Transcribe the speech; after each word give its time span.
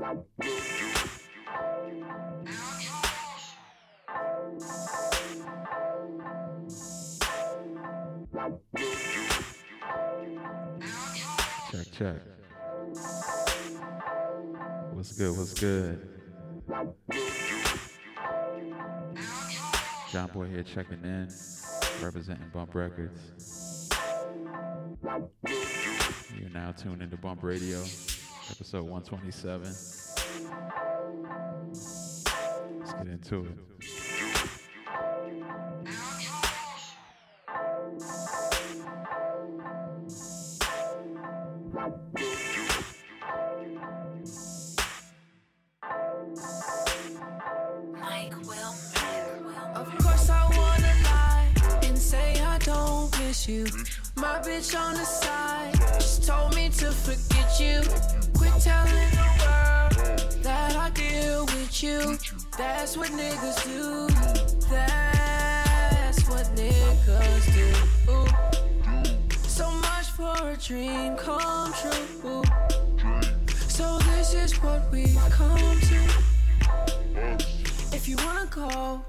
Check, 0.00 0.16
check. 11.92 12.16
What's 14.92 15.12
good? 15.12 15.36
What's 15.36 15.52
good? 15.54 16.08
John 20.10 20.30
Boy 20.32 20.46
here 20.46 20.62
checking 20.62 21.04
in, 21.04 21.28
representing 22.02 22.48
Bump 22.54 22.74
Records. 22.74 23.90
You're 26.38 26.50
now 26.54 26.72
tuned 26.72 27.02
into 27.02 27.18
Bump 27.18 27.42
Radio, 27.42 27.84
episode 28.50 28.82
127. 28.82 29.62
Let's 32.78 32.92
get 32.94 33.06
into 33.08 33.46
it. 33.46 33.99
That's 62.90 63.08
what 63.08 63.20
niggas 63.20 63.62
do. 63.66 64.08
That's 64.68 66.28
what 66.28 66.44
niggas 66.56 67.44
do. 67.54 67.72
So 69.48 69.70
much 69.70 70.06
for 70.06 70.34
a 70.50 70.56
dream 70.56 71.16
come 71.16 71.72
true. 71.72 72.42
So 73.68 73.98
this 73.98 74.34
is 74.34 74.60
what 74.60 74.90
we've 74.90 75.16
come 75.30 75.80
to. 75.82 76.00
If 77.92 78.08
you 78.08 78.16
wanna 78.24 78.46
go, 78.50 79.00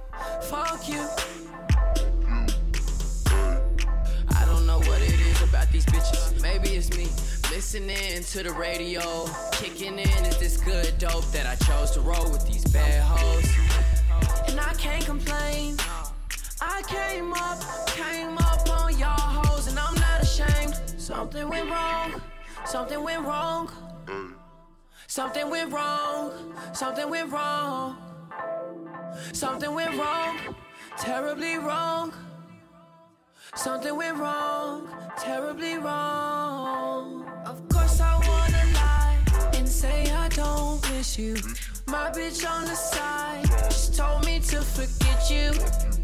fuck 0.43 0.87
you. 0.87 1.07
I 4.29 4.45
don't 4.45 4.67
know 4.67 4.77
what 4.77 5.01
it 5.01 5.19
is 5.19 5.41
about 5.41 5.71
these 5.71 5.87
bitches. 5.87 6.39
Maybe 6.39 6.75
it's 6.75 6.95
me 6.95 7.07
listening 7.49 8.23
to 8.25 8.43
the 8.43 8.51
radio. 8.51 9.25
Kicking 9.53 9.97
in 9.97 10.25
is 10.25 10.37
this 10.37 10.57
good 10.57 10.99
dope 10.99 11.25
that 11.31 11.47
I 11.47 11.55
chose 11.65 11.89
to 11.91 12.01
roll 12.01 12.29
with 12.29 12.45
these 12.45 12.63
bad 12.65 13.01
hoes. 13.01 13.70
I 14.61 14.73
can't 14.75 15.05
complain. 15.05 15.77
I 16.61 16.81
came 16.87 17.33
up, 17.33 17.59
came 17.87 18.37
up 18.37 18.69
on 18.69 18.97
y'all 18.97 19.43
hoes, 19.43 19.67
and 19.67 19.77
I'm 19.77 19.95
not 19.95 20.21
ashamed. 20.21 20.75
Something 20.97 21.49
went 21.49 21.69
wrong, 21.69 22.21
something 22.65 23.03
went 23.03 23.25
wrong. 23.25 23.69
Something 25.07 25.49
went 25.49 25.73
wrong, 25.73 26.31
something 26.71 27.09
went 27.09 27.31
wrong. 27.33 27.97
Something 29.33 29.73
went 29.75 29.97
wrong, 29.97 30.37
terribly 30.97 31.57
wrong. 31.57 32.13
Something 33.55 33.97
went 33.97 34.17
wrong, 34.17 34.87
terribly 35.17 35.77
wrong. 35.77 37.25
Of 37.45 37.67
course, 37.67 37.99
I 37.99 38.13
wanna 38.25 38.63
lie 38.73 39.17
and 39.53 39.67
say 39.67 40.09
I 40.13 40.29
don't 40.29 40.81
miss 40.91 41.19
you. 41.19 41.35
My 41.91 42.09
bitch 42.09 42.49
on 42.49 42.63
the 42.63 42.73
side 42.73 43.43
just 43.69 43.97
told 43.97 44.23
me 44.25 44.39
to 44.39 44.61
forget 44.61 45.29
you. 45.29 45.51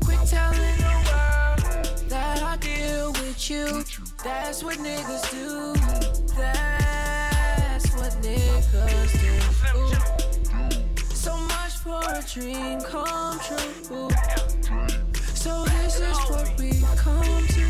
Quit 0.04 0.20
telling 0.28 0.78
the 0.84 0.96
world 1.08 1.62
that 2.10 2.44
I 2.44 2.58
deal 2.58 3.14
with 3.14 3.50
you. 3.50 3.86
That's 4.22 4.66
what 4.66 4.80
niggas 4.80 5.32
do. 5.32 5.74
That's 6.36 7.90
what 7.96 8.12
niggas 8.22 9.12
do. 9.22 9.40
So 11.16 11.38
much 11.38 11.78
for 11.78 12.04
a 12.04 12.22
dream 12.34 12.82
come 12.82 13.40
true. 13.40 14.10
So 15.36 15.64
this 15.64 16.02
is 16.02 16.18
what 16.30 16.54
we 16.60 16.84
come 16.98 17.48
to. 17.48 17.66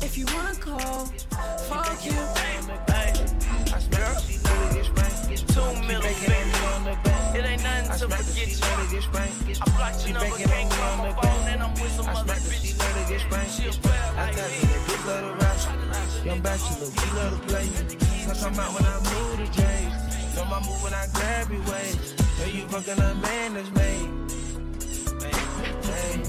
If 0.00 0.16
you 0.16 0.26
wanna 0.26 0.54
call, 0.54 1.06
fuck 1.66 2.06
you. 2.06 2.89
Middle 5.90 6.02
fingers. 6.02 7.34
It 7.34 7.44
ain't 7.44 7.62
nothing 7.62 8.08
to 8.08 8.16
forget 8.16 8.48
you. 8.48 8.58
I 9.60 9.70
blocked 9.76 10.06
your 10.06 10.14
number, 10.18 10.36
can't 10.36 10.70
call 10.70 10.96
my 10.98 11.12
phone, 11.12 11.48
and 11.48 11.62
I'm 11.62 11.72
with 11.74 11.92
some 11.92 12.08
other 12.08 12.34
bitch. 12.34 12.76
She 13.50 13.66
a 13.66 13.72
player 13.72 14.08
like 14.16 14.36
me. 14.36 14.42
Young 16.24 16.40
bachelor, 16.40 16.90
we 16.90 17.06
love 17.18 17.32
to 17.34 17.46
play. 17.48 17.66
So 18.26 18.32
come 18.44 18.58
out 18.60 18.72
when 18.74 18.84
I 18.84 18.96
move 19.10 19.36
the 19.40 19.46
drapes. 19.56 20.36
Know 20.36 20.44
my 20.44 20.60
move 20.60 20.82
when 20.82 20.94
I 20.94 21.06
grab 21.12 21.50
your 21.50 21.62
waist. 21.62 22.18
Know 22.38 22.46
you 22.46 22.68
fucking 22.68 22.98
a 23.02 23.14
man 23.14 23.54
that's 23.54 23.70
made. 23.72 24.08
Hey, 25.90 26.22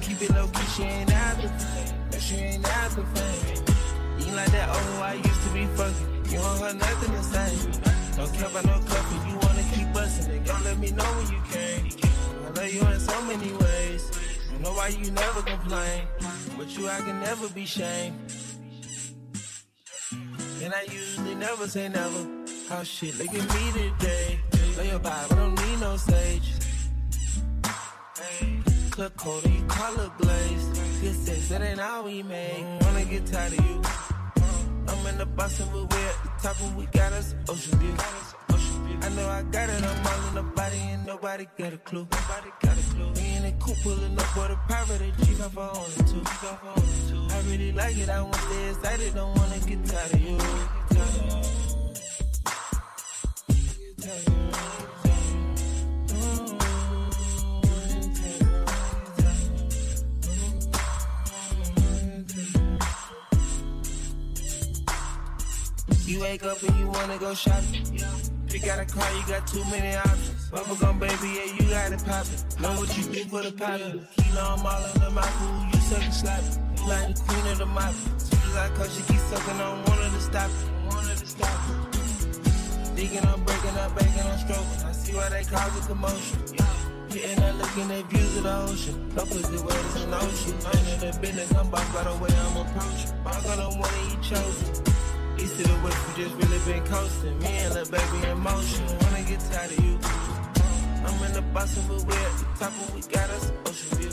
keep 0.00 0.22
it 0.22 0.30
low 0.34 0.46
key, 0.48 0.66
she 0.76 0.82
ain't 0.84 1.12
after 1.12 1.48
fame. 1.48 1.94
No, 2.12 2.18
she 2.18 2.36
ain't 2.36 2.66
after 2.66 3.04
fame. 3.14 3.64
You 4.18 4.26
ain't 4.26 4.36
like 4.36 4.52
that 4.52 4.68
oh 4.70 5.02
I 5.02 5.14
used 5.14 5.42
to 5.44 5.50
be 5.52 5.66
fucking. 5.76 6.08
You 6.30 6.38
don't 6.38 6.58
got 6.58 6.74
nothing 6.76 7.12
to 7.12 7.22
say. 7.22 8.03
Don't 8.16 8.32
care 8.32 8.46
about 8.46 8.64
no 8.64 8.78
coffee, 8.86 9.28
you 9.28 9.36
wanna 9.38 9.64
keep 9.74 9.92
bustin'. 9.92 10.30
it. 10.30 10.44
Don't 10.44 10.64
let 10.64 10.78
me 10.78 10.90
know 10.92 11.04
when 11.04 11.32
you 11.32 11.42
came. 11.50 11.88
I 12.46 12.50
love 12.50 12.72
you 12.72 12.86
in 12.86 13.00
so 13.00 13.22
many 13.24 13.52
ways. 13.52 14.02
Don't 14.50 14.62
know 14.62 14.72
why 14.72 14.88
you 14.88 15.10
never 15.10 15.42
complain. 15.42 16.06
But 16.56 16.78
you, 16.78 16.88
I 16.88 17.00
can 17.00 17.20
never 17.20 17.48
be 17.48 17.66
shamed. 17.66 18.14
And 20.62 20.72
I 20.72 20.82
usually 20.90 21.34
never 21.34 21.66
say 21.66 21.88
never. 21.88 22.26
How 22.68 22.84
shit, 22.84 23.18
look 23.18 23.28
at 23.28 23.54
me 23.54 23.72
today. 23.72 24.38
Lay 24.78 24.88
your 24.90 25.00
vibe, 25.00 25.32
I 25.32 25.34
don't 25.34 25.54
need 25.66 25.80
no 25.80 25.96
stage. 25.96 26.52
Hey, 28.16 28.60
Club 28.92 29.12
cold 29.16 29.44
and 29.44 29.54
you 29.54 29.64
color 29.66 30.10
glaze. 30.18 30.64
Good 31.00 31.16
sex, 31.16 31.48
that 31.48 31.62
ain't 31.62 31.80
all 31.80 32.04
we 32.04 32.22
made. 32.22 32.78
Wanna 32.82 33.04
get 33.04 33.26
tired 33.26 33.58
of 33.58 33.66
you. 33.66 34.03
I'm 35.04 35.10
in 35.10 35.18
the 35.18 35.26
Boston, 35.26 35.68
but 35.70 35.82
we're 35.92 36.08
at 36.08 36.22
the 36.22 36.30
top 36.40 36.60
and 36.62 36.76
we 36.78 36.86
got 36.86 37.12
us 37.12 37.34
ocean 37.50 37.78
view. 37.78 37.94
I 39.02 39.08
know 39.10 39.28
I 39.28 39.42
got 39.42 39.68
it, 39.68 39.84
I'm 39.84 40.06
all 40.06 40.28
in 40.28 40.34
the 40.34 40.42
body 40.54 40.78
and 40.78 41.04
nobody 41.06 41.46
got 41.58 41.74
a 41.74 41.76
clue. 41.76 42.08
Nobody 42.10 42.50
got 42.62 42.78
a 42.78 42.82
clue. 42.94 43.12
Me 43.12 43.36
in 43.36 43.42
the 43.42 43.52
coupe 43.60 43.76
pulling 43.82 44.18
up 44.18 44.24
for 44.32 44.48
the 44.48 44.56
private 44.66 45.02
G 45.18 45.42
off 45.42 45.54
her 45.56 45.60
own 45.60 45.90
two. 46.08 46.22
I 47.34 47.40
really 47.50 47.72
like 47.72 47.98
it, 47.98 48.08
I 48.08 48.22
want 48.22 48.32
to 48.32 48.40
stay 48.40 48.70
excited, 48.70 49.14
don't 49.14 49.36
wanna 49.36 49.58
get 49.58 49.84
tired 49.84 50.14
of 50.14 50.20
you. 50.20 50.38
Tired 50.38 51.18
of 54.26 54.34
you. 55.03 55.03
Wake 66.24 66.44
up 66.44 66.62
and 66.62 66.76
you 66.78 66.86
wanna 66.86 67.18
go 67.18 67.34
shopping. 67.34 67.84
Pick 68.48 68.66
out 68.68 68.78
a 68.78 68.86
car, 68.86 69.08
you 69.16 69.22
got 69.26 69.46
too 69.46 69.64
many 69.70 69.94
options. 69.96 70.48
Bubblegum 70.50 70.98
baby, 70.98 71.28
yeah, 71.36 71.48
you 71.56 71.64
got 71.68 71.92
it 71.92 72.02
poppin'. 72.08 72.40
Know 72.62 72.72
what 72.80 72.90
you 72.96 73.04
do 73.12 73.24
for 73.32 73.42
the 73.42 73.52
powder. 73.52 74.00
Kilo, 74.16 74.42
I'm 74.54 74.66
all 74.66 74.84
in 74.90 75.00
the 75.04 75.10
mouth, 75.10 75.74
you 75.74 75.80
suckin' 75.88 76.12
sloppy. 76.20 76.52
You 76.76 76.88
like 76.88 77.14
the 77.14 77.20
queen 77.26 77.46
of 77.52 77.58
the 77.58 77.66
mop. 77.66 77.94
Soon 78.16 78.40
as 78.48 78.56
I 78.56 78.68
cut, 78.76 78.90
she 78.94 79.02
keep 79.08 79.22
sucking 79.30 79.60
on 79.60 79.84
one 79.90 80.00
of 80.06 80.12
the 80.14 80.20
stop 80.20 80.50
it. 80.50 80.94
One 80.94 81.10
of 81.12 81.20
the 81.20 81.26
stop 81.26 81.60
it. 81.68 82.96
Digging, 82.96 83.26
I'm 83.26 83.42
breaking, 83.44 83.76
I'm 83.82 83.92
baking, 83.94 84.26
I'm 84.30 84.38
stroking. 84.44 84.80
I 84.88 84.92
see 84.92 85.12
why 85.16 85.28
they 85.28 85.44
cause 85.44 85.76
a 85.76 85.82
commotion. 85.88 86.38
Hitting 87.10 87.42
and 87.44 87.58
looking 87.58 87.90
at 87.90 88.04
views 88.10 88.36
of 88.38 88.42
the 88.44 88.56
ocean. 88.64 88.96
No 89.14 89.22
pussy 89.22 89.58
waves 89.66 89.96
in 90.02 90.14
ocean. 90.14 90.56
I 90.64 90.72
ain't 90.78 90.88
in 90.94 91.00
the 91.04 91.18
business, 91.20 91.52
I'm 91.54 91.68
boss 91.70 91.86
by 91.92 92.02
the 92.04 92.14
way 92.22 92.32
I'm 92.44 92.56
approaching. 92.62 93.12
I'm 93.26 93.42
gonna 93.42 93.68
one 93.82 93.94
of 94.00 94.04
you 94.10 94.18
chosen. 94.22 94.93
To 95.54 95.62
the 95.62 95.80
west, 95.84 95.98
we 96.08 96.24
just 96.24 96.34
really 96.34 96.58
been 96.66 96.84
coasting. 96.90 97.38
Me 97.38 97.46
and 97.62 97.74
the 97.74 97.86
baby 97.86 98.26
in 98.26 98.40
motion. 98.40 98.82
Wanna 99.06 99.22
get 99.22 99.38
tired 99.38 99.70
of 99.70 99.84
you. 99.84 99.94
I'm 101.06 101.14
in 101.22 101.32
the 101.32 101.42
Boston, 101.54 101.84
but 101.86 102.02
we're 102.02 102.18
at 102.18 102.34
the 102.42 102.46
top, 102.58 102.72
and 102.74 102.90
we 102.90 103.02
got 103.02 103.30
us 103.30 103.52
ocean 103.62 103.98
view. 103.98 104.10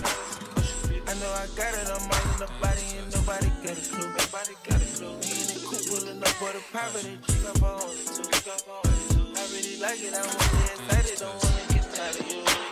I 1.09 1.13
know 1.17 1.31
I 1.33 1.49
got 1.57 1.73
it, 1.73 1.89
I'm 1.89 2.05
all 2.13 2.25
in 2.29 2.37
the 2.45 2.49
body, 2.61 2.85
and 3.01 3.09
nobody 3.09 3.49
got 3.65 3.73
a 3.73 3.81
clue. 3.89 4.05
Nobody 4.21 4.53
got 4.69 4.85
a 4.85 4.87
clue. 4.93 5.17
Me 5.17 5.33
in 5.33 5.47
the 5.49 5.57
coupe 5.65 5.81
pulling 5.89 6.21
up 6.21 6.29
for 6.37 6.53
the 6.53 6.61
and 6.61 7.25
she 7.25 7.41
got 8.45 8.61
her 8.61 9.01
too. 9.09 9.25
I 9.33 9.41
really 9.49 9.81
like 9.81 9.97
it, 9.97 10.13
I 10.13 10.21
want 10.21 10.37
to 10.37 10.61
excited, 10.77 11.19
don't 11.25 11.41
wanna 11.41 11.73
get 11.73 11.89
tired 11.89 12.19
of 12.21 12.29
you. 12.29 12.70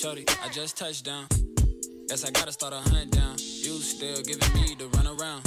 Shorty, 0.00 0.24
I 0.42 0.48
just 0.48 0.78
touched 0.78 1.04
down. 1.04 1.26
Guess 2.08 2.24
I 2.24 2.30
gotta 2.30 2.52
start 2.52 2.72
a 2.72 2.76
hunt 2.76 3.10
down. 3.10 3.36
You 3.36 3.76
still 3.84 4.22
giving 4.22 4.50
me 4.54 4.74
the 4.74 4.88
run 4.96 5.06
around. 5.06 5.44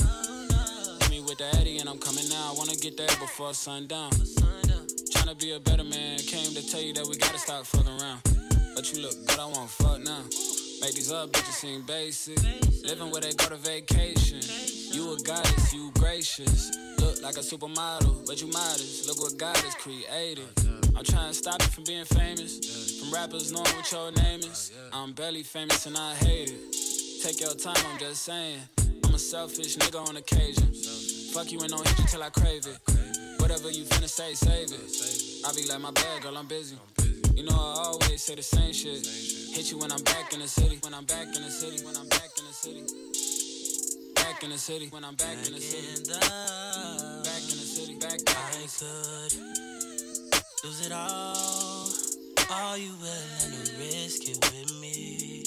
Hit 1.02 1.10
me 1.10 1.22
with 1.22 1.40
the 1.40 1.50
Eddie 1.58 1.80
and 1.80 1.90
I'm 1.90 1.98
coming 1.98 2.30
now. 2.30 2.52
I 2.52 2.56
wanna 2.56 2.76
get 2.76 2.96
there 2.96 3.08
before 3.20 3.56
sundown. 3.56 4.12
Tryna 5.10 5.40
be 5.40 5.54
a 5.54 5.60
better 5.60 5.84
man. 5.84 6.20
Came 6.20 6.54
to 6.54 6.62
tell 6.70 6.82
you 6.82 6.94
that 6.94 7.08
we 7.08 7.18
gotta 7.18 7.40
stop 7.40 7.66
fucking 7.66 8.00
around. 8.00 8.22
But 8.76 8.94
you 8.94 9.02
look 9.02 9.18
good, 9.26 9.40
I 9.40 9.46
want 9.48 9.72
fuck 9.72 10.00
now. 10.04 10.22
Make 10.82 10.94
these 10.94 11.12
up 11.12 11.32
bitches 11.32 11.58
seem 11.58 11.82
basic. 11.88 12.38
Living 12.86 13.10
where 13.10 13.22
they 13.22 13.34
go 13.34 13.48
to 13.50 13.56
vacation. 13.56 14.38
You 14.94 15.16
a 15.16 15.18
goddess, 15.24 15.74
you 15.74 15.90
gracious. 15.98 16.70
Look 17.00 17.24
like 17.24 17.38
a 17.38 17.44
supermodel, 17.44 18.28
but 18.28 18.40
you 18.40 18.50
modest. 18.50 19.08
Look 19.08 19.18
what 19.20 19.36
God 19.36 19.58
has 19.58 19.74
created. 19.74 20.46
I'm 20.96 21.04
trying 21.04 21.30
to 21.30 21.34
stop 21.34 21.62
you 21.62 21.68
from 21.70 21.84
being 21.86 22.06
famous. 22.06 23.00
From 23.00 23.12
rappers 23.12 23.52
knowing 23.52 23.76
what 23.76 23.92
your 23.92 24.12
name 24.12 24.40
is. 24.40 24.72
I'm 24.92 25.14
barely 25.14 25.44
famous 25.44 25.86
and 25.86 25.98
I 25.98 26.14
hate 26.16 26.50
it. 26.50 27.22
Take 27.24 27.42
your 27.42 27.56
time, 27.56 27.84
I'm 27.92 28.00
just 28.00 28.24
saying. 28.24 28.60
I'm 29.04 29.16
a 29.16 29.20
selfish 29.20 29.78
nigga 29.78 30.08
on 30.08 30.18
occasion. 30.18 30.72
Fuck 31.34 31.52
you 31.52 31.60
and 31.62 31.70
don't 31.70 31.88
hit 31.88 31.98
you 32.00 32.06
till 32.06 32.24
I 32.24 32.30
crave 32.30 32.68
it. 32.68 32.78
Whatever 33.42 33.72
you 33.72 33.84
finna 33.86 34.08
say, 34.08 34.34
save 34.34 34.72
it. 34.72 35.48
I 35.48 35.54
be 35.56 35.68
like, 35.68 35.82
my 35.82 35.92
bad, 35.92 36.22
girl, 36.22 36.38
I'm 36.38 36.48
busy. 36.48 36.78
You 37.34 37.44
know 37.44 37.56
I 37.56 37.90
always 37.90 38.22
say 38.22 38.36
the 38.36 38.44
same 38.44 38.72
shit. 38.72 39.06
Hit 39.56 39.72
you 39.72 39.80
when 39.80 39.92
I'm 39.92 40.04
back 40.04 40.34
in 40.34 40.40
the 40.40 40.48
city. 40.48 40.78
When 40.84 40.94
I'm 40.94 41.06
back 41.06 41.28
in 41.36 41.42
the 41.42 41.50
city. 41.50 41.84
When 41.84 41.98
I'm 41.98 42.08
back 42.08 42.30
in 42.38 42.46
the 42.46 42.54
city. 42.54 42.84
Back 44.16 44.44
in 44.44 44.50
the 44.52 44.58
city. 44.58 44.88
When 44.90 45.04
I'm 45.04 45.16
back, 45.16 45.38
in 45.46 45.54
the 45.54 45.60
city. 45.60 46.04
Back 46.10 47.42
in 47.44 47.58
the 47.58 47.68
city. 47.68 47.96
Back, 47.96 48.24
back 48.26 48.56
in 48.56 48.62
the 48.62 48.68
city. 48.68 49.83
Lose 50.64 50.86
it 50.86 50.94
all. 50.94 51.90
Are 52.50 52.78
you 52.78 52.92
willing 53.02 53.52
to 53.52 53.78
risk 53.80 54.30
it 54.30 54.40
with 54.46 54.80
me? 54.80 55.44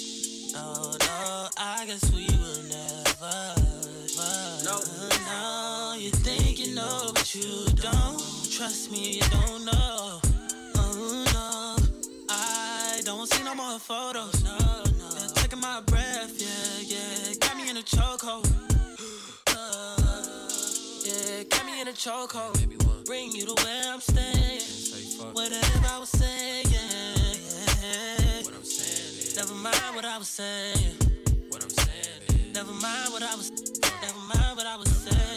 No, 0.53 0.93
no, 1.01 1.49
I 1.57 1.87
guess 1.87 2.05
we 2.13 2.27
will 2.27 2.63
never. 2.69 3.55
No, 4.63 4.79
no, 5.31 5.97
you 5.99 6.11
think 6.11 6.59
you 6.59 6.75
know, 6.75 7.13
but 7.15 7.35
you 7.35 7.65
don't. 7.77 8.21
Trust 8.51 8.93
me, 8.93 9.15
you 9.15 9.23
don't 9.23 9.65
know. 9.65 10.21
Oh 10.77 11.25
no, 11.33 11.87
I 12.29 13.01
don't 13.03 13.27
see 13.33 13.43
no 13.43 13.55
more 13.55 13.79
photos. 13.79 14.45
No, 14.45 14.59
no, 14.99 15.17
yeah, 15.19 15.29
taking 15.35 15.61
my 15.61 15.81
breath, 15.87 16.35
yeah, 16.37 16.95
yeah, 16.95 17.35
got 17.41 17.57
me 17.57 17.71
in 17.71 17.79
a 17.79 17.83
chokehold. 17.83 18.47
Uh, 19.49 19.97
yeah, 21.07 21.43
got 21.45 21.65
me 21.65 21.81
in 21.81 21.89
a 21.89 21.93
chokehold. 21.93 23.07
Bring 23.07 23.33
you 23.33 23.47
to 23.47 23.65
where 23.65 23.93
I'm 23.95 24.01
staying. 24.01 24.76
Whatever 25.19 25.87
I 25.89 25.99
was 25.99 26.11
saying. 26.11 26.67
What 28.45 28.55
I'm 28.55 28.65
saying 28.65 29.37
Never 29.37 29.55
mind 29.55 29.97
what 29.97 30.05
I 30.05 30.19
was 30.19 30.29
saying. 30.29 30.97
What 31.49 31.63
I'm 31.63 31.71
saying 31.71 32.53
Never 32.55 32.73
mind 32.73 33.13
what 33.13 33.23
I 33.23 33.35
was. 33.37 33.51
Never 34.03 34.19
mind 34.33 34.57
what 34.57 34.67
I 34.67 34.77
was 34.77 34.89
saying, 34.89 35.36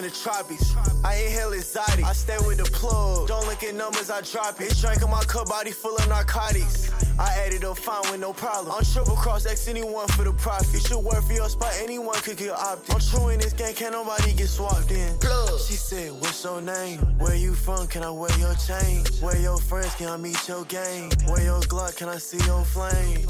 From 0.00 0.08
the 0.08 0.16
tropics. 0.16 0.74
I 1.04 1.14
inhale 1.16 1.52
exotic. 1.52 2.06
I 2.06 2.14
stay 2.14 2.38
with 2.46 2.56
the 2.56 2.64
plug. 2.64 3.28
Don't 3.28 3.46
look 3.46 3.62
at 3.62 3.74
numbers, 3.74 4.10
I 4.10 4.22
drop 4.22 4.58
it. 4.58 4.74
Drink 4.80 5.02
in 5.02 5.10
my 5.10 5.22
cup, 5.24 5.48
body 5.48 5.72
full 5.72 5.94
of 5.94 6.08
narcotics. 6.08 6.90
I 7.18 7.28
added 7.44 7.64
up 7.64 7.76
fine 7.76 8.00
with 8.10 8.18
no 8.18 8.32
problem. 8.32 8.74
I'm 8.74 8.82
triple 8.82 9.14
cross 9.14 9.44
X 9.44 9.68
anyone 9.68 10.08
for 10.08 10.24
the 10.24 10.32
profit. 10.32 10.72
You 10.72 10.80
should 10.80 11.04
work 11.04 11.22
for 11.24 11.34
your 11.34 11.50
spot, 11.50 11.74
anyone 11.82 12.14
could 12.22 12.38
get 12.38 12.52
opted. 12.52 12.94
I'm 12.94 13.00
true 13.00 13.28
in 13.28 13.40
this 13.40 13.52
game, 13.52 13.74
can't 13.74 13.92
nobody 13.92 14.32
get 14.32 14.48
swapped 14.48 14.90
in. 14.90 15.18
Plug. 15.18 15.60
She 15.60 15.74
said, 15.74 16.12
What's 16.12 16.42
your 16.44 16.62
name? 16.62 17.00
Where 17.18 17.34
you 17.34 17.52
from? 17.52 17.86
Can 17.86 18.02
I 18.02 18.10
wear 18.10 18.32
your 18.38 18.54
chain? 18.54 19.04
Where 19.20 19.36
your 19.36 19.58
friends? 19.58 19.94
Can 19.96 20.08
I 20.08 20.16
meet 20.16 20.48
your 20.48 20.64
gang? 20.64 21.12
Where 21.26 21.42
your 21.42 21.60
Glock? 21.60 21.96
Can 21.98 22.08
I 22.08 22.16
see 22.16 22.38
your 22.46 22.64
flame? 22.64 23.26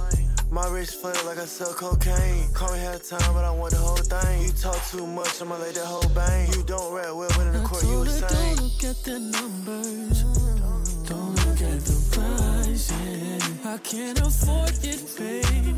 My 0.53 0.67
wrist 0.67 1.01
flat 1.01 1.25
like 1.27 1.39
I 1.39 1.45
sell 1.45 1.73
cocaine. 1.73 2.53
Call 2.53 2.73
me 2.73 2.81
half 2.81 3.07
time, 3.09 3.35
but 3.35 3.45
I 3.45 3.53
want 3.53 3.71
the 3.73 3.79
whole 3.79 3.95
thing. 3.97 4.43
You 4.43 4.51
talk 4.51 4.85
too 4.91 5.07
much, 5.07 5.41
I'ma 5.41 5.57
let 5.57 5.75
that 5.75 5.85
whole 5.85 6.09
bang. 6.13 6.53
You 6.53 6.65
don't 6.65 6.93
rap 6.93 7.15
well, 7.15 7.29
but 7.37 7.47
in 7.47 7.53
the 7.53 7.61
court 7.61 7.85
you 7.85 8.05
the 8.05 8.11
her, 8.11 8.29
don't 8.29 8.61
look 8.61 8.83
at 8.83 9.05
the 9.05 9.19
numbers. 9.21 10.25
Don't 11.09 11.35
look 11.47 11.63
at 11.63 11.81
the 11.87 11.95
price, 12.11 12.91
yeah. 12.91 13.73
I 13.73 13.79
can't 13.79 14.21
afford 14.21 14.75
it, 14.83 15.01
babe. 15.17 15.77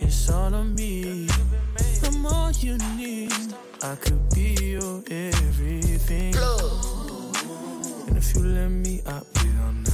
It's 0.00 0.30
all 0.30 0.54
on 0.54 0.74
me. 0.74 1.28
I'm 2.02 2.24
all 2.24 2.50
you 2.52 2.78
need. 2.96 3.32
I 3.82 3.94
could 3.96 4.30
be 4.30 4.54
your 4.58 5.02
everything. 5.10 6.34
And 8.08 8.16
if 8.16 8.34
you 8.34 8.42
let 8.42 8.70
me, 8.70 9.02
I'll 9.06 9.20
be. 9.34 9.42
Get 9.42 9.91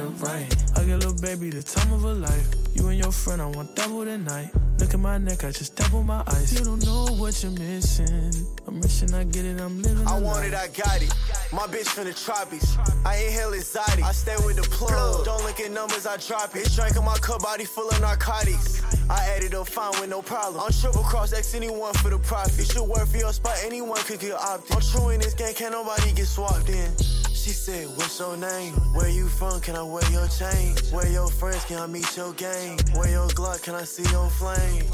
it 0.00 0.22
right. 0.22 0.56
I 0.76 0.84
get 0.84 0.98
little 0.98 1.14
baby 1.14 1.50
the 1.50 1.62
time 1.62 1.92
of 1.92 2.02
her 2.02 2.14
life. 2.14 2.48
You 2.74 2.88
and 2.88 2.98
your 2.98 3.12
friend, 3.12 3.42
I 3.42 3.46
want 3.46 3.74
double 3.76 4.04
the 4.04 4.18
night. 4.18 4.50
Look 4.78 4.94
at 4.94 5.00
my 5.00 5.18
neck, 5.18 5.44
I 5.44 5.50
just 5.50 5.76
double 5.76 6.02
my 6.02 6.22
eyes. 6.26 6.58
You 6.58 6.64
don't 6.64 6.84
know 6.84 7.06
what 7.16 7.42
you're 7.42 7.52
missing. 7.52 8.32
I'm 8.66 8.80
wishing 8.80 9.12
I 9.12 9.24
get 9.24 9.44
it, 9.44 9.60
I'm 9.60 9.82
living. 9.82 10.06
I 10.06 10.18
want 10.18 10.46
it. 10.46 10.54
I 10.54 10.68
got 10.68 11.02
it. 11.02 11.12
My 11.52 11.66
bitch 11.66 11.88
from 11.88 12.04
the 12.04 12.14
tropics. 12.14 12.76
I 13.04 13.16
inhale 13.16 13.52
exotic. 13.52 14.04
I 14.04 14.12
stay 14.12 14.36
with 14.46 14.56
the 14.56 14.62
plug. 14.62 15.24
Don't 15.24 15.42
look 15.44 15.60
at 15.60 15.70
numbers, 15.70 16.06
I 16.06 16.16
drop 16.16 16.56
it. 16.56 16.72
Drink 16.72 16.96
in 16.96 17.04
my 17.04 17.18
cup, 17.18 17.42
body 17.42 17.64
full 17.64 17.88
of 17.90 18.00
narcotics. 18.00 18.82
I 19.10 19.26
added 19.36 19.54
up 19.54 19.68
fine 19.68 19.92
with 20.00 20.08
no 20.08 20.22
problem. 20.22 20.62
I'm 20.64 20.72
triple 20.72 21.02
cross 21.02 21.32
X 21.32 21.54
anyone 21.54 21.92
for 21.94 22.10
the 22.10 22.18
profit. 22.18 22.58
You 22.58 22.64
should 22.64 22.88
work 22.88 23.08
for 23.08 23.18
your 23.18 23.32
spot, 23.32 23.58
anyone 23.64 23.98
could 24.04 24.20
get 24.20 24.32
opted. 24.32 24.76
I'm 24.76 24.82
true 24.82 25.10
in 25.10 25.20
this 25.20 25.34
game, 25.34 25.52
can't 25.54 25.72
nobody 25.72 26.12
get 26.12 26.26
swapped 26.26 26.68
in. 26.68 27.19
She 27.40 27.52
said, 27.52 27.88
What's 27.96 28.20
your 28.20 28.36
name? 28.36 28.74
Where 28.92 29.08
you 29.08 29.26
from? 29.26 29.62
Can 29.62 29.74
I 29.74 29.82
wear 29.82 30.04
your 30.12 30.28
chain? 30.28 30.76
Where 30.92 31.08
your 31.08 31.26
friends? 31.26 31.64
Can 31.64 31.78
I 31.78 31.86
meet 31.86 32.14
your 32.14 32.34
gang? 32.34 32.78
Where 32.94 33.08
your 33.08 33.28
Glock? 33.28 33.62
Can 33.62 33.74
I 33.74 33.84
see 33.84 34.02
your 34.12 34.28
flame? 34.28 34.84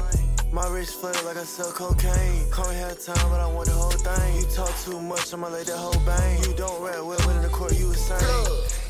My 0.53 0.65
wrist 0.69 1.01
flat 1.01 1.21
like 1.25 1.35
I 1.35 1.43
sell 1.43 1.73
cocaine. 1.73 2.49
Call 2.49 2.69
me 2.69 2.75
half 2.75 3.03
time, 3.03 3.29
but 3.29 3.41
I 3.41 3.47
want 3.47 3.67
the 3.67 3.73
whole 3.73 3.91
thing. 3.91 4.35
You 4.37 4.47
talk 4.55 4.73
too 4.79 5.01
much, 5.01 5.33
I'ma 5.33 5.49
let 5.49 5.67
that 5.67 5.75
whole 5.75 5.99
bang. 6.05 6.41
You 6.43 6.53
don't 6.55 6.81
rap 6.81 7.03
well, 7.03 7.17
but 7.17 7.35
in 7.35 7.41
the 7.41 7.49
court 7.49 7.77
you 7.77 7.93
same. 7.93 8.17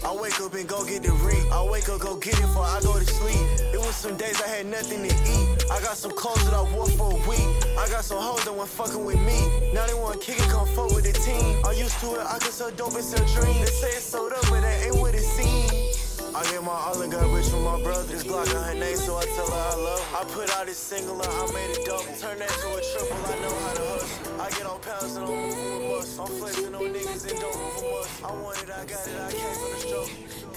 I 0.06 0.14
wake 0.14 0.40
up 0.40 0.54
and 0.54 0.70
go 0.70 0.86
get 0.86 1.02
the 1.02 1.14
reap. 1.26 1.52
I 1.52 1.64
wake 1.66 1.90
up, 1.90 2.00
go 2.00 2.16
get 2.16 2.38
it 2.38 2.42
before 2.42 2.62
I 2.62 2.80
go 2.82 3.00
to 3.00 3.06
sleep. 3.06 3.74
It 3.74 3.80
was 3.80 3.96
some 3.96 4.16
days 4.18 4.40
I 4.40 4.48
had 4.50 4.68
nothing 4.68 5.02
to 5.02 5.10
eat. 5.10 5.66
I 5.72 5.82
got 5.82 5.98
some 5.98 6.12
clothes 6.12 6.46
that 6.46 6.54
I 6.54 6.62
wore 6.76 6.86
for 6.94 7.10
a 7.10 7.28
week. 7.28 7.67
I 7.78 7.88
got 7.90 8.04
some 8.04 8.18
hoes 8.18 8.44
that 8.46 8.54
went 8.54 8.70
fucking 8.70 9.06
with 9.06 9.20
me. 9.22 9.72
Now 9.72 9.86
they 9.86 9.94
want 9.94 10.20
kick 10.20 10.40
it, 10.40 10.50
come 10.50 10.68
fuck 10.74 10.90
with 10.96 11.06
the 11.06 11.14
team. 11.14 11.62
I'm 11.64 11.78
used 11.78 12.00
to 12.02 12.16
it, 12.16 12.26
I 12.26 12.40
can 12.40 12.52
sell 12.52 12.72
dope 12.72 12.96
and 12.96 13.04
sell 13.04 13.24
dreams. 13.38 13.60
They 13.60 13.72
say 13.72 13.90
it's 13.90 14.04
sold 14.04 14.34
up, 14.34 14.42
but 14.50 14.62
that 14.62 14.86
ain't 14.86 14.98
what 14.98 15.14
it 15.14 15.22
seems. 15.22 16.18
I 16.34 16.44
get 16.52 16.64
my 16.64 16.74
all 16.74 17.02
and 17.02 17.12
got 17.12 17.30
rich 17.32 17.48
from 17.48 17.64
my 17.64 17.82
brother. 17.82 18.04
This 18.04 18.24
Glock 18.24 18.50
on 18.56 18.64
her 18.64 18.74
name, 18.74 18.98
so 18.98 19.18
I 19.18 19.26
tell 19.26 19.50
her 19.50 19.54
I 19.54 19.76
love 19.78 20.02
her. 20.10 20.18
I 20.18 20.24
put 20.26 20.50
out 20.58 20.66
this 20.66 20.78
single 20.78 21.22
and 21.22 21.30
I 21.30 21.46
made 21.54 21.78
it 21.78 21.86
double. 21.86 22.04
Turn 22.18 22.40
that 22.40 22.50
to 22.50 22.68
a 22.74 22.82
triple, 22.82 23.18
I 23.26 23.36
know 23.46 23.56
how 23.62 23.74
to 23.74 23.86
hustle. 23.94 24.42
I 24.42 24.50
get 24.50 24.66
on 24.66 24.80
pounds 24.82 25.16
and 25.16 25.28
don't 25.28 25.38
move 25.38 26.18
a. 26.18 26.22
I'm 26.22 26.28
flexing 26.38 26.76
on 26.76 26.82
niggas 26.82 27.30
and 27.30 27.40
don't 27.40 27.58
move 27.58 27.94
us. 28.02 28.24
I 28.24 28.32
want 28.42 28.58
it, 28.58 28.70
I 28.70 28.86
got 28.86 29.08
it, 29.08 29.22
I 29.22 29.32
came 29.32 29.54
from 29.54 29.72
the 29.72 29.80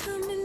struggle. 0.08 0.39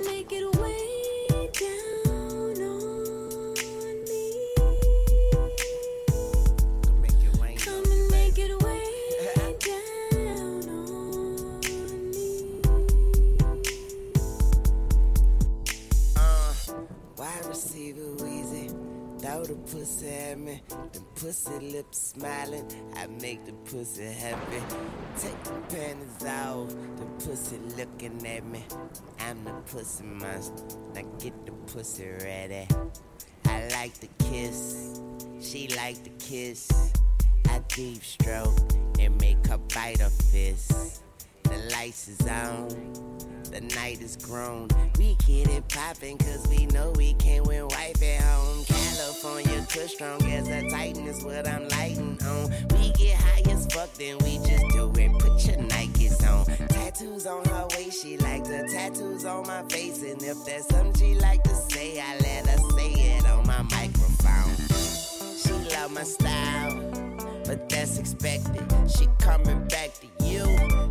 The 19.47 19.55
pussy 19.55 20.07
at 20.07 20.39
me. 20.39 20.61
The 20.93 21.01
pussy 21.15 21.59
lips 21.59 22.13
smiling, 22.15 22.65
I 22.95 23.07
make 23.07 23.45
the 23.45 23.53
pussy 23.69 24.05
happy. 24.05 24.61
Take 25.17 25.43
the 25.43 25.51
panties 25.69 26.25
off, 26.27 26.69
the 26.97 27.05
pussy 27.25 27.57
looking 27.77 28.25
at 28.25 28.45
me. 28.45 28.63
I'm 29.19 29.43
the 29.43 29.51
pussy 29.71 30.03
monster, 30.03 30.63
now 30.93 31.01
get 31.19 31.45
the 31.45 31.51
pussy 31.71 32.07
ready. 32.23 32.67
I 33.45 33.67
like 33.69 33.93
the 33.99 34.09
kiss, 34.23 34.99
she 35.41 35.67
like 35.75 36.03
the 36.03 36.11
kiss. 36.19 36.91
I 37.49 37.59
deep 37.69 38.03
stroke 38.03 38.57
and 38.99 39.19
make 39.21 39.45
her 39.47 39.59
bite 39.73 39.99
her 39.99 40.09
fist. 40.09 41.03
The 41.43 41.57
lights 41.71 42.07
is 42.07 42.27
on, 42.27 43.14
the 43.55 43.61
night 43.75 44.01
is 44.01 44.17
grown. 44.17 44.67
We 44.97 45.15
get 45.25 45.47
it 45.47 45.67
poppin' 45.69 46.17
cause 46.17 46.45
we 46.49 46.65
know 46.67 46.91
we 46.97 47.13
can't 47.13 47.47
win 47.47 47.67
wife 47.69 48.03
at 48.03 48.21
home. 48.21 48.65
California 48.65 49.65
kush 49.69 49.93
strong 49.93 50.21
as 50.23 50.49
a 50.49 50.69
titan 50.69 51.07
is 51.07 51.23
what 51.23 51.47
I'm 51.47 51.69
lighting 51.69 52.19
on. 52.25 52.51
We 52.75 52.91
get 52.91 53.15
high 53.15 53.49
as 53.49 53.65
fuck, 53.67 53.93
then 53.93 54.17
we 54.19 54.39
just 54.39 54.65
do 54.73 54.91
it. 54.95 55.11
Put 55.19 55.45
your 55.47 55.57
Nikes 55.69 56.21
on. 56.29 56.45
Tattoos 56.67 57.25
on 57.25 57.45
her 57.45 57.67
waist, 57.77 58.03
she 58.03 58.17
like 58.17 58.43
the 58.43 58.67
tattoos 58.73 59.23
on 59.23 59.47
my 59.47 59.63
face. 59.69 60.03
And 60.03 60.21
if 60.21 60.43
there's 60.45 60.67
something 60.67 60.93
she 60.99 61.15
like 61.15 61.43
to 61.43 61.55
say, 61.55 62.01
I 62.01 62.17
let 62.17 62.47
her 62.47 62.57
say 62.75 62.91
it 62.91 63.25
on 63.25 63.47
my 63.47 63.61
microphone. 63.61 64.55
She 65.37 65.53
love 65.73 65.93
my 65.93 66.03
style, 66.03 66.75
but 67.45 67.69
that's 67.69 67.99
expected. 67.99 68.65
She 68.89 69.07
coming 69.19 69.65
back 69.69 69.91
to 70.01 70.25
you, 70.25 70.43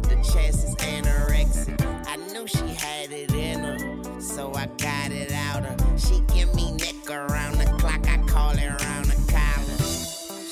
the 0.09 0.17
chances 0.33 0.75
anorexic. 0.77 1.84
I 2.15 2.17
knew 2.17 2.47
she 2.47 2.69
had 2.75 3.11
it 3.11 3.35
in 3.35 3.59
her, 3.59 4.21
so 4.21 4.55
I 4.55 4.67
got 4.79 5.11
it 5.11 5.33
out 5.33 5.65
her. 5.65 5.99
She 5.99 6.21
give 6.33 6.55
me 6.55 6.71
neck 6.71 7.11
around 7.11 7.59
the 7.59 7.65
clock, 7.81 8.07
I 8.07 8.19
call 8.19 8.53
it 8.53 8.69
around 8.69 9.07
the 9.07 9.19
collar. 9.33 9.79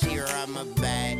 She 0.01 0.19
rub 0.19 0.49
my 0.49 0.65
back, 0.83 1.19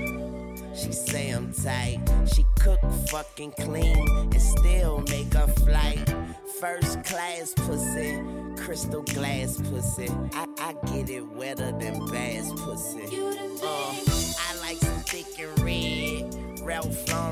she 0.75 0.91
say 0.91 1.31
I'm 1.31 1.53
tight. 1.53 2.01
She 2.27 2.45
cook 2.59 2.81
fucking 3.09 3.53
clean 3.53 4.09
and 4.09 4.43
still 4.43 5.05
make 5.11 5.33
a 5.37 5.47
flight. 5.47 6.13
First 6.59 7.05
class 7.05 7.55
pussy, 7.55 8.21
crystal 8.57 9.03
glass 9.03 9.61
pussy. 9.71 10.09
I, 10.33 10.49
I 10.59 10.75
get 10.93 11.09
it 11.09 11.25
wetter 11.25 11.71
than 11.71 12.05
bass 12.11 12.51
pussy. 12.57 13.07
Uh, 13.63 13.95
I 14.51 14.57
like 14.61 14.79
some 14.79 15.03
thick 15.03 15.39
and 15.39 15.61
red, 15.61 16.02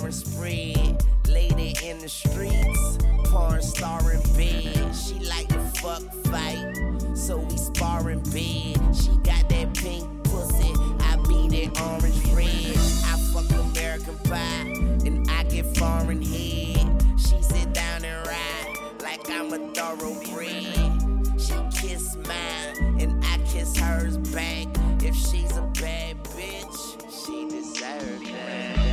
Lauren 0.01 0.13
spread. 0.13 1.05
Lady 1.29 1.77
in 1.85 1.99
the 1.99 2.09
streets, 2.09 2.99
porn 3.25 3.61
star 3.61 4.01
in 4.13 4.21
bed. 4.35 4.97
She 4.97 5.15
like 5.27 5.47
to 5.49 5.61
fuck 5.81 6.03
fight, 6.25 6.73
so 7.15 7.37
we 7.37 7.57
spar 7.59 8.11
in 8.11 8.21
bed. 8.21 8.81
She 8.97 9.11
got 9.23 9.47
that 9.51 9.75
pink 9.75 10.09
pussy, 10.25 10.73
I 11.01 11.17
beat 11.29 11.53
it 11.53 11.81
orange 11.83 12.25
red. 12.33 12.77
I 13.05 13.19
fuck 13.33 13.51
American 13.51 14.17
pie, 14.25 14.73
and 15.07 15.31
I 15.31 15.45
get 15.45 15.67
foreign 15.77 16.23
head. 16.23 17.03
She 17.19 17.41
sit 17.43 17.73
down 17.75 18.03
and 18.03 18.27
ride 18.27 18.77
like 19.03 19.29
I'm 19.29 19.53
a 19.53 19.59
thoroughbred. 19.75 21.39
She 21.39 21.55
kiss 21.79 22.17
mine, 22.17 23.01
and 23.01 23.23
I 23.27 23.39
kiss 23.47 23.77
hers 23.77 24.17
back. 24.17 24.67
If 25.03 25.15
she's 25.15 25.55
a 25.59 25.63
bad 25.79 26.17
bitch, 26.25 27.25
she 27.25 27.49
deserves 27.51 28.31
that. 28.33 28.90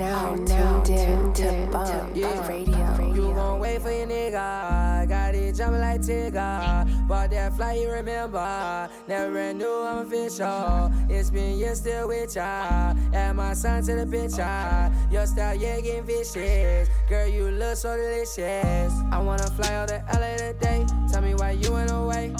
Now 0.00 0.30
oh, 0.30 0.36
tuned 0.46 0.88
in 0.88 1.32
to 1.34 1.68
Bump 1.70 2.16
Radio. 2.48 3.12
You 3.14 3.34
gon' 3.34 3.60
wait 3.60 3.82
for 3.82 3.90
your 3.90 4.06
nigga. 4.06 5.06
Got 5.06 5.34
it 5.34 5.54
jumping 5.54 5.80
like 5.82 6.00
Tigger. 6.00 7.06
Bought 7.06 7.30
that 7.30 7.54
fly, 7.54 7.74
you 7.74 7.90
remember. 7.90 8.88
Never 9.06 9.52
knew 9.52 9.82
I'm 9.84 10.06
official. 10.06 10.90
It's 11.10 11.28
been 11.28 11.58
years 11.58 11.80
still 11.80 12.08
with 12.08 12.34
ya. 12.34 12.94
Add 13.12 13.36
my 13.36 13.52
son 13.52 13.82
to 13.84 13.94
the 13.94 14.06
picture. 14.06 14.90
Your 15.12 15.26
style, 15.26 15.54
yeah, 15.54 15.78
getting 15.82 16.04
vicious. 16.04 16.88
Girl, 17.06 17.28
you 17.28 17.50
look 17.50 17.76
so 17.76 17.94
delicious. 17.94 18.94
I 19.12 19.20
wanna 19.20 19.50
fly 19.50 19.74
out 19.74 19.88
to 19.88 20.02
LA 20.14 20.36
today. 20.38 20.86
Tell 21.12 21.20
me 21.20 21.34
why 21.34 21.50
you 21.50 21.72
went 21.72 21.90
away. 21.90 22.34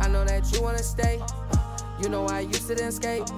I 0.00 0.08
know 0.08 0.24
that 0.24 0.52
you 0.52 0.60
wanna 0.60 0.82
stay. 0.82 1.22
You 2.02 2.08
know 2.08 2.26
I 2.26 2.40
used 2.40 2.66
to 2.66 2.74
then 2.74 2.88
escape. 2.88 3.28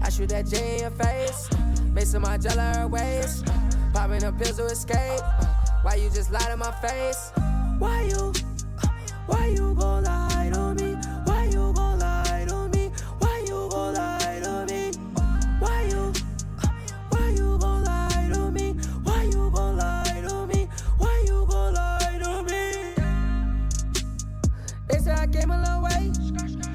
I 0.00 0.10
shoot 0.10 0.28
that 0.28 0.46
J 0.46 0.74
in 0.74 0.80
your 0.82 0.90
face. 0.90 1.48
Some 2.14 2.22
my 2.22 2.36
jello 2.36 2.86
ways. 2.86 3.42
Popping 3.92 4.22
a 4.22 4.30
pills 4.30 4.58
to 4.58 4.66
escape. 4.66 5.20
Why 5.82 5.96
you 5.96 6.10
just 6.10 6.30
lie 6.30 6.48
to 6.48 6.56
my 6.56 6.70
face? 6.70 7.32
Why 7.80 8.02
you? 8.02 8.32
Why 9.26 9.46
you 9.46 9.74
gon' 9.74 10.04
lie 10.04 10.50
to 10.52 10.74
me? 10.74 10.94
Why 11.24 11.46
you 11.46 11.72
gon' 11.72 11.98
lie 11.98 12.44
to 12.46 12.68
me? 12.68 12.92
Why 13.18 13.38
you 13.40 13.68
gon' 13.68 13.94
lie 13.94 14.40
to 14.44 14.66
me? 14.66 14.92
Why 15.58 15.82
you? 15.90 16.12
Why 17.10 17.30
you 17.30 17.58
gon' 17.58 17.82
lie 17.82 18.30
to 18.32 18.50
me? 18.52 18.74
Why 19.02 19.22
you 19.24 19.50
gon' 19.50 19.76
lie 19.76 20.22
to 20.28 20.46
me? 20.46 20.68
Why 20.98 21.24
you 21.26 21.46
gon' 21.50 21.74
lie 21.74 22.18
to 22.22 22.42
me? 22.44 22.94
They 24.88 24.98
say 24.98 25.12
I 25.12 25.26
came 25.26 25.50
a 25.50 25.62
long 25.64 25.82
way. 25.82 26.12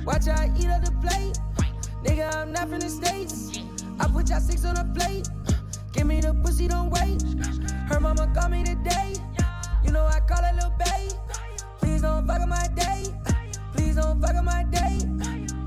Watch 0.04 0.26
how 0.26 0.42
I 0.42 0.52
eat 0.60 0.68
up 0.68 0.84
the 0.84 0.92
plate. 1.02 1.40
Nigga, 2.04 2.36
I'm 2.36 2.52
not 2.52 2.68
from 2.68 2.80
the 2.80 2.90
States. 2.90 3.69
I 4.00 4.08
put 4.08 4.30
y'all 4.30 4.40
six 4.40 4.66
on 4.66 4.78
a 4.78 4.86
plate. 4.86 5.30
Give 5.92 6.08
me 6.08 6.22
the 6.22 6.34
pussy, 6.34 6.68
don't 6.68 6.90
wait. 6.90 7.22
Her 7.90 8.00
mama 8.00 8.32
called 8.34 8.52
me 8.52 8.64
today. 8.64 9.16
You 9.84 9.92
know 9.92 10.06
I 10.06 10.20
call 10.22 10.44
her 10.44 10.54
little 10.54 10.74
babe. 10.80 11.12
Please 11.80 12.02
don't 12.02 12.26
fuck 12.28 12.42
up 12.42 12.48
my 12.48 12.68
day. 12.76 13.04
Please 13.74 13.96
don't 13.96 14.22
fuck 14.22 14.36
up 14.36 14.44
my 14.44 14.64
day. 14.64 15.00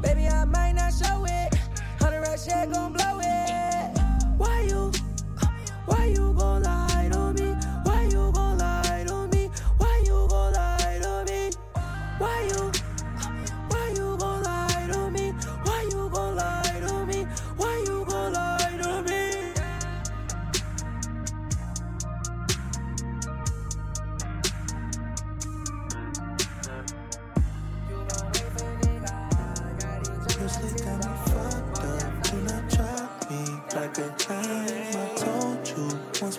Baby, 0.01 0.29
I 0.29 0.45
might 0.47 0.73
not 0.73 0.93
show 0.93 1.25
it. 1.27 1.55
Hundred 2.01 2.21
rat 2.21 2.41
shit 2.41 2.73
gon' 2.73 2.93
blow 2.93 3.19
it. 3.21 3.22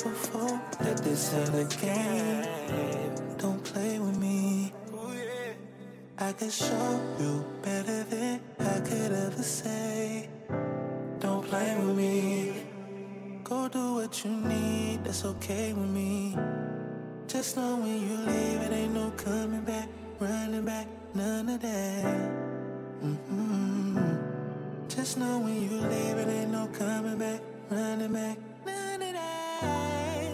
Once 0.03 0.19
before 0.19 0.61
that 0.79 0.97
this 0.97 1.33
ain't 1.33 1.55
a 1.55 1.77
game. 1.77 3.37
Don't 3.37 3.63
play 3.63 3.99
with 3.99 4.17
me. 4.17 4.73
I 6.17 6.31
can 6.33 6.49
show 6.49 7.01
you 7.19 7.43
better 7.61 8.03
than 8.03 8.39
I 8.59 8.79
could 8.79 9.11
ever 9.11 9.43
say. 9.43 10.29
Don't 11.19 11.45
play 11.45 11.75
with 11.77 11.97
me. 11.97 12.53
Go 13.43 13.67
do 13.67 13.95
what 13.95 14.23
you 14.23 14.31
need, 14.31 15.03
that's 15.03 15.25
okay 15.25 15.73
with 15.73 15.89
me. 15.89 16.37
Just 17.27 17.57
know 17.57 17.75
when 17.77 18.01
you 18.01 18.17
leave, 18.17 18.61
it 18.61 18.71
ain't 18.71 18.93
no 18.93 19.11
coming 19.11 19.61
back, 19.61 19.89
running 20.19 20.65
back, 20.65 20.87
none 21.13 21.49
of 21.49 21.61
that. 21.61 22.31
Mm-mm. 23.03 24.17
Just 24.87 25.17
know 25.17 25.39
when 25.39 25.61
you 25.61 25.77
leave, 25.77 26.17
it 26.17 26.27
ain't 26.29 26.51
no 26.51 26.67
coming 26.67 27.17
back, 27.17 27.41
running 27.69 28.13
back, 28.13 28.37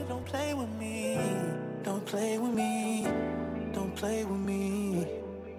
Don't 0.07 0.25
play 0.25 0.53
with 0.53 0.69
me, 0.79 1.17
don't 1.83 2.05
play 2.05 2.37
with 2.37 2.53
me, 2.53 3.07
don't 3.73 3.95
play 3.95 4.23
with 4.25 4.39
me, 4.39 5.07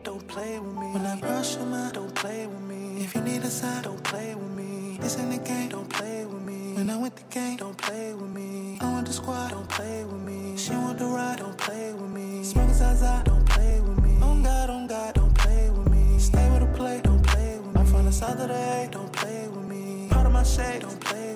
don't 0.03 0.27
play 0.29 0.59
with 0.59 0.75
me. 0.75 0.93
When 0.95 1.07
I 1.07 1.21
brush 1.21 1.57
your 1.57 1.91
don't 1.93 2.15
play 2.15 2.47
with 2.47 2.61
me. 2.61 3.03
If 3.05 3.15
you 3.15 3.23
need 3.23 3.43
a 3.43 3.51
sign, 3.51 3.83
don't 3.83 4.03
play 4.05 4.35
with 4.35 4.51
me. 4.51 4.99
This 5.01 5.19
ain't 5.19 5.31
the 5.31 5.39
game, 5.39 5.69
don't 5.71 5.89
play 5.89 6.25
with 6.25 6.43
me. 6.43 6.75
When 6.75 6.91
I 6.91 6.97
went 6.97 7.17
the 7.17 7.23
game, 7.35 7.57
don't 7.57 7.77
play 7.77 8.13
with 8.15 8.31
me. 8.31 8.79
I 8.81 8.93
want 8.93 9.07
the 9.07 9.13
squad, 9.13 9.51
don't 9.51 9.69
play 9.69 10.05
with 10.05 10.21
me. 10.21 10.57
She 10.57 10.73
want 10.73 10.99
the 10.99 11.07
ride, 11.07 11.39
don't 11.39 11.57
play 11.57 11.93
with 11.93 12.11
me. 12.11 12.45
Smoking 12.45 12.75
Zaza, 12.75 13.23
don't 13.25 13.47
play 13.47 13.81
with 13.81 14.03
me. 14.03 14.21
On 14.23 14.43
God, 14.43 14.71
on 14.71 14.87
God, 14.87 15.15
don't 15.15 15.35
play 15.35 15.71
with 15.71 15.89
me. 15.91 16.19
Stay 16.19 16.51
with 16.51 16.61
the 16.61 16.79
play, 16.79 17.01
don't 17.03 17.23
play 17.23 17.59
with 17.59 17.75
me. 17.75 17.81
I'm 17.81 17.87
from 17.87 18.05
the 18.05 18.55
A, 18.55 18.89
don't 18.91 19.13
play 19.13 19.49
with 19.49 19.65
me. 19.65 20.09
Part 20.11 20.27
of 20.27 20.33
my 20.33 20.43
shade, 20.43 20.83
don't 20.83 21.01
play 21.01 21.30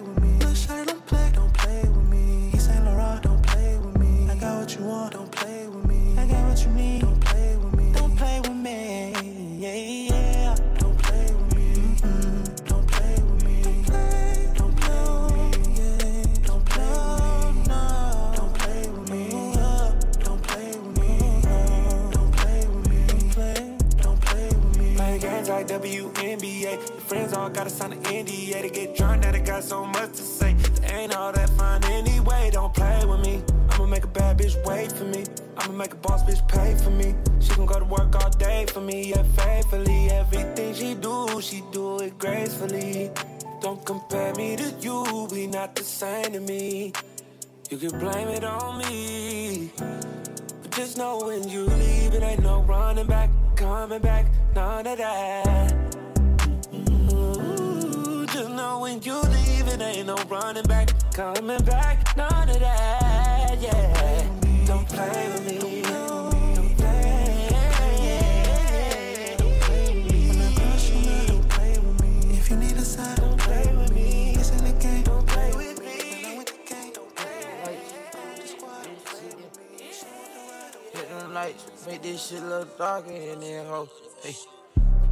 gotta 27.49 27.71
sign 27.71 27.93
an 27.93 28.03
NDA 28.03 28.63
to 28.63 28.71
get 28.71 28.97
drunk, 28.97 29.23
that 29.23 29.35
I 29.35 29.39
got 29.39 29.65
so 29.65 29.85
much 29.85 30.13
to 30.13 30.23
say. 30.23 30.55
There 30.55 30.97
ain't 30.97 31.15
all 31.15 31.33
that 31.33 31.51
fun 31.51 31.85
anyway, 31.85 32.51
don't 32.53 32.73
play 32.73 33.05
with 33.05 33.21
me. 33.21 33.43
I'ma 33.71 33.87
make 33.87 34.05
a 34.05 34.07
bad 34.07 34.39
bitch 34.39 34.57
wait 34.65 34.93
for 34.93 35.05
me. 35.05 35.25
I'ma 35.59 35.73
make 35.73 35.93
a 35.93 35.97
boss 35.97 36.23
bitch 36.23 36.47
pay 36.49 36.75
for 36.83 36.91
me. 36.91 37.15
She 37.41 37.53
can 37.55 37.67
go 37.67 37.79
to 37.79 37.85
work 37.85 38.15
all 38.23 38.31
day 38.31 38.67
for 38.67 38.81
me, 38.81 39.11
yeah, 39.11 39.23
faithfully. 39.37 40.11
Everything 40.11 40.75
she 40.75 40.95
do, 40.95 41.41
she 41.41 41.63
do 41.73 41.99
it 41.99 42.19
gracefully. 42.19 43.11
Don't 43.61 43.85
compare 43.85 44.35
me 44.35 44.57
to 44.57 44.71
you, 44.81 45.29
we 45.31 45.47
not 45.47 45.75
the 45.75 45.85
same 45.85 46.33
to 46.33 46.41
me. 46.41 46.93
You 47.71 47.79
can 47.79 47.99
blame 47.99 48.29
it 48.29 48.45
on 48.45 48.79
me. 48.79 49.71
But 49.77 50.71
just 50.71 50.97
know 50.97 51.19
when 51.27 51.49
you 51.49 51.65
leave, 51.65 52.15
it 52.15 52.23
ain't 52.23 52.43
no 52.43 52.63
running 52.63 53.07
back, 53.07 53.31
coming 53.57 54.01
back, 54.01 54.27
none 54.55 54.87
of 54.87 54.99
that. 54.99 55.84
When 58.85 59.01
you 59.01 59.19
leave, 59.19 59.67
it 59.67 59.81
ain't 59.81 60.07
no 60.07 60.17
running 60.29 60.63
back, 60.65 60.91
coming 61.15 61.65
back, 61.65 62.15
none 62.19 62.51
of 62.51 62.61
that. 62.61 63.57
Yeah, 63.59 64.29
don't 64.67 64.87
play 64.87 65.29
with 65.33 65.47
me. 65.47 65.59
Don't 65.59 66.77
play. 66.77 67.49
With 71.81 72.01
me. 72.03 72.37
If 72.37 72.51
you 72.51 72.57
need 72.57 72.77
a 72.77 72.85
side, 72.85 73.17
don't 73.17 73.39
play 73.41 73.65
with 73.75 73.91
me. 73.95 74.37
The 74.37 74.73
game. 74.79 75.03
Don't 75.03 75.27
play 75.27 75.51
with 75.57 75.81
me. 75.81 76.45
Them 80.93 81.33
lights, 81.33 81.65
make 81.87 82.03
this 82.03 82.27
shit 82.27 82.43
look 82.43 82.77
darker 82.77 83.11
in 83.11 83.41
there, 83.41 83.65
ho. 83.65 83.89
Hey, 84.23 84.35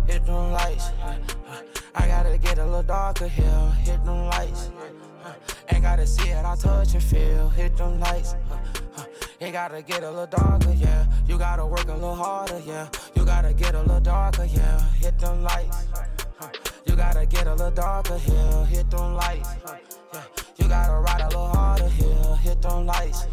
hit 0.06 0.24
them 0.26 0.52
lights. 0.52 0.90
uh, 1.02 1.16
uh, 1.48 1.62
I 1.94 2.06
gotta 2.06 2.38
get 2.38 2.58
a 2.58 2.64
little 2.64 2.82
darker 2.82 3.28
here. 3.28 3.72
Hit 3.84 4.04
them 4.04 4.26
lights. 4.26 4.70
uh, 5.24 5.28
uh 5.28 5.32
Ain't 5.70 5.82
gotta 5.82 6.06
see 6.06 6.28
it, 6.28 6.44
I 6.44 6.54
touch 6.56 6.94
and 6.94 7.02
feel. 7.02 7.48
Hit 7.50 7.76
them 7.76 8.00
lights. 8.00 8.34
Uh, 8.50 8.56
uh, 8.98 9.04
you 9.40 9.52
gotta 9.52 9.82
get 9.82 10.02
a 10.02 10.10
little 10.10 10.26
darker, 10.26 10.72
yeah. 10.72 11.06
You 11.26 11.38
gotta 11.38 11.66
work 11.66 11.88
a 11.88 11.94
little 11.94 12.14
harder, 12.14 12.60
yeah. 12.66 12.88
You 13.14 13.24
gotta 13.24 13.52
get 13.52 13.74
a 13.74 13.80
little 13.80 14.00
darker, 14.00 14.44
yeah. 14.44 14.80
Hit 15.00 15.18
them 15.18 15.42
lights. 15.42 15.86
You 16.86 16.96
gotta 16.96 17.26
get 17.26 17.46
a 17.46 17.54
little 17.54 17.70
darker 17.70 18.18
here. 18.18 18.64
Hit 18.66 18.90
them 18.90 19.14
lights. 19.14 19.48
Yeah. 20.12 20.22
You 20.56 20.68
gotta 20.68 20.92
ride 20.94 21.20
a 21.20 21.26
little 21.28 21.48
harder 21.48 21.88
here. 21.88 22.36
Hit 22.42 22.60
them 22.62 22.86
lights. 22.86 23.26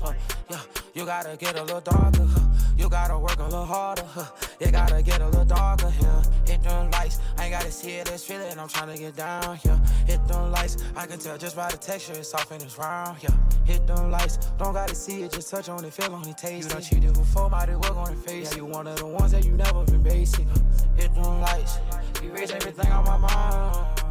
Yeah. 0.49 0.59
You 0.93 1.05
gotta 1.05 1.37
get 1.37 1.57
a 1.57 1.63
little 1.63 1.81
darker. 1.81 2.27
You 2.77 2.89
gotta 2.89 3.17
work 3.17 3.39
a 3.39 3.43
little 3.43 3.65
harder. 3.65 4.07
You 4.59 4.71
gotta 4.71 5.01
get 5.01 5.21
a 5.21 5.25
little 5.25 5.45
darker 5.45 5.89
here. 5.89 6.21
Hit 6.45 6.63
them 6.63 6.91
lights. 6.91 7.19
I 7.37 7.45
ain't 7.45 7.53
gotta 7.53 7.71
see 7.71 7.91
it, 7.91 8.11
it's 8.11 8.25
feeling. 8.25 8.59
I'm 8.59 8.67
trying 8.67 8.93
to 8.93 8.97
get 9.01 9.15
down 9.15 9.55
here. 9.57 9.79
Hit 10.05 10.27
them 10.27 10.51
lights. 10.51 10.83
I 10.97 11.05
can 11.05 11.17
tell 11.17 11.37
just 11.37 11.55
by 11.55 11.71
the 11.71 11.77
texture, 11.77 12.13
it's 12.13 12.29
soft 12.29 12.51
and 12.51 12.61
it's 12.61 12.77
round. 12.77 13.17
Yeah. 13.21 13.29
Hit 13.63 13.87
them 13.87 14.11
lights. 14.11 14.37
Don't 14.57 14.73
gotta 14.73 14.95
see 14.95 15.23
it, 15.23 15.31
just 15.31 15.49
touch 15.49 15.69
on 15.69 15.85
it, 15.85 15.93
feel 15.93 16.13
on 16.13 16.27
it, 16.27 16.37
taste 16.37 16.67
it. 16.67 16.69
You 16.69 16.69
done 16.69 16.81
cheated 16.81 17.13
before, 17.13 17.49
might 17.49 17.69
as 17.69 17.77
well 17.77 17.93
go 17.93 18.03
and 18.03 18.21
face. 18.25 18.51
Yeah, 18.51 18.57
you 18.57 18.65
one 18.65 18.87
of 18.87 18.97
the 18.97 19.07
ones 19.07 19.31
that 19.31 19.45
you 19.45 19.53
never 19.53 19.85
been 19.85 20.03
basic. 20.03 20.45
Hit 20.97 21.13
them 21.13 21.39
lights. 21.39 21.77
You 22.21 22.29
erase 22.31 22.51
everything 22.51 22.91
on 22.91 23.05
my 23.05 23.17
mind. 23.17 24.01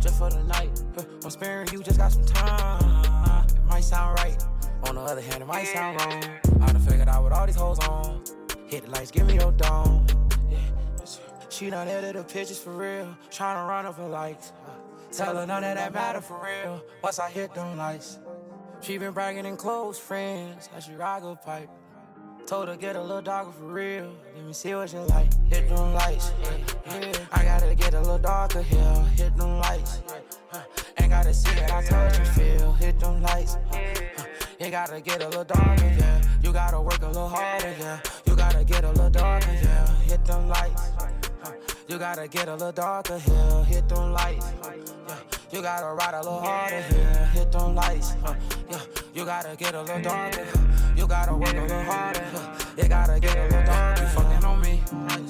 Just 0.00 0.18
for 0.18 0.30
the 0.30 0.42
night. 0.42 0.82
I'm 1.22 1.30
sparing 1.30 1.68
you, 1.72 1.80
just 1.80 1.98
got 1.98 2.10
some 2.10 2.24
time. 2.24 3.44
It 3.46 3.64
might 3.66 3.84
sound 3.84 4.18
right. 4.18 4.44
On 4.88 4.96
the 4.96 5.00
other 5.00 5.20
hand, 5.20 5.42
it 5.42 5.46
might 5.46 5.68
sound 5.68 6.00
wrong. 6.00 6.24
I 6.60 6.72
done 6.72 6.80
figured 6.80 7.08
out 7.08 7.22
what 7.22 7.30
all 7.30 7.46
these 7.46 7.54
hoes 7.54 7.78
on. 7.80 8.21
Hit 8.72 8.86
the 8.86 8.90
lights, 8.90 9.10
give 9.10 9.26
me 9.26 9.34
your 9.34 9.52
dome. 9.52 10.06
She 11.50 11.68
done 11.68 11.88
edited 11.88 12.24
the 12.24 12.24
pictures 12.24 12.58
for 12.58 12.74
real. 12.74 13.14
Tryna 13.30 13.68
run 13.68 13.84
up 13.84 13.96
for 13.96 14.08
likes. 14.08 14.54
Tell 15.10 15.36
her 15.36 15.46
none 15.46 15.62
of 15.62 15.74
that 15.74 15.92
matter 15.92 16.22
for 16.22 16.42
real. 16.42 16.82
Once 17.02 17.18
I 17.18 17.28
hit 17.28 17.52
them 17.52 17.76
lights. 17.76 18.18
She 18.80 18.96
been 18.96 19.12
bragging 19.12 19.44
in 19.44 19.58
close 19.58 19.98
friends. 19.98 20.70
How 20.72 20.80
she 20.80 20.94
rock 20.94 21.22
a 21.22 21.36
pipe. 21.36 21.68
Told 22.46 22.68
her 22.68 22.76
get 22.76 22.96
a 22.96 23.02
little 23.02 23.20
darker 23.20 23.52
for 23.52 23.66
real. 23.66 24.10
Let 24.36 24.46
me 24.46 24.54
see 24.54 24.74
what 24.74 24.90
you 24.90 25.00
like. 25.00 25.30
Hit 25.50 25.68
them 25.68 25.92
lights. 25.92 26.32
I 27.30 27.44
gotta 27.44 27.74
get 27.74 27.92
a 27.92 28.00
little 28.00 28.16
darker 28.16 28.62
here. 28.62 29.04
Hit 29.18 29.36
them 29.36 29.58
lights. 29.58 30.00
Uh, 30.50 30.62
Ain't 30.98 31.10
gotta 31.10 31.34
see 31.34 31.50
it, 31.50 31.70
I 31.70 31.84
told 31.84 32.16
you 32.16 32.24
feel. 32.32 32.72
Hit 32.72 32.98
them 32.98 33.20
lights. 33.20 33.58
You 34.62 34.70
gotta 34.70 35.00
get 35.00 35.20
a 35.20 35.26
little 35.26 35.42
darker, 35.42 35.92
yeah. 35.98 36.22
You 36.40 36.52
gotta 36.52 36.80
work 36.80 37.02
a 37.02 37.08
little 37.08 37.28
harder, 37.28 37.74
yeah. 37.80 37.98
You 38.24 38.36
gotta 38.36 38.62
get 38.62 38.84
a 38.84 38.90
little 38.90 39.10
darker, 39.10 39.50
yeah. 39.60 39.86
Hit 40.02 40.24
them 40.24 40.48
lights. 40.48 40.92
You 41.88 41.98
gotta 41.98 42.28
get 42.28 42.46
a 42.46 42.52
little 42.52 42.70
darker 42.70 43.18
here. 43.18 43.64
Hit 43.64 43.88
them 43.88 44.12
lights. 44.12 44.52
Yeah. 45.08 45.16
You 45.50 45.62
gotta 45.62 45.86
ride 45.86 46.14
a 46.14 46.18
little 46.18 46.40
harder 46.40 46.80
here. 46.80 47.30
Hit 47.34 47.50
them 47.50 47.74
lights. 47.74 48.14
Yeah. 48.70 48.80
You 49.12 49.24
gotta 49.24 49.56
get 49.56 49.74
a 49.74 49.82
little 49.82 50.00
darker. 50.00 50.46
You 50.96 51.08
gotta 51.08 51.36
work 51.36 51.54
a 51.54 51.60
little 51.60 51.82
harder. 51.82 52.24
You 52.78 52.88
gotta 52.88 53.18
get 53.18 53.36
a 53.36 53.42
little 53.42 53.64
darker. 53.64 54.02
You 54.02 54.08
fucking 54.10 54.44
on 54.44 54.60
me. 54.60 54.80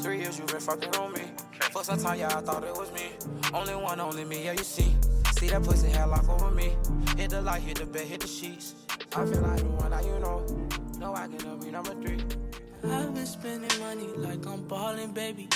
Three 0.03 0.19
years 0.19 0.39
you 0.39 0.45
been 0.45 0.61
fucking 0.61 0.95
on 0.97 1.11
me. 1.15 1.23
For 1.71 1.83
some 1.83 1.99
time, 1.99 2.19
yeah, 2.19 2.37
I 2.37 2.43
thought 2.43 2.65
it 2.65 2.77
was 2.77 2.93
me. 2.93 3.13
Only 3.55 3.77
one, 3.77 3.99
only 3.99 4.27
me, 4.27 4.45
yeah, 4.45 4.53
you 4.53 4.63
see. 4.63 4.95
See 5.43 5.49
that 5.49 5.65
pussy 5.65 5.89
had 5.89 6.05
lock 6.05 6.29
over 6.29 6.53
me. 6.53 6.71
Hit 7.17 7.31
the 7.31 7.43
light, 7.43 7.63
hit 7.63 7.79
the 7.79 7.85
bed, 7.85 8.07
hit 8.07 8.21
the 8.21 8.29
sheets. 8.29 8.77
I 9.17 9.27
feel 9.27 9.41
like 9.41 9.59
the 9.59 9.65
one 9.65 9.91
that 9.91 10.05
you 10.05 10.17
know. 10.21 10.47
No, 11.01 11.15
I 11.17 11.27
can 11.27 11.59
be 11.59 11.69
number 11.73 11.95
three. 11.95 12.23
I've 12.89 13.13
been 13.13 13.27
spending 13.27 13.81
money 13.81 14.07
like 14.19 14.47
I'm 14.47 14.63
ballin', 14.69 15.11
baby. 15.11 15.49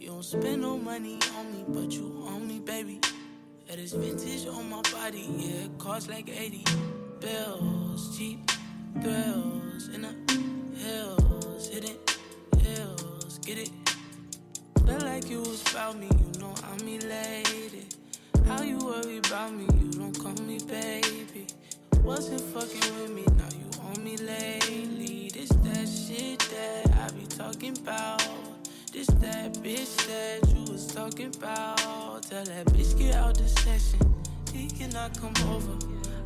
You 0.00 0.08
don't 0.08 0.24
spend 0.24 0.62
no 0.62 0.76
money 0.76 1.16
on 1.38 1.52
me, 1.52 1.64
but 1.68 1.92
you 1.92 2.24
on 2.26 2.48
me, 2.48 2.58
baby. 2.58 2.98
That 3.68 3.78
is 3.78 3.92
vintage 3.92 4.48
on 4.48 4.68
my 4.68 4.82
body, 4.90 5.28
yeah, 5.36 5.66
it 5.66 5.78
costs 5.78 6.08
like 6.08 6.28
80 6.28 6.64
bills, 7.20 8.18
cheap 8.18 8.50
thrills 9.00 9.90
in 9.94 10.02
the 10.02 10.76
hills, 10.76 11.68
hidden 11.68 11.96
hills, 12.58 13.38
get 13.44 13.58
it? 13.58 13.70
Feel 14.84 14.98
like 15.02 15.30
you 15.30 15.38
was 15.38 15.62
about 15.70 16.00
me, 16.00 16.08
you 16.08 16.40
know 16.40 16.52
I'm 16.64 16.88
elated. 16.88 17.94
How 18.50 18.62
you 18.62 18.78
worry 18.78 19.18
about 19.18 19.52
me, 19.54 19.64
you 19.80 19.92
don't 19.92 20.18
call 20.18 20.34
me 20.44 20.58
baby. 20.66 21.46
Wasn't 22.02 22.40
fucking 22.40 23.00
with 23.00 23.12
me, 23.12 23.24
now 23.38 23.48
you 23.56 23.70
on 23.86 24.02
me 24.02 24.16
lately. 24.16 25.30
This 25.32 25.50
that 25.50 25.86
shit 25.88 26.40
that 26.50 26.90
I 26.98 27.12
be 27.14 27.26
talking 27.26 27.78
about. 27.78 28.20
This 28.92 29.06
that 29.06 29.54
bitch 29.62 29.94
that 30.08 30.52
you 30.52 30.62
was 30.72 30.88
talking 30.88 31.32
about. 31.36 32.24
Tell 32.24 32.44
that 32.44 32.66
bitch 32.66 32.98
get 32.98 33.14
out 33.14 33.36
the 33.38 33.48
session. 33.48 34.00
He 34.52 34.68
cannot 34.68 35.16
come 35.20 35.34
over. 35.48 35.78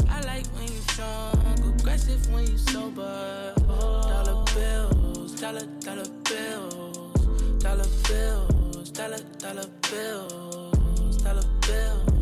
I 0.09 0.23
like 0.23 0.47
when 0.57 0.65
you 0.65 0.81
drunk, 0.97 1.79
aggressive 1.79 2.27
when 2.33 2.47
you 2.47 2.57
sober. 2.57 3.53
Dollar 3.69 4.45
bills, 4.55 5.39
dollar 5.39 5.67
dollar 5.81 6.09
bills, 6.25 7.63
dollar 7.63 7.85
bills, 8.09 8.91
dollar 8.93 9.19
dollar 9.39 9.67
bills, 9.91 11.17
dollar 11.19 11.45
bills, 11.69 12.14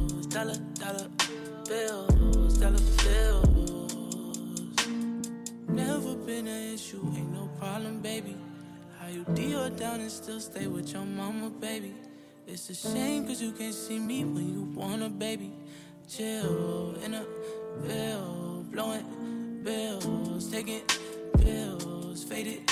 dollar 0.42 0.58
dollar 0.74 1.08
bills, 1.68 2.58
dollar 2.58 2.84
bills. 3.04 4.86
Never 5.68 6.16
been 6.16 6.48
an 6.48 6.74
issue, 6.74 7.00
ain't 7.16 7.32
no 7.32 7.48
problem, 7.60 8.00
baby. 8.00 8.36
How 8.98 9.06
you 9.06 9.24
deal 9.34 9.70
down 9.70 10.00
and 10.00 10.10
still 10.10 10.40
stay 10.40 10.66
with 10.66 10.92
your 10.92 11.04
mama, 11.04 11.48
baby. 11.48 11.94
It's 12.48 12.70
a 12.70 12.74
shame 12.74 13.24
cause 13.26 13.40
you 13.40 13.52
can't 13.52 13.72
see 13.74 14.00
me 14.00 14.24
when 14.24 14.52
you 14.52 14.62
want 14.74 15.04
a 15.04 15.08
baby. 15.08 15.52
Chill 16.08 16.96
in 17.04 17.14
a 17.14 17.24
bill, 17.86 18.64
blowing 18.72 19.60
bills, 19.62 20.50
taking 20.50 20.82
pills, 21.38 22.24
faded. 22.24 22.68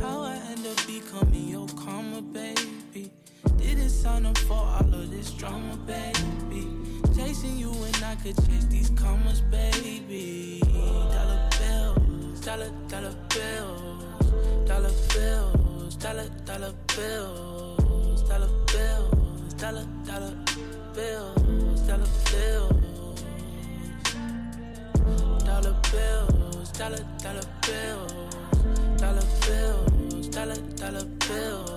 How 0.00 0.22
I 0.22 0.36
end 0.36 0.66
up 0.66 0.86
becoming 0.86 1.48
your 1.48 1.68
karma, 1.68 2.22
baby. 2.22 3.12
Didn't 3.56 3.90
sign 3.90 4.26
up 4.26 4.38
for 4.38 4.54
all 4.54 4.94
of 4.94 5.10
this 5.10 5.30
drama, 5.32 5.76
baby. 5.86 6.68
Chasing 7.16 7.58
you 7.58 7.70
when 7.70 7.94
I 8.04 8.14
could 8.16 8.36
chase 8.46 8.66
these 8.66 8.90
commas, 8.90 9.40
baby. 9.42 10.60
Dollar 10.62 11.48
bills, 11.58 12.40
dollar, 12.40 12.70
dollar 12.88 13.14
bills, 13.28 14.04
dollar 14.66 14.92
bills, 15.14 15.96
dollar, 15.96 16.28
dollar 16.44 16.72
bills, 16.96 18.22
dollar 18.28 18.48
bills, 18.66 19.54
dollar, 19.54 19.86
dollar 20.06 20.34
bills, 20.94 21.80
dollar 21.82 22.08
bills, 22.30 22.82
dollar 25.44 25.74
bills, 25.92 26.70
dollar, 26.72 27.04
dollar 27.22 27.46
bills, 27.62 29.00
dollar 29.00 29.26
bills, 29.46 30.28
dollar, 30.28 30.56
dollar 30.76 31.04
bills, 31.28 31.71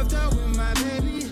cuffed 0.00 0.14
up 0.14 0.34
with 0.34 0.56
my 0.56 0.74
baby. 0.74 1.26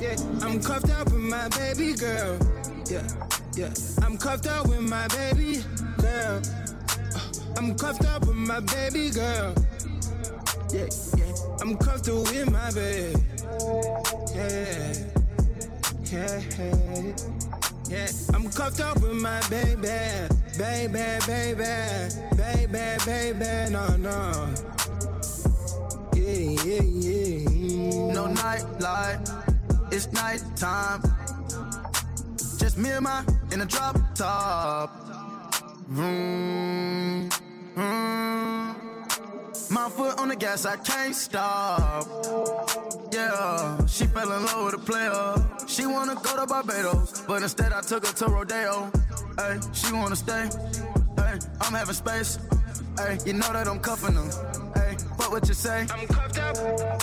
Yeah, 0.00 0.14
I'm 0.40 0.62
cuffed 0.62 0.90
up 0.90 1.10
with 1.10 1.20
my 1.20 1.48
baby 1.48 1.92
girl. 1.94 2.38
Yeah, 2.88 3.02
yeah. 3.56 3.70
I'm 4.02 4.16
cuffed 4.16 4.46
up 4.46 4.68
with 4.68 4.82
my 4.82 5.08
baby 5.08 5.64
girl. 6.00 6.40
Uh, 7.14 7.56
I'm 7.56 7.74
cuffed 7.76 8.04
up 8.04 8.24
with 8.24 8.36
my 8.36 8.60
baby 8.60 9.10
girl. 9.10 9.52
Yeah, 10.72 10.86
yeah. 11.16 11.34
I'm 11.60 11.76
comfortable 11.76 12.28
in 12.28 12.52
my 12.52 12.70
bed. 12.70 13.16
Yeah, 14.36 14.94
yeah, 16.12 16.40
yeah. 16.56 17.12
Yeah, 17.88 18.08
I'm 18.32 18.48
cuffed 18.50 18.80
up 18.80 19.00
with 19.00 19.14
my 19.14 19.40
baby, 19.48 19.88
baby, 20.56 21.18
baby, 21.26 21.64
baby, 22.36 23.04
baby, 23.04 23.72
no, 23.72 23.96
no. 23.96 24.54
Yeah, 26.68 26.82
yeah. 26.82 28.12
No 28.12 28.26
night 28.26 28.66
light, 28.78 29.20
it's 29.90 30.12
night 30.12 30.42
time. 30.54 31.00
Just 32.58 32.76
me 32.76 32.90
and 32.90 33.04
my 33.04 33.24
in 33.52 33.62
a 33.62 33.64
drop 33.64 33.96
top. 34.14 34.90
Vroom, 35.88 37.30
vroom. 37.74 38.76
My 39.70 39.88
foot 39.88 40.18
on 40.18 40.28
the 40.28 40.36
gas, 40.36 40.66
I 40.66 40.76
can't 40.76 41.14
stop. 41.14 42.06
Yeah, 43.12 43.86
she 43.86 44.04
fell 44.04 44.30
in 44.30 44.44
love 44.44 44.66
with 44.66 44.74
a 44.74 44.84
player. 44.84 45.36
She 45.66 45.86
wanna 45.86 46.16
go 46.16 46.36
to 46.36 46.46
Barbados, 46.46 47.22
but 47.26 47.42
instead 47.42 47.72
I 47.72 47.80
took 47.80 48.06
her 48.06 48.12
to 48.12 48.26
Rodeo. 48.26 48.92
Hey, 49.38 49.58
she 49.72 49.90
wanna 49.94 50.16
stay. 50.16 50.50
Hey, 51.16 51.38
I'm 51.62 51.72
having 51.72 51.94
space. 51.94 52.38
Hey, 52.98 53.16
you 53.24 53.32
know 53.32 53.50
that 53.54 53.66
I'm 53.66 53.80
cuffing 53.80 54.16
them. 54.16 54.57
Hey, 55.18 55.24
what 55.24 55.32
would 55.32 55.48
you 55.48 55.54
say? 55.54 55.86
I'm 55.90 56.06
cuffed 56.06 56.38
up 56.38 56.56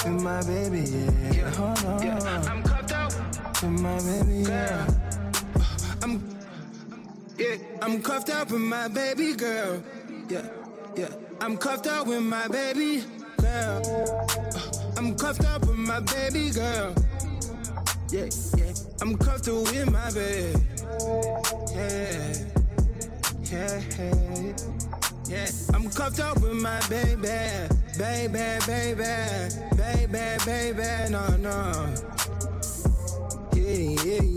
with 0.06 0.22
my 0.24 0.42
baby, 0.44 0.82
yeah. 0.82 1.34
yeah. 1.34 1.50
Hold 1.52 1.86
on. 1.86 2.04
Yeah, 2.04 2.52
I'm 2.52 2.64
cuffed 2.64 2.92
up 2.92 3.14
with 3.62 3.82
my 3.82 3.98
baby, 4.00 4.44
girl. 4.44 4.88
yeah. 4.88 6.02
I'm, 6.02 6.38
yeah, 7.38 7.56
I'm 7.82 8.02
cuffed 8.02 8.30
up 8.30 8.52
with 8.52 8.62
my 8.62 8.88
baby 8.88 9.34
girl. 9.34 9.84
Yeah, 10.30 10.48
yeah. 10.96 11.10
I'm 11.42 11.58
cuffed 11.58 11.88
up 11.88 12.08
with 12.08 12.22
my 12.22 12.48
baby 12.48 13.04
girl. 13.38 13.82
Uh, 13.86 14.98
I'm 14.98 15.16
cuffed 15.16 15.46
up 15.46 15.66
with 15.66 15.78
my 15.78 16.00
baby 16.00 16.52
girl. 16.52 16.94
Yeah, 18.12 18.30
yeah. 18.58 18.74
I'm 19.02 19.18
comfortable 19.18 19.64
with 19.64 19.92
my. 19.92 20.10
Yeah, 20.10 20.54
yeah, 23.44 23.82
yeah. 24.00 24.56
Yeah, 25.28 25.48
I'm 25.74 25.90
cuffed 25.90 26.20
up 26.20 26.40
with 26.40 26.54
my 26.54 26.80
baby, 26.88 27.85
baby, 27.98 28.60
baby, 28.68 29.04
baby, 29.76 30.46
baby, 30.46 31.12
no, 31.12 31.38
no. 31.38 31.94
Yeah, 33.54 34.04
yeah, 34.04 34.22
yeah. 34.22 34.35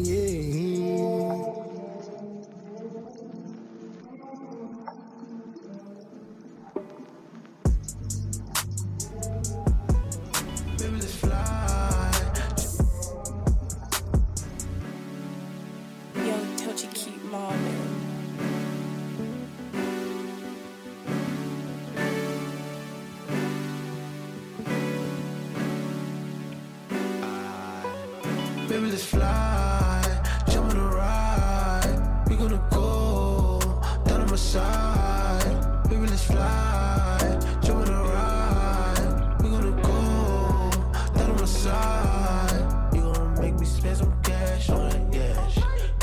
Down 34.38 34.70
on 34.78 34.96
my 34.98 35.04
side. 35.42 35.88
Baby, 35.88 36.06
let's 36.06 36.24
fly. 36.24 37.38
Jump 37.62 37.78
on 37.78 37.84
the 37.86 37.92
ride. 37.92 39.42
We 39.42 39.48
gonna 39.50 39.82
go 39.82 40.70
down 41.14 41.30
on 41.30 41.36
my 41.36 41.44
side. 41.44 42.94
You 42.94 43.00
gonna 43.00 43.40
make 43.40 43.54
me 43.58 43.66
spend 43.66 43.96
some 43.96 44.22
cash 44.22 44.70
on 44.70 44.86
it, 44.92 45.14
yeah. 45.14 45.48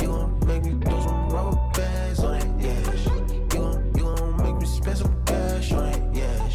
You 0.02 0.08
gonna 0.08 0.46
make 0.46 0.64
me 0.64 0.72
throw 0.84 1.02
some 1.02 1.30
rubber 1.30 1.58
bands 1.74 2.20
on 2.24 2.36
it, 2.36 2.48
yeah. 2.60 2.94
You 3.34 3.46
gonna, 3.50 3.82
you 3.96 4.04
gonna 4.04 4.44
make 4.44 4.56
me 4.62 4.66
spend 4.66 4.98
some 4.98 5.26
cash 5.26 5.72
on 5.72 5.88
it, 5.90 6.02
yeah. 6.14 6.50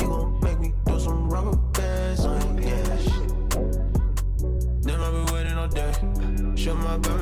You 0.00 0.06
gonna 0.08 0.40
make 0.44 0.58
me 0.60 0.72
throw 0.86 0.98
some 0.98 1.28
rubber 1.28 1.56
bands 1.72 2.24
on 2.24 2.58
it, 2.58 2.64
yeah. 2.64 2.96
Then 4.82 5.00
I've 5.00 5.12
been 5.12 5.34
waiting 5.34 5.56
all 5.58 5.68
day. 5.68 5.92
Show 6.56 6.74
my. 6.74 6.96
Baby, 6.98 7.19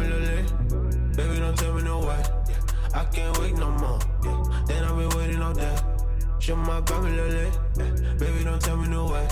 Show 6.49 6.57
my 6.57 6.81
baby 6.81 7.11
lily. 7.11 7.51
Baby, 7.77 8.43
don't 8.43 8.59
tell 8.59 8.79
me 8.79 8.89
no 8.89 9.05
way. 9.05 9.29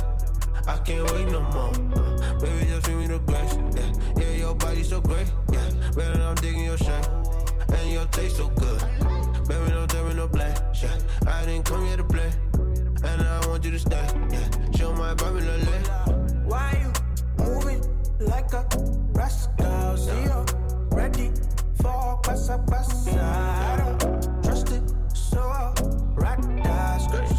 I 0.66 0.76
can't 0.84 1.10
wait 1.12 1.26
no 1.28 1.40
more. 1.40 1.72
Baby, 2.40 2.66
just 2.68 2.86
give 2.86 2.98
me 2.98 3.06
the 3.06 3.18
grace. 3.20 3.56
Yeah, 3.74 4.22
yeah, 4.22 4.36
your 4.36 4.54
body 4.54 4.82
so 4.82 5.00
great. 5.00 5.26
Yeah, 5.50 5.70
baby, 5.96 6.20
I'm 6.20 6.34
digging 6.34 6.64
your 6.64 6.76
shape. 6.76 7.06
And 7.72 7.90
your 7.90 8.04
taste 8.08 8.36
so 8.36 8.48
good. 8.48 8.80
Baby, 9.48 9.70
don't 9.70 9.88
tell 9.88 10.04
me 10.04 10.12
no 10.12 10.28
play. 10.28 10.52
Yeah, 10.82 10.98
I 11.26 11.46
didn't 11.46 11.64
come 11.64 11.86
here 11.86 11.96
to 11.96 12.04
play. 12.04 12.30
And 13.02 13.22
I 13.22 13.46
want 13.48 13.64
you 13.64 13.70
to 13.70 13.78
stay. 13.78 14.06
Yeah, 14.30 14.76
show 14.76 14.92
my 14.92 15.14
baby 15.14 15.40
lily. 15.40 15.78
Why 16.44 16.76
you 16.82 16.92
moving 17.42 17.82
like 18.20 18.52
a 18.52 18.66
rascal? 19.14 19.96
See 19.96 20.20
you 20.20 20.44
ready 20.90 21.30
for 21.80 22.20
pasa 22.22 22.58
pasa. 22.68 23.10
I 23.10 23.76
don't 23.78 24.15
so 25.30 25.74
ride 26.14 26.42
that 26.64 26.98
skirt. 26.98 27.35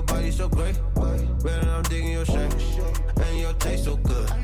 Your 0.00 0.06
body 0.06 0.30
so 0.30 0.48
great. 0.48 0.74
Baby, 0.94 1.66
I'm 1.66 1.82
digging 1.82 2.12
your 2.12 2.24
shape. 2.24 2.52
And 3.16 3.38
your 3.38 3.52
taste 3.54 3.84
so 3.84 3.96
good. 3.96 4.39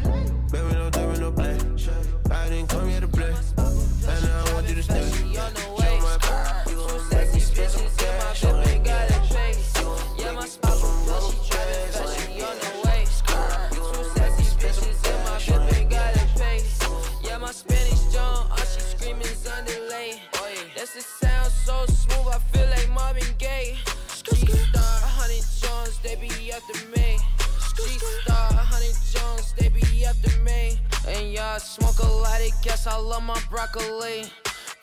I 32.88 32.98
love 32.98 33.24
my 33.24 33.40
broccoli. 33.50 34.24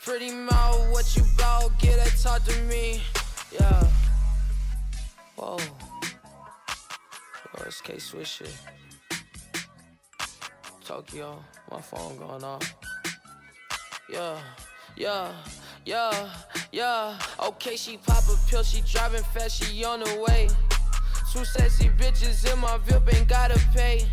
Pretty 0.03 0.31
mouth, 0.33 0.91
what 0.91 1.15
you 1.15 1.23
bout? 1.37 1.71
Get 1.79 2.05
it, 2.05 2.13
talk 2.21 2.43
to 2.43 2.61
me. 2.63 3.01
Yeah. 3.51 3.83
Whoa. 5.37 5.57
Yo, 7.57 7.63
it's 7.65 7.79
K 7.79 7.93
Swisher. 7.93 8.49
Tokyo, 10.83 11.41
my 11.71 11.79
phone 11.79 12.17
going 12.17 12.43
off. 12.43 12.75
Yeah, 14.09 14.37
yeah, 14.97 15.31
yeah, 15.85 16.29
yeah. 16.73 17.17
Okay, 17.39 17.77
she 17.77 17.97
pop 17.97 18.23
a 18.27 18.37
pill, 18.49 18.63
she 18.63 18.81
driving 18.81 19.23
fast, 19.33 19.63
she 19.63 19.85
on 19.85 20.01
the 20.01 20.25
way. 20.27 20.49
Two 21.31 21.45
sexy 21.45 21.89
bitches 21.89 22.51
in 22.51 22.59
my 22.59 22.77
VIP 22.79 23.15
ain't 23.15 23.29
gotta 23.29 23.59
pay. 23.73 24.05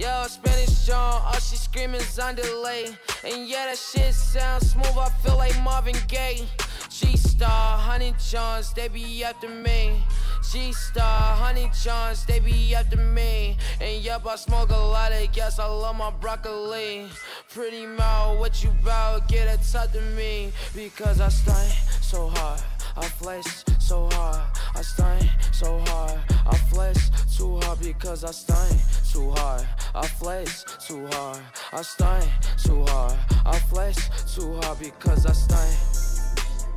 Yo, 0.00 0.24
Spanish 0.28 0.86
John, 0.86 1.20
all 1.26 1.34
she 1.34 1.56
screaming's 1.56 2.18
on 2.18 2.34
delay. 2.34 2.86
And 3.22 3.46
yeah, 3.46 3.66
that 3.66 3.76
shit 3.76 4.14
sounds 4.14 4.70
smooth, 4.70 4.96
I 4.96 5.10
feel 5.22 5.36
like 5.36 5.54
Marvin 5.60 5.94
Gaye. 6.08 6.46
G 6.88 7.18
Star, 7.18 7.76
Honey 7.76 8.14
Johns, 8.30 8.72
they 8.72 8.88
be 8.88 9.22
after 9.22 9.50
me. 9.50 10.02
G 10.50 10.72
Star, 10.72 11.36
Honey 11.36 11.70
Johns, 11.82 12.24
they 12.24 12.40
be 12.40 12.74
after 12.74 12.96
me. 12.96 13.58
And 13.78 14.02
yup, 14.02 14.26
I 14.26 14.36
smoke 14.36 14.70
a 14.70 14.74
lot 14.74 15.12
of 15.12 15.30
gas, 15.32 15.58
I 15.58 15.66
love 15.66 15.96
my 15.96 16.10
broccoli. 16.12 17.06
Pretty 17.52 17.84
mouth, 17.84 18.38
what 18.38 18.64
you 18.64 18.70
bout? 18.82 19.28
Get 19.28 19.48
a 19.48 19.70
top 19.70 19.92
to 19.92 20.00
me. 20.16 20.50
Because 20.74 21.20
I 21.20 21.28
stunt 21.28 21.74
so 22.00 22.28
hard, 22.28 22.62
I 23.00 23.04
flex 23.04 23.64
so 23.78 24.08
hard, 24.12 24.42
I 24.74 24.82
stunt 24.82 25.24
so 25.52 25.78
hard, 25.86 26.20
I 26.46 26.56
flex 26.70 27.10
too 27.34 27.58
hard 27.60 27.80
because 27.80 28.24
I 28.24 28.30
stunt 28.30 28.76
too 29.10 29.30
hard, 29.30 29.66
I 29.94 30.06
flex 30.06 30.64
too 30.86 31.06
hard, 31.12 31.40
I 31.72 31.80
stunt 31.80 32.28
too 32.62 32.84
hard, 32.88 33.16
I 33.46 33.58
flex 33.58 34.34
too 34.34 34.52
hard 34.60 34.78
because 34.80 35.24
I 35.24 35.32
stunt. 35.32 35.78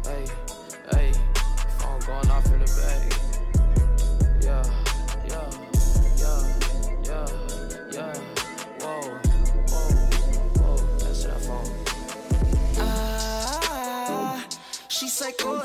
Hey, 0.05 0.25
hey, 0.93 1.11
phone 1.79 1.99
going 2.07 2.31
off 2.31 2.45
in 2.53 2.59
the 2.59 2.71
bag. 2.79 3.13
Yeah, 4.41 4.63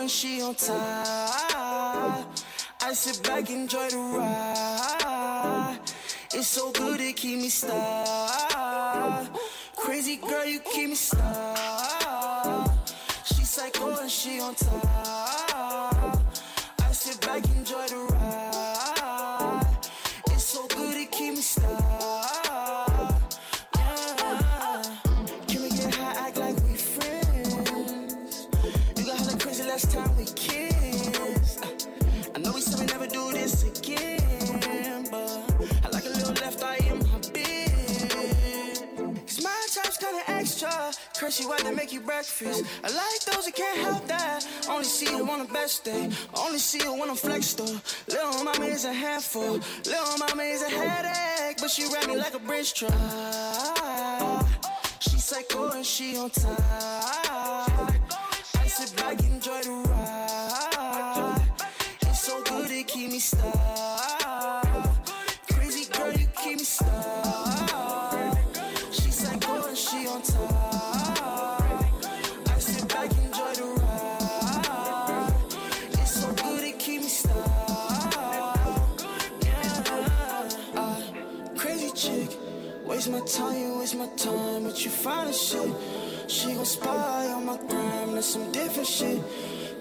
and 0.09 0.13
she 0.13 0.41
on 0.41 0.55
top. 0.55 2.27
I 2.81 2.93
sit 2.95 3.23
back, 3.23 3.51
enjoy 3.51 3.91
the 3.91 3.99
ride. 3.99 5.79
It's 6.33 6.47
so 6.47 6.73
good, 6.73 6.99
it 6.99 7.15
keep 7.15 7.39
me 7.39 7.51
stuck. 7.51 9.29
Crazy 9.77 10.17
girl, 10.17 10.47
you 10.47 10.61
keep 10.61 10.89
me 10.89 10.95
stuck. 10.95 12.71
She 13.27 13.45
psycho 13.45 13.99
and 13.99 14.11
she 14.11 14.41
on 14.41 14.55
top. 14.55 16.23
I 16.81 16.93
sit 16.93 17.21
back, 17.21 17.45
and 17.45 17.57
enjoy 17.57 17.87
the 17.89 17.98
Curse 41.29 41.41
you 41.41 41.53
out 41.53 41.59
to 41.59 41.73
make 41.73 41.93
you 41.93 42.01
breakfast. 42.01 42.65
I 42.83 42.89
like 42.89 43.21
those 43.27 43.45
that 43.45 43.55
can't 43.55 43.79
help 43.81 44.07
that. 44.07 44.49
Only 44.67 44.85
see 44.85 45.15
you 45.15 45.29
on 45.29 45.41
the 45.41 45.53
best 45.53 45.85
day. 45.85 46.09
Only 46.35 46.57
see 46.57 46.79
you 46.83 46.95
when 46.99 47.11
I'm 47.11 47.17
flexed 47.17 47.61
up. 47.61 47.69
Little 48.09 48.45
mama 48.45 48.65
is 48.65 48.87
a 48.87 48.95
handful. 48.95 49.61
Little 49.85 50.19
mama 50.19 50.43
is 50.45 50.63
a 50.63 50.71
headache. 50.71 51.59
But 51.61 51.71
she 51.71 51.85
ride 51.93 52.09
me 52.09 52.17
like 52.17 52.33
a 52.33 52.39
bridge 52.39 52.73
truck. 52.73 52.95
She 55.01 55.19
psycho 55.19 55.71
and 55.73 55.85
she 55.85 56.17
on 56.17 56.31
time. 56.31 56.57
I 58.55 58.67
sit 58.67 58.97
back, 58.97 59.21
enjoy 59.21 59.61
the 59.61 59.73
ride. 59.91 61.43
It's 62.07 62.23
so 62.23 62.43
good, 62.43 62.71
it 62.71 62.87
keep 62.87 63.11
me 63.11 63.19
stuck. 63.19 63.78
Time, 84.17 84.65
but 84.65 84.85
you 84.85 84.91
find 84.91 85.31
a 85.31 85.33
shit. 85.33 85.73
She 86.29 86.55
gon' 86.55 86.65
spy 86.65 87.33
on 87.33 87.47
my 87.47 87.57
gram, 87.69 88.15
that's 88.15 88.27
some 88.27 88.51
different 88.53 88.89
shit. 88.89 89.23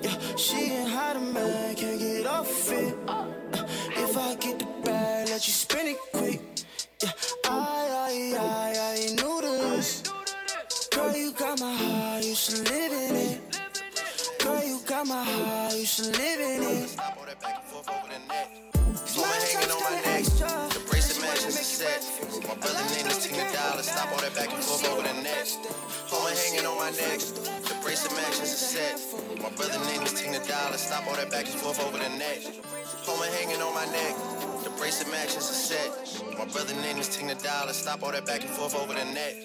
Yeah, 0.02 0.18
she 0.36 0.58
ain't 0.58 0.90
a 0.90 1.20
man, 1.20 1.76
can't 1.76 2.00
get 2.00 2.26
off 2.26 2.72
it. 2.72 2.96
Uh, 3.08 3.26
if 3.98 4.18
I 4.18 4.36
get 4.36 4.60
the 4.60 4.66
bag, 4.84 5.30
let 5.30 5.48
you 5.48 5.54
spin 5.54 5.88
it 5.88 5.98
quick. 6.14 6.42
Yeah, 7.04 7.12
I, 7.46 7.50
I, 7.52 8.38
I, 8.40 8.76
I 8.80 8.96
ain't 8.96 9.16
new 9.22 9.42
to 9.42 9.48
this. 9.48 10.04
Girl, 10.92 11.16
you 11.16 11.32
got 11.34 11.60
my 11.60 11.74
heart, 11.74 12.24
you 12.24 12.36
should 12.36 12.70
live 12.70 12.92
in 12.92 13.16
it. 13.16 13.42
Girl, 14.40 14.64
you 14.64 14.80
got 14.86 15.08
my 15.08 15.24
heart, 15.24 15.74
you 15.76 15.86
should 15.86 16.18
live 16.18 16.40
in 16.40 16.64
it. 16.64 16.96
Stop 24.08 24.24
all 24.24 24.24
that 24.24 24.36
back 24.36 24.54
and 24.54 24.64
forth 24.64 24.88
over 24.88 25.02
the 25.02 25.22
net. 25.22 25.52
Woman 26.14 26.32
hanging 26.32 26.66
on 26.66 26.78
my 26.78 26.92
neck. 26.92 27.20
The 27.20 27.76
brace 27.84 28.08
bracelet 28.08 28.16
matches 28.16 28.40
the 28.40 28.56
set. 28.56 28.96
My 29.44 29.50
brother 29.50 29.80
name 29.84 30.02
is 30.04 30.14
Tina 30.14 30.40
Dollar. 30.48 30.78
Stop 30.78 31.08
all 31.08 31.16
that 31.18 31.30
back 31.30 31.44
and 31.44 31.60
forth 31.60 31.84
over 31.84 31.98
the 31.98 32.08
net. 32.16 32.40
Woman 33.06 33.28
hanging 33.36 33.62
on 33.62 33.74
my 33.74 33.84
neck. 33.92 34.16
The 34.64 34.70
brace 34.80 35.04
bracelet 35.04 35.12
matches 35.12 35.50
the 35.52 35.56
set. 35.60 35.92
My 36.38 36.46
brother 36.46 36.74
name 36.76 37.00
is 37.00 37.10
Tina 37.10 37.36
Dollar. 37.36 37.74
Stop 37.74 38.02
all 38.02 38.14
that 38.14 38.26
back 38.26 38.44
and 38.44 38.50
forth 38.52 38.76
over 38.80 38.94
the 38.94 39.04
net. 39.12 39.36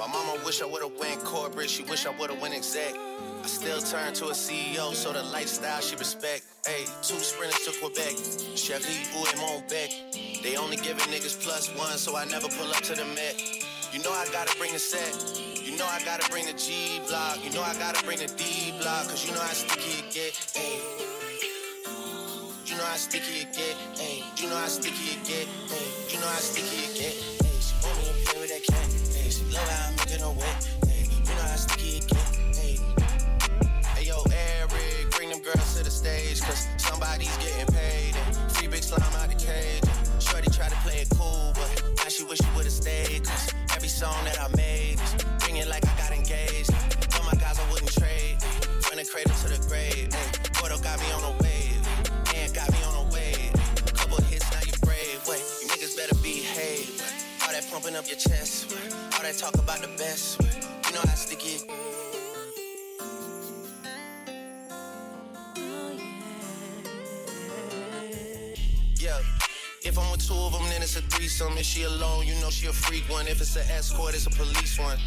My 0.00 0.08
mama 0.08 0.42
wish 0.44 0.62
I 0.62 0.66
would've 0.66 0.98
went 0.98 1.22
corporate. 1.22 1.70
She 1.70 1.84
wish 1.84 2.04
I 2.04 2.10
would've 2.10 2.42
went 2.42 2.54
exec. 2.54 2.94
I 2.96 3.46
still 3.46 3.80
turn 3.80 4.14
to 4.14 4.26
a 4.26 4.34
CEO, 4.34 4.94
so 4.94 5.12
the 5.12 5.22
lifestyle 5.22 5.80
she 5.80 5.94
respect. 5.94 6.42
Hey, 6.66 6.86
two 7.02 7.20
sprinters 7.22 7.62
to 7.66 7.72
Quebec. 7.78 8.18
Cherie 8.58 9.06
ou 9.14 9.22
Montbec. 9.38 10.42
They 10.42 10.56
only 10.56 10.76
giving 10.76 11.06
niggas 11.06 11.40
plus 11.40 11.70
one, 11.78 11.96
so 11.98 12.16
I 12.16 12.24
never 12.24 12.48
pull 12.48 12.68
up 12.70 12.82
to 12.82 12.96
the 12.96 13.04
Met. 13.14 13.67
You 13.90 14.02
know 14.02 14.12
I 14.12 14.26
gotta 14.30 14.54
bring 14.58 14.72
the 14.74 14.78
set. 14.78 15.16
You 15.64 15.76
know 15.78 15.86
I 15.86 16.02
gotta 16.04 16.28
bring 16.30 16.44
the 16.44 16.52
G 16.52 17.00
block. 17.08 17.42
You 17.42 17.50
know 17.50 17.62
I 17.62 17.72
gotta 17.78 18.04
bring 18.04 18.18
the 18.18 18.26
D 18.26 18.74
block, 18.82 19.08
cause 19.08 19.24
you 19.26 19.32
know 19.32 19.40
how 19.40 19.52
sticky 19.52 20.04
it 20.04 20.12
get. 20.12 20.36
Hey. 20.52 20.78
You 22.66 22.76
know 22.76 22.84
how 22.84 22.96
sticky 22.96 23.48
it 23.48 23.52
get. 23.56 23.76
Hey. 23.96 24.22
You 24.36 24.50
know 24.50 24.56
how 24.56 24.66
sticky 24.66 25.16
it 25.16 25.24
get. 25.24 25.48
Hey. 25.72 25.88
You 26.12 26.20
know 26.20 26.26
how 26.28 26.36
sticky 26.36 26.84
it 26.84 26.94
get. 27.00 27.14
Hey. 27.40 27.56
She 27.64 27.74
want 27.80 27.96
me 27.96 28.04
to 28.12 28.28
play 28.28 28.40
with 28.40 28.50
that 28.52 28.64
cat. 28.68 28.88
Hey. 29.16 29.30
She 29.30 29.44
love 29.56 29.68
how 29.68 29.88
I'm 29.88 29.96
making 29.96 30.20
her 30.20 30.32
wet. 30.36 30.68
Hey. 30.86 31.08
You 31.08 31.34
know 31.34 31.48
how 31.48 31.56
sticky 31.56 31.96
it 31.96 32.06
get. 32.08 32.28
Hey. 32.60 32.76
Hey 33.96 34.04
yo, 34.04 34.22
Eric, 34.30 35.10
bring 35.16 35.30
them 35.30 35.40
girls 35.40 35.78
to 35.78 35.82
the 35.82 35.90
stage, 35.90 36.40
cause 36.42 36.68
somebody's 36.76 37.34
getting 37.38 37.66
paid. 37.72 38.14
And 38.14 38.52
free 38.52 38.68
big 38.68 38.82
slime 38.82 39.00
out 39.16 39.28
the 39.28 39.34
cage. 39.34 39.82
Shorty 40.20 40.50
tried 40.50 40.70
to 40.72 40.76
play 40.84 41.00
it 41.00 41.08
cool, 41.16 41.52
but 41.54 41.82
now 41.96 42.08
she 42.08 42.22
wish 42.24 42.38
she 42.38 42.46
would've 42.54 42.70
stayed. 42.70 43.24
Cause 43.24 43.54
song 43.98 44.24
that 44.24 44.38
I 44.38 44.46
made, 44.54 44.96
bring 45.40 45.56
it 45.56 45.66
like 45.66 45.84
I 45.84 45.90
got 45.98 46.12
engaged. 46.12 46.70
Tell 47.10 47.24
my 47.24 47.34
guys 47.34 47.58
I 47.58 47.68
wouldn't 47.68 47.90
trade. 47.90 48.38
From 48.86 48.96
the 48.96 49.04
cradle 49.04 49.34
to 49.42 49.48
the 49.50 49.58
grave. 49.66 50.06
Gordo 50.54 50.78
got 50.78 51.00
me 51.00 51.10
on 51.10 51.24
a 51.26 51.34
wave. 51.42 51.82
And 52.36 52.54
got 52.54 52.70
me 52.70 52.78
on 52.86 52.94
a 52.94 53.10
wave. 53.10 53.50
Couple 53.98 54.22
hits, 54.30 54.46
now 54.54 54.62
you 54.62 54.78
brave. 54.86 55.18
Wait, 55.26 55.42
you 55.60 55.66
niggas 55.66 55.96
better 55.96 56.14
behave. 56.22 56.94
All 57.42 57.50
that 57.50 57.66
pumping 57.72 57.96
up 57.96 58.06
your 58.06 58.18
chest. 58.18 58.70
All 59.14 59.22
that 59.22 59.36
talk 59.36 59.56
about 59.56 59.82
the 59.82 59.90
best. 59.98 60.38
You 60.86 60.92
know 60.94 61.02
how 61.02 61.18
sticky 61.18 61.66
If 69.88 69.98
I'm 69.98 70.10
with 70.10 70.28
two 70.28 70.34
of 70.34 70.52
them, 70.52 70.68
then 70.68 70.82
it's 70.82 70.96
a 70.96 71.00
threesome. 71.00 71.56
If 71.56 71.64
she 71.64 71.84
alone, 71.84 72.26
you 72.26 72.34
know 72.42 72.50
she 72.50 72.66
a 72.66 72.72
freak 72.72 73.08
one. 73.08 73.26
If 73.26 73.40
it's 73.40 73.56
an 73.56 73.64
escort, 73.70 74.14
it's 74.14 74.26
a 74.26 74.30
police 74.30 74.78
one. 74.78 74.98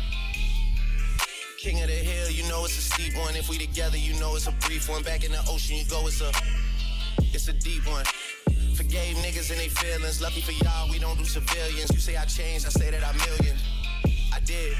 King 1.59 1.83
of 1.83 1.87
the 1.87 1.93
hill, 1.93 2.31
you 2.31 2.41
know 2.49 2.65
it's 2.65 2.79
a 2.79 2.81
steep 2.81 3.15
one. 3.15 3.35
If 3.35 3.47
we 3.47 3.59
together, 3.59 3.97
you 3.97 4.19
know 4.19 4.35
it's 4.35 4.47
a 4.47 4.51
brief 4.65 4.89
one. 4.89 5.03
Back 5.03 5.23
in 5.23 5.31
the 5.31 5.43
ocean, 5.47 5.77
you 5.77 5.85
go, 5.85 6.07
it's 6.07 6.19
a, 6.21 6.31
it's 7.31 7.47
a 7.47 7.53
deep 7.53 7.85
one. 7.85 8.05
Forgave 8.73 9.17
niggas 9.17 9.51
and 9.51 9.59
they 9.59 9.69
feelings. 9.69 10.19
Lucky 10.19 10.41
for 10.41 10.53
y'all, 10.65 10.89
we 10.89 10.97
don't 10.97 11.15
do 11.15 11.25
civilians. 11.25 11.91
You 11.93 11.99
say 11.99 12.17
I 12.17 12.25
changed, 12.25 12.65
I 12.65 12.69
say 12.69 12.89
that 12.89 13.05
I'm 13.05 13.15
million. 13.29 13.55
I 14.33 14.39
did. 14.39 14.75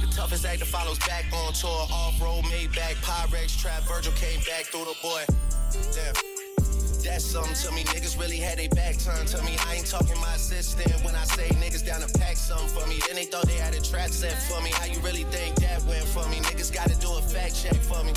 The 0.00 0.10
toughest 0.16 0.46
act 0.46 0.60
that 0.60 0.68
follows 0.68 0.98
back 1.00 1.26
on 1.30 1.52
tour. 1.52 1.86
Off-road, 1.92 2.44
made 2.48 2.72
back, 2.74 2.96
Pyrex, 3.04 3.60
trap, 3.60 3.82
Virgil 3.82 4.12
came 4.12 4.40
back 4.48 4.64
through 4.72 4.86
the 4.86 4.96
boy. 5.02 5.24
Damn. 5.92 6.29
That's 7.10 7.24
something 7.24 7.54
to 7.66 7.74
me. 7.74 7.82
Niggas 7.90 8.16
really 8.20 8.36
had 8.36 8.56
their 8.56 8.68
back 8.68 8.96
turned 8.96 9.26
to 9.34 9.42
me. 9.42 9.56
I 9.66 9.74
ain't 9.74 9.86
talking 9.86 10.16
my 10.20 10.32
assistant 10.36 10.94
when 11.04 11.16
I 11.16 11.24
say 11.24 11.48
niggas 11.58 11.84
down 11.84 12.02
to 12.02 12.18
pack 12.20 12.36
something 12.36 12.68
for 12.68 12.86
me. 12.86 13.00
Then 13.04 13.16
they 13.16 13.24
thought 13.24 13.48
they 13.48 13.58
had 13.58 13.74
a 13.74 13.80
trap 13.80 14.10
set 14.10 14.40
for 14.44 14.62
me. 14.62 14.70
How 14.70 14.84
you 14.84 15.00
really 15.00 15.24
think 15.24 15.56
that 15.56 15.82
went 15.86 16.04
for 16.04 16.24
me? 16.28 16.36
Niggas 16.36 16.72
gotta 16.72 16.94
do 17.00 17.10
a 17.10 17.20
fact 17.20 17.60
check 17.60 17.74
for 17.74 18.04
me. 18.04 18.12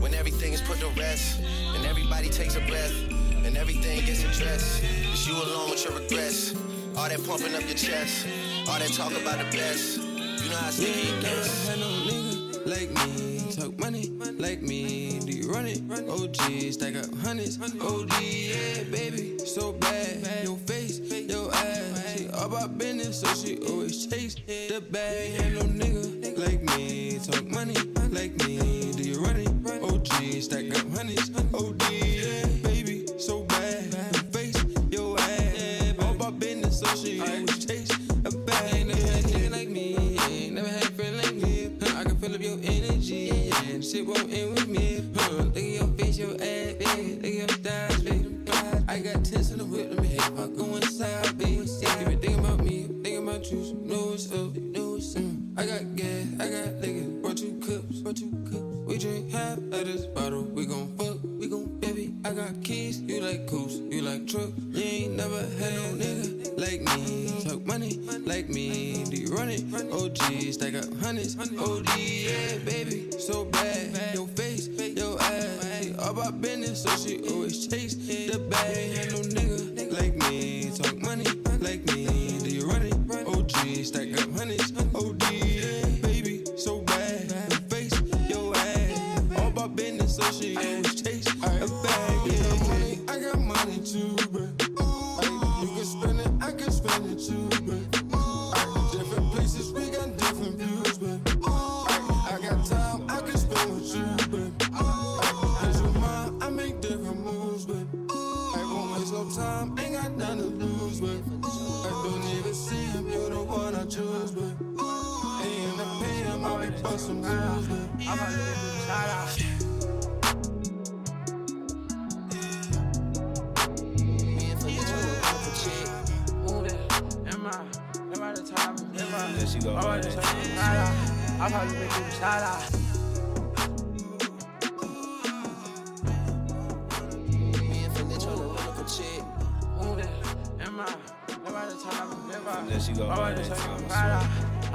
When 0.00 0.14
everything 0.14 0.54
is 0.54 0.62
put 0.62 0.78
to 0.80 0.88
rest, 0.98 1.38
and 1.74 1.84
everybody 1.84 2.30
takes 2.30 2.56
a 2.56 2.60
breath, 2.60 2.96
and 3.44 3.54
everything 3.58 4.06
gets 4.06 4.24
addressed, 4.24 4.82
it's 5.12 5.28
you 5.28 5.34
alone 5.34 5.68
with 5.68 5.84
your 5.84 6.00
regrets. 6.00 6.54
All 6.96 7.10
that 7.10 7.22
pumping 7.26 7.54
up 7.56 7.60
your 7.68 7.76
chest, 7.76 8.26
all 8.66 8.78
that 8.78 8.90
talk 8.94 9.12
about 9.12 9.36
the 9.36 9.44
best. 9.54 9.98
You 9.98 10.48
know 10.48 10.56
how 10.56 10.70
sticky 10.70 11.12
it 11.12 11.20
gets. 11.20 11.68
Had 11.68 11.78
no 11.78 11.88
nigga, 12.08 12.66
like 12.66 12.90
me. 12.90 13.37
Talk 13.56 13.78
money 13.78 14.10
like 14.38 14.60
me. 14.60 15.18
Do 15.20 15.32
you 15.32 15.50
run 15.50 15.66
it? 15.66 15.80
OG, 15.90 16.72
stack 16.72 16.96
up 16.96 17.12
hundreds. 17.22 17.58
OD, 17.60 18.12
yeah, 18.20 18.82
baby. 18.90 19.38
So 19.38 19.72
bad. 19.72 20.44
Your 20.44 20.58
face, 20.58 21.00
your 21.00 21.52
ass. 21.54 22.14
She 22.16 22.28
all 22.28 22.46
about 22.46 22.76
business, 22.76 23.20
so 23.20 23.28
she 23.34 23.58
always 23.66 24.06
chase 24.06 24.34
the 24.46 24.82
bag. 24.90 25.40
Ain't 25.40 25.54
no 25.54 25.62
nigga 25.62 26.38
like 26.38 26.62
me. 26.76 27.18
Talk 27.18 27.46
money 27.50 27.74
like 28.10 28.36
me. 28.44 28.92
Do 28.92 29.02
you 29.02 29.20
run 29.20 29.36
it? 29.36 29.48
OG, 29.82 30.42
stack 30.42 30.70
up 30.76 30.90
hundreds. 30.96 31.30
OD, 31.54 31.90
yeah, 31.90 32.46
baby. 32.62 32.77
Shit 43.88 44.06
won't 44.06 44.30
end 44.30 44.54
with 44.54 44.68
me. 44.68 45.02
Huh, 45.16 45.32
look 45.32 45.56
at 45.56 45.62
your 45.62 45.86
face, 45.96 46.18
your 46.18 46.32
ass, 46.32 46.74
baby. 46.74 47.14
Look 47.16 47.24
at 47.24 47.34
your 47.34 47.46
thighs, 47.46 48.02
baby. 48.02 48.34
I 48.86 48.98
got 48.98 49.24
tents 49.24 49.50
in 49.50 49.58
the 49.58 49.64
whip, 49.64 49.90
let 49.90 50.00
me 50.02 50.08
hit 50.08 50.34
my 50.34 50.46
go 50.46 50.76
inside, 50.76 51.38
baby. 51.38 51.66
Yeah, 51.80 52.10
you 52.10 52.16
been 52.16 52.38
about 52.38 52.62
me, 52.64 52.82
thinking 53.02 53.28
about 53.28 53.50
you. 53.50 53.58
Know 53.84 54.06
what's 54.08 54.30
up, 54.32 54.54
know 54.56 54.92
what's 54.92 55.16
up. 55.16 55.22
I 55.56 55.66
got 55.66 55.96
gas, 55.96 56.26
I 56.40 56.48
got 56.48 56.74
liquor, 56.80 57.08
brought 57.22 57.36
two 57.38 57.60
cups, 57.64 58.00
brought 58.00 58.16
two 58.16 58.30
cups. 58.44 58.76
We 58.86 58.98
drink 58.98 59.30
half 59.30 59.58
of 59.58 59.70
this 59.70 60.06
bottle, 60.06 60.42
we 60.42 60.66
gon' 60.66 60.94
fuck, 60.98 61.18
we 61.22 61.48
gon' 61.48 61.78
baby. 61.80 62.14
I 62.24 62.32
got 62.32 62.62
keys, 62.62 63.00
you 63.00 63.20
like 63.20 63.46
coops, 63.46 63.74
you 63.74 64.02
like 64.02 64.26
truck. 64.26 64.50
You 64.70 64.82
ain't 64.82 65.16
never 65.16 65.40
had 65.40 65.72
no 65.74 66.04
nigga 66.04 66.37
like 66.58 66.82
me. 66.82 67.32
Talk 67.44 67.64
money 67.66 68.00
like 68.26 68.48
me, 68.48 69.04
do 69.04 69.16
you 69.16 69.34
run 69.34 69.48
it? 69.48 69.62
OG, 69.92 70.52
stack 70.52 70.74
up 70.74 70.92
hundreds. 71.00 71.36
OD, 71.38 71.88
yeah, 71.98 72.58
baby, 72.64 73.10
so 73.18 73.44
bad. 73.44 74.14
Your 74.14 74.26
face, 74.28 74.68
your 74.68 75.20
ass. 75.20 75.82
She 75.82 75.94
all 75.94 76.10
about 76.10 76.40
business, 76.40 76.82
so 76.82 76.90
she 76.96 77.20
always 77.30 77.66
chase 77.68 77.94
the 77.94 78.38
bag. 78.50 78.98
Ain't 78.98 79.12
no 79.12 79.20
nigga 79.20 79.92
like 79.92 80.16
me. 80.28 80.70
Talk 80.70 81.00
money 81.00 81.26
like 81.60 81.84
me, 81.94 82.38
do 82.40 82.50
you 82.50 82.66
run 82.66 82.82
it? 82.82 82.94
OG, 83.26 83.84
stack 83.84 84.12
up 84.20 84.30
hundreds. 84.36 84.72
OD, 84.94 85.57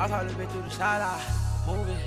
I 0.03 0.07
probably 0.09 0.33
been 0.33 0.49
through 0.49 0.63
the 0.63 0.69
shot 0.69 0.99
out. 0.99 1.21
Moving, 1.65 1.97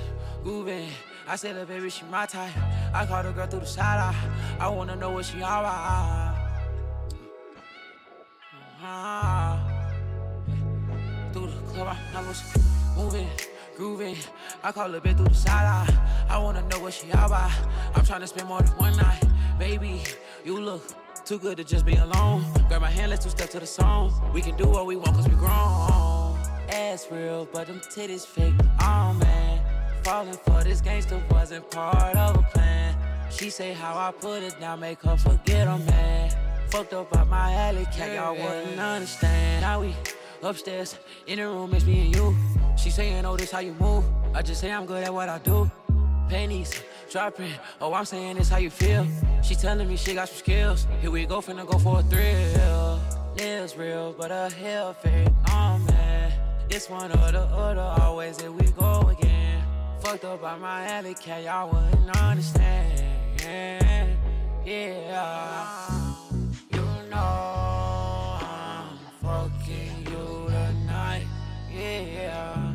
grooving. 0.43 0.87
I 1.27 1.35
said, 1.35 1.55
little 1.55 1.65
baby, 1.65 1.89
she 1.89 2.05
my 2.05 2.27
type. 2.27 2.53
I 2.93 3.07
call 3.07 3.25
a 3.25 3.31
girl 3.31 3.47
through 3.47 3.61
the 3.61 3.81
out. 3.81 4.13
I 4.59 4.67
wanna 4.69 4.95
know 4.95 5.09
what 5.09 5.25
she 5.25 5.41
all 5.41 5.61
about. 5.61 6.35
Ah. 8.83 9.59
Through 11.33 11.47
the 11.47 11.57
club, 11.71 11.97
I 12.13 12.21
was 12.21 12.43
moving, 12.95 13.27
grooving. 13.75 14.17
I 14.63 14.71
call 14.71 14.93
a 14.93 15.01
bit 15.01 15.17
through 15.17 15.29
the 15.29 15.49
out. 15.49 15.89
I 16.29 16.37
wanna 16.37 16.61
know 16.67 16.79
what 16.79 16.93
she 16.93 17.11
all 17.13 17.25
about. 17.25 17.49
I'm 17.95 18.05
trying 18.05 18.21
to 18.21 18.27
spend 18.27 18.47
more 18.47 18.61
than 18.61 18.77
one 18.77 18.95
night. 18.97 19.23
Baby, 19.57 20.03
you 20.45 20.61
look 20.61 20.83
too 21.25 21.39
good 21.39 21.57
to 21.57 21.63
just 21.63 21.83
be 21.83 21.95
alone. 21.95 22.45
Grab 22.67 22.81
my 22.81 22.91
hand, 22.91 23.09
let's 23.09 23.25
two 23.25 23.31
step 23.31 23.49
to 23.49 23.59
the 23.59 23.65
song. 23.65 24.13
We 24.35 24.41
can 24.41 24.55
do 24.55 24.67
what 24.67 24.85
we 24.85 24.97
want 24.97 25.15
cause 25.15 25.27
we 25.27 25.33
grown. 25.33 26.06
Ass 26.69 27.07
real, 27.11 27.47
but 27.51 27.67
them 27.67 27.79
titties 27.79 28.25
fake. 28.25 28.53
Oh 28.81 29.13
man, 29.19 29.61
falling 30.03 30.33
for 30.33 30.63
this 30.63 30.81
gangster 30.81 31.21
wasn't 31.31 31.69
part 31.71 32.15
of 32.15 32.37
a 32.37 32.41
plan. 32.53 32.95
She 33.31 33.49
say 33.49 33.73
how 33.73 33.97
I 33.97 34.11
put 34.11 34.43
it 34.43 34.59
down, 34.59 34.79
make 34.79 35.01
her 35.01 35.17
forget 35.17 35.67
I'm 35.67 35.85
mad. 35.85 36.35
Fucked 36.69 36.93
up 36.93 37.09
by 37.09 37.23
my 37.23 37.53
alley 37.53 37.85
cat, 37.85 38.13
y'all 38.15 38.33
wouldn't 38.35 38.79
understand. 38.79 39.61
Now 39.61 39.81
we 39.81 39.95
upstairs 40.43 40.97
in 41.25 41.39
the 41.39 41.47
room, 41.47 41.73
it's 41.73 41.85
me 41.85 42.05
and 42.05 42.15
you. 42.15 42.35
She 42.77 42.89
saying, 42.89 43.25
oh, 43.25 43.37
this 43.37 43.51
how 43.51 43.59
you 43.59 43.73
move. 43.79 44.03
I 44.33 44.41
just 44.41 44.61
say 44.61 44.71
I'm 44.71 44.85
good 44.85 45.03
at 45.03 45.13
what 45.13 45.29
I 45.29 45.39
do. 45.39 45.71
Pennies 46.29 46.83
dropping, 47.09 47.53
oh, 47.79 47.93
I'm 47.93 48.05
saying 48.05 48.35
this 48.37 48.49
how 48.49 48.57
you 48.57 48.69
feel. 48.69 49.07
She 49.41 49.55
telling 49.55 49.87
me 49.87 49.95
she 49.95 50.13
got 50.13 50.27
some 50.27 50.37
skills. 50.37 50.87
Here 50.99 51.09
we 51.09 51.25
go, 51.25 51.39
finna 51.39 51.65
go 51.65 51.77
for 51.79 51.99
a 51.99 52.03
thrill. 52.03 52.99
Lives 53.37 53.77
real, 53.77 54.13
but 54.17 54.31
her 54.31 54.49
hair 54.49 54.93
fake. 54.93 55.29
Oh 55.49 55.77
man, 55.77 55.96
it's 56.69 56.89
one 56.89 57.11
or 57.11 57.31
the 57.31 57.39
other. 57.39 58.03
Always 58.03 58.39
here 58.39 58.51
we 58.51 58.65
go 58.71 59.01
again. 59.09 59.63
Fucked 60.01 60.25
up 60.25 60.41
by 60.41 60.57
my 60.57 60.85
alley 60.87 61.13
cat, 61.13 61.43
y'all 61.43 61.69
wouldn't 61.71 62.21
understand. 62.21 63.03
Yeah, 64.65 65.55
you 66.71 66.81
know 67.09 68.37
I'm 68.41 68.97
fucking 69.21 70.05
you 70.05 70.47
tonight. 70.49 71.25
Yeah, 71.73 72.73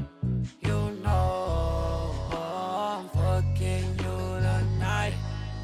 you 0.63 0.91
know 1.03 2.15
I'm 2.33 3.09
fucking 3.11 3.99
you 3.99 4.41
tonight. 4.41 5.15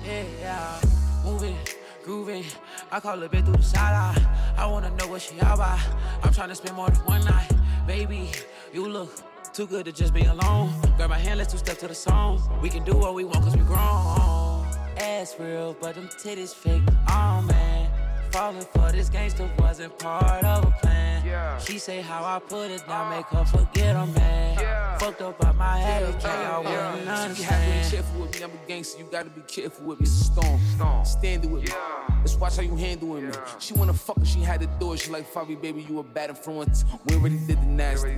Yeah, 0.05 0.81
moving, 1.25 1.57
grooving. 2.05 2.45
I 2.91 3.01
call 3.01 3.23
a 3.23 3.29
bit 3.29 3.45
through 3.45 3.57
the 3.57 3.79
out. 3.79 4.19
I 4.57 4.67
wanna 4.67 4.91
know 4.97 5.09
what 5.09 5.23
she 5.23 5.41
all 5.41 5.55
about. 5.55 5.79
I'm 6.23 6.33
trying 6.33 6.51
to 6.51 6.55
spend 6.55 6.77
more 6.77 6.91
than 6.91 7.01
one 7.07 7.25
night. 7.25 7.51
Baby, 7.89 8.31
you 8.71 8.87
look 8.87 9.09
too 9.55 9.67
good 9.67 9.87
to 9.87 9.93
just 9.93 10.13
be 10.13 10.23
alone. 10.27 10.71
Grab 10.99 11.09
my 11.09 11.19
hand, 11.19 11.39
let's 11.39 11.51
two 11.51 11.59
step 11.59 11.79
to 11.79 11.89
the 11.89 11.95
song. 11.95 12.39
We 12.61 12.69
can 12.69 12.85
do 12.85 12.93
what 12.93 13.15
we 13.15 13.25
want 13.25 13.43
cause 13.43 13.57
we 13.57 13.63
grown. 13.63 14.67
Ass 14.99 15.35
real, 15.41 15.75
but 15.81 15.95
them 15.95 16.07
titties 16.23 16.55
fake. 16.55 16.83
Oh 17.09 17.41
man, 17.49 17.91
falling 18.31 18.61
for 18.61 18.93
this 18.93 19.09
gangster 19.09 19.51
wasn't 19.59 19.99
part 19.99 20.45
of 20.45 20.65
a 20.65 20.71
plan. 20.83 21.18
She 21.61 21.79
say 21.79 22.01
how 22.01 22.25
I 22.25 22.39
put 22.39 22.71
it 22.71 22.87
down, 22.87 23.13
uh. 23.13 23.17
make 23.17 23.27
her 23.27 23.45
forget 23.45 23.97
I'm 23.97 24.13
mad. 24.15 25.01
Fucked 25.01 25.21
up 25.23 25.39
by 25.39 25.53
my 25.53 25.81
alley 25.81 26.13
cat, 26.15 26.51
y'all 26.51 26.65
wouldn't 26.65 27.31
If 27.31 27.39
you 27.39 27.45
have 27.45 27.61
to 27.61 27.67
be 27.67 27.73
understand. 27.73 27.93
careful 27.93 28.21
with 28.21 28.35
me, 28.35 28.43
I'm 28.43 28.51
a 28.51 28.67
gangster. 28.67 28.99
You 28.99 29.09
gotta 29.11 29.31
be 29.31 29.43
careful 29.43 29.87
with 29.87 30.01
me. 30.01 30.05
It's 30.05 30.21
a 30.21 30.25
storm. 30.25 30.61
storm. 30.75 31.05
Stand 31.05 31.45
it 31.45 31.51
with 31.51 31.63
me. 31.65 31.73
Let's 32.19 32.35
watch 32.37 32.57
how 32.57 32.63
you 32.63 32.75
handling 32.75 33.29
me. 33.29 33.35
She 33.61 33.75
wanna 33.75 33.93
fuck 33.93 34.17
and 34.17 34.27
she 34.27 34.41
had 34.41 34.61
to 34.61 34.67
do 34.81 34.93
it. 34.93 34.99
She 34.99 35.11
like, 35.11 35.33
Fabi, 35.33 35.61
baby, 35.61 35.83
you 35.89 36.01
a 36.01 36.03
bad 36.03 36.31
influence. 36.31 36.85
We 37.07 37.15
already 37.15 37.39
did 37.39 37.61
the 37.61 37.67
nasty. 37.67 38.17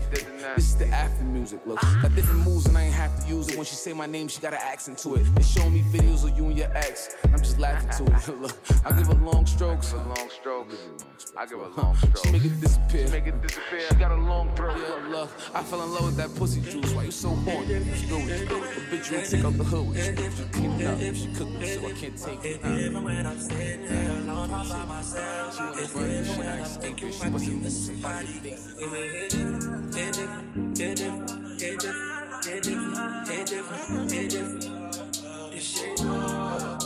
This 0.57 0.71
is 0.71 0.77
the 0.77 0.87
after 0.89 1.23
music. 1.25 1.61
Look, 1.67 1.79
ah. 1.83 1.99
got 2.03 2.15
different 2.15 2.47
moves 2.47 2.67
and 2.67 2.79
I 2.79 2.85
ain't 2.85 2.95
have 2.95 3.25
to 3.25 3.29
use 3.29 3.49
it. 3.49 3.57
When 3.57 3.67
she 3.67 3.75
say 3.75 3.93
my 3.93 4.07
name, 4.07 4.29
she 4.29 4.41
got 4.41 4.55
an 4.55 4.61
accent 4.63 4.99
to 4.99 5.17
it. 5.17 5.25
They 5.35 5.43
show 5.43 5.69
me 5.69 5.83
videos 5.83 6.25
of 6.25 6.37
you 6.37 6.47
and 6.47 6.57
your 6.57 6.75
ex. 6.75 7.17
I'm 7.25 7.41
just 7.41 7.59
laughing 7.59 8.07
to 8.07 8.13
it. 8.13 8.41
Look, 8.41 8.57
I 8.87 8.93
give 8.97 9.07
her 9.09 9.15
long 9.15 9.45
strokes. 9.45 9.93
long 9.93 10.31
strokes. 10.31 10.77
I 11.37 11.45
give 11.45 11.59
a 11.59 11.69
long 11.81 11.95
stroke. 11.97 12.25
She 12.25 12.33
make 12.33 12.45
it 12.45 12.59
disappear. 12.61 13.00
Make 13.09 13.27
it 13.27 13.41
disappear. 13.43 13.89
She 13.89 13.95
got 13.97 14.13
a 14.13 14.15
long 14.17 14.55
throat. 14.55 14.77
Yeah, 14.79 15.09
look, 15.09 15.31
I 15.55 15.63
fell 15.63 15.83
in 15.83 15.91
love 15.93 16.05
with 16.07 16.17
that 16.17 16.35
pussy 16.35 16.61
juice. 16.61 16.93
Why 16.93 17.05
you 17.05 17.11
so 17.11 17.31
horny? 17.31 17.75
It's 17.75 18.03
good. 18.07 18.29
The 18.29 18.45
bitch 18.91 19.11
you 19.11 19.23
take 19.27 19.45
out 19.45 19.57
the 19.57 19.65
hood 19.65 19.89
with 19.89 19.97
you. 19.97 20.31
She 20.31 20.45
clean 20.53 20.81
it 20.81 20.87
up, 20.87 20.99
she 21.15 21.33
cook 21.35 21.49
me, 21.49 21.67
so 21.67 21.87
I 21.87 21.93
can't 21.93 22.17
take 22.17 22.45
it. 22.45 22.65
Even 22.65 23.03
when 23.05 23.27
I'm 23.27 23.39
sitting 23.39 23.87
there 23.87 24.11
alone 24.11 24.51
all 24.51 24.69
by 24.69 24.85
myself, 24.85 25.55
she 25.57 25.63
wanna 25.63 25.87
run 25.95 26.09
this 26.09 26.35
shit, 26.35 26.47
I 26.47 26.61
escape 26.61 27.03
it. 27.03 27.15
She 27.15 27.29
wasn't 27.29 27.63
lose 27.63 27.87
somebody. 27.87 28.57
Still 35.61 36.80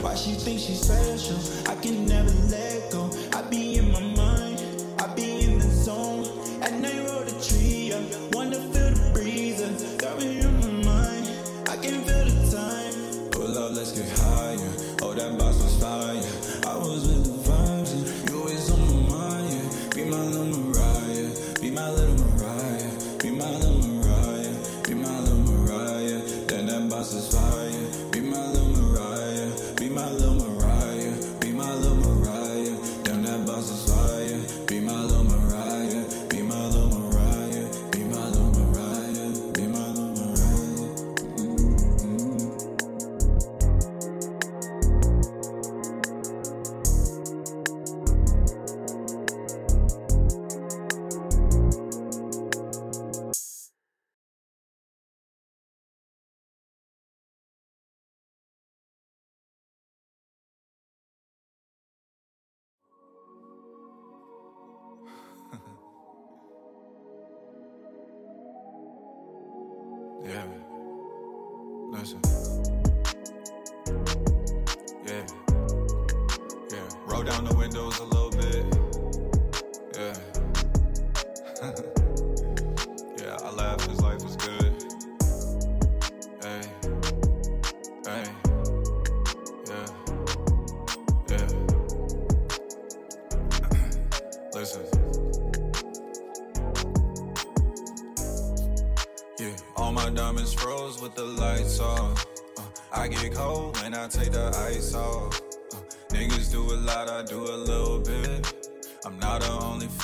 Why 0.00 0.14
she 0.14 0.32
think 0.32 0.58
she's 0.58 0.80
special? 0.80 1.36
I 1.70 1.74
can 1.76 2.06
never 2.06 2.30
let 2.48 2.90
go. 2.90 3.10
I 3.34 3.42
be 3.42 3.76
in 3.76 3.92
my 3.92 4.00
mind, 4.00 4.19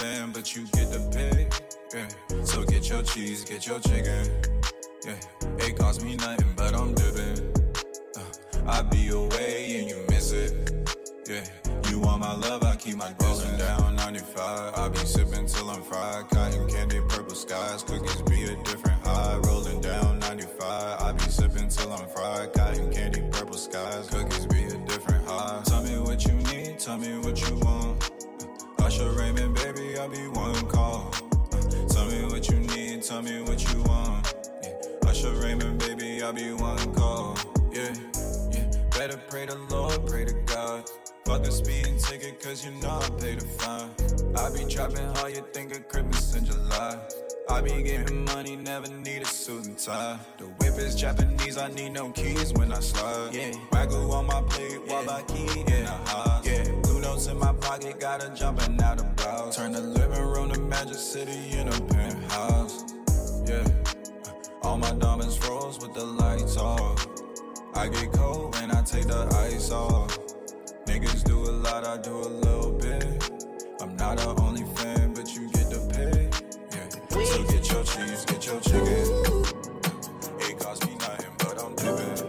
fan, 0.07 0.31
but 0.33 0.55
you 0.55 0.63
get 0.73 0.91
the 0.93 1.03
pick. 1.15 1.49
Yeah, 1.95 2.45
so 2.45 2.65
get 2.65 2.89
your 2.89 3.03
cheese, 3.03 3.45
get 3.45 3.67
your 3.67 3.81
chicken. 3.81 4.25
Yeah, 5.05 5.67
it 5.67 5.79
cost 5.79 6.03
me 6.03 6.17
nothing, 6.17 6.53
but 6.57 6.75
I'm 6.75 6.95
dipping. 6.95 7.39
Uh, 8.17 8.71
I 8.75 8.83
be 8.83 9.09
away 9.09 9.77
and 9.79 9.89
you 9.91 9.99
miss 10.09 10.33
it. 10.33 10.53
Yeah, 11.29 11.45
you 11.91 11.99
want 12.01 12.21
my 12.21 12.35
love, 12.35 12.63
I 12.63 12.77
keep 12.77 12.97
my 12.97 13.13
rolling 13.21 13.57
down 13.59 13.97
95. 13.97 14.75
I 14.75 14.89
be 14.89 14.99
sipping 14.99 15.47
till 15.47 15.71
I'm 15.71 15.83
fried. 15.83 16.29
Cotton 16.31 16.69
candy, 16.69 17.01
purple 17.09 17.35
skies, 17.35 17.83
cookies 17.83 18.23
be 18.23 18.45
a 18.45 18.57
different 18.63 19.01
high. 19.05 19.39
Rolling 19.49 19.81
down 19.81 20.19
95. 20.21 21.03
I 21.03 21.13
be 21.13 21.29
sipping 21.39 21.69
till 21.69 21.93
I'm 21.93 22.09
fried. 22.09 22.53
Cotton 22.53 22.93
candy, 22.93 23.23
purple 23.33 23.59
skies, 23.59 24.09
cookies 24.09 24.47
be 24.47 24.65
a 24.65 24.79
different 24.87 25.27
high. 25.27 25.63
Tell 25.65 25.83
me 25.83 25.99
what 25.99 26.25
you 26.25 26.35
need, 26.51 26.79
tell 26.79 26.99
me 26.99 27.19
what 27.19 27.37
you 27.41 27.57
want. 27.57 27.86
Usher 28.97 29.11
Raymond, 29.11 29.55
baby, 29.57 29.99
I'll 29.99 30.09
be 30.09 30.27
one 30.29 30.55
call. 30.69 31.11
Tell 31.91 32.07
me 32.07 32.25
what 32.25 32.49
you 32.49 32.61
need, 32.61 33.03
tell 33.03 33.21
me 33.21 33.43
what 33.43 33.61
you 33.71 33.83
want. 33.83 34.35
Yeah. 34.63 35.11
Usher 35.11 35.35
Raymond, 35.35 35.79
baby, 35.81 36.23
I'll 36.23 36.33
be 36.33 36.51
one 36.55 36.95
call. 36.95 37.37
Yeah, 37.71 37.95
yeah. 38.53 38.71
Better 38.97 39.21
pray 39.29 39.45
to 39.45 39.55
Lord, 39.69 40.07
pray 40.07 40.25
to 40.25 40.33
God. 40.47 40.89
Fuck 41.27 41.47
a 41.47 41.53
speeding 41.53 41.99
ticket, 41.99 42.41
cause 42.41 42.65
you 42.65 42.71
know 42.81 42.89
I 42.89 43.11
pay 43.21 43.35
the 43.35 43.45
fine. 43.45 43.91
I 44.35 44.49
be 44.57 44.65
trapping 44.65 45.15
hard, 45.17 45.35
you 45.35 45.45
think 45.53 45.77
of 45.77 45.87
Christmas 45.89 46.35
in 46.35 46.47
July. 46.47 46.99
I 47.51 47.61
be 47.61 47.83
getting 47.83 48.25
money, 48.25 48.57
never 48.57 48.89
need 48.89 49.21
a 49.21 49.27
suit 49.27 49.67
and 49.67 49.79
tie. 49.79 50.19
The 50.39 50.45
whip 50.45 50.79
is 50.79 50.97
Japanese, 50.97 51.59
I 51.59 51.69
need 51.69 51.91
no 51.91 52.13
keys 52.13 52.55
when 52.55 52.73
I 52.73 52.81
slide. 52.81 53.35
Yeah, 53.35 53.53
Waggle 53.73 54.11
on 54.13 54.27
my 54.27 54.41
plate 54.41 54.81
while 54.87 55.11
I 55.11 55.21
key 55.25 55.61
in 55.61 55.85
the 55.85 55.87
house. 55.87 56.47
Yeah, 56.47 56.65
notes 57.17 57.29
in 57.29 57.39
my 57.39 57.53
pocket, 57.55 57.99
got 57.99 58.23
her 58.23 58.29
jumping 58.35 58.81
out 58.83 59.01
of 59.01 59.17
blouse. 59.17 59.57
Turn 59.57 59.73
the 59.73 59.81
living 59.81 60.23
room 60.23 60.51
to 60.51 60.61
Magic 60.61 60.97
City 60.97 61.59
in 61.59 61.67
a 61.69 61.81
penthouse. 61.93 62.85
Yeah, 63.47 63.65
all 64.63 64.77
my 64.77 64.93
diamonds 64.93 65.37
froze 65.37 65.79
with 65.81 65.95
the 65.95 66.05
lights 66.05 66.59
off. 66.59 67.07
I 67.75 67.89
get 67.89 68.13
cold 68.13 68.55
when 68.57 68.71
I 68.71 68.83
take 68.83 69.07
the 69.07 69.27
ice 69.51 69.71
off. 69.71 70.19
Niggas 70.85 71.25
do 71.25 71.39
a 71.39 71.53
lot, 71.65 71.85
I 71.85 71.97
do 71.97 72.15
a 72.15 72.33
little 72.45 72.73
bit. 72.73 73.31
I'm 73.81 73.97
not 73.97 74.21
a 74.21 74.29
only 74.43 74.65
fan, 74.77 75.15
but 75.15 75.35
you 75.35 75.51
get 75.53 75.71
the 75.71 75.81
pay. 75.95 76.29
Yeah. 76.77 77.25
So 77.25 77.45
get 77.45 77.71
your 77.71 77.85
cheese, 77.85 78.25
get 78.27 78.47
your 78.47 78.61
chicken. 78.61 79.07
It 80.41 80.59
cost 80.59 80.87
me 80.87 80.95
nothing, 80.97 81.33
but 81.39 81.65
I'm 81.65 81.75
dipping. 81.77 82.27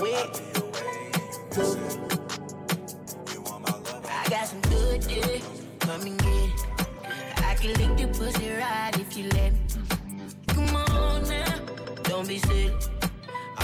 I 0.00 0.26
be 0.34 0.44
away, 0.60 1.12
you 1.32 1.40
miss 1.56 1.74
it. 1.74 1.87
Some 5.02 5.58
come 5.78 6.02
and 6.02 6.18
get 6.18 6.28
it. 6.28 6.66
I 7.44 7.54
can 7.54 7.72
lick 7.74 7.96
the 7.96 8.18
pussy 8.18 8.50
right 8.50 8.92
if 8.98 9.16
you 9.16 9.28
let 9.30 9.52
me. 9.52 9.58
Come 10.48 10.76
on 10.76 11.28
now, 11.28 11.60
don't 12.04 12.26
be 12.26 12.38
silly. 12.38 12.72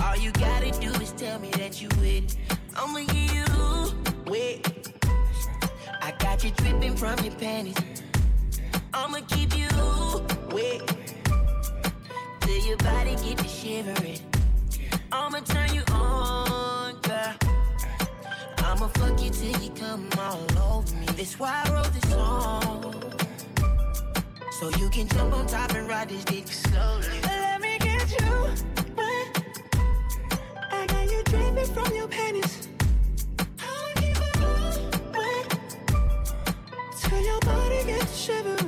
All 0.02 0.16
you 0.16 0.30
gotta 0.32 0.70
do 0.80 0.90
is 1.02 1.12
tell 1.12 1.38
me 1.38 1.50
that 1.52 1.80
you 1.80 1.88
with 2.00 2.24
it. 2.24 2.36
I'ma 2.76 3.00
give 3.00 3.34
you 3.34 3.44
wet. 4.26 4.60
I 6.02 6.12
got 6.18 6.44
you 6.44 6.50
dripping 6.50 6.96
from 6.96 7.18
your 7.24 7.34
panties. 7.34 7.76
I'ma 8.92 9.18
keep 9.28 9.56
you 9.56 9.68
wet. 10.52 10.82
Till 12.40 12.66
your 12.66 12.76
body 12.78 13.16
get 13.16 13.38
to 13.38 13.48
shivering. 13.48 14.20
I'ma 15.12 15.40
turn 15.40 15.72
you. 15.74 15.93
I'ma 18.84 18.92
fuck 18.98 19.22
you 19.24 19.30
till 19.30 19.62
you 19.62 19.70
come 19.70 20.06
all 20.18 20.76
over 20.76 20.94
me. 20.96 21.06
That's 21.16 21.38
why 21.40 21.62
I 21.64 21.72
wrote 21.72 21.90
this 21.94 22.10
song. 22.12 22.94
So 24.60 24.68
you 24.78 24.90
can 24.90 25.08
jump 25.08 25.32
on 25.32 25.46
top 25.46 25.74
and 25.74 25.88
ride 25.88 26.10
this 26.10 26.22
dick 26.26 26.46
slowly. 26.46 27.06
Let 27.22 27.62
me 27.62 27.78
get 27.78 28.10
you 28.20 28.42
wet. 28.94 29.42
I 30.70 30.84
got 30.86 31.10
you 31.10 31.22
dripping 31.24 31.72
from 31.72 31.94
your 31.94 32.08
panties. 32.08 32.68
I'll 33.38 33.94
keep 33.94 34.18
it 34.18 34.42
all 34.42 34.90
wet 35.16 35.58
till 37.00 37.20
your 37.22 37.40
body 37.40 37.84
gets 37.86 38.14
shivering. 38.18 38.63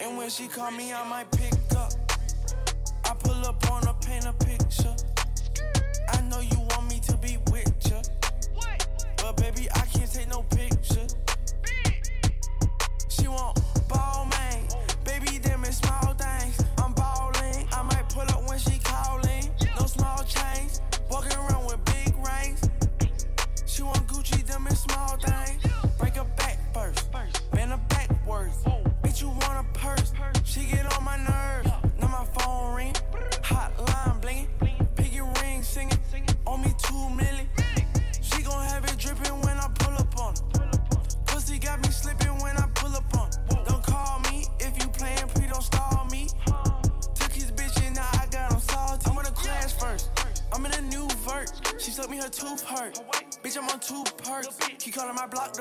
And 0.00 0.16
when 0.16 0.30
she 0.30 0.48
call 0.48 0.70
me, 0.70 0.92
I 0.92 1.08
might 1.08 1.30
pick 1.32 1.54
up. 1.76 1.92
I 3.04 3.14
pull 3.14 3.44
up 3.46 3.70
on 3.70 3.86
her, 3.86 3.94
paint 4.00 4.26
a 4.26 4.32
picture. 4.32 4.94
I 6.08 6.20
know 6.22 6.40
you 6.40 6.69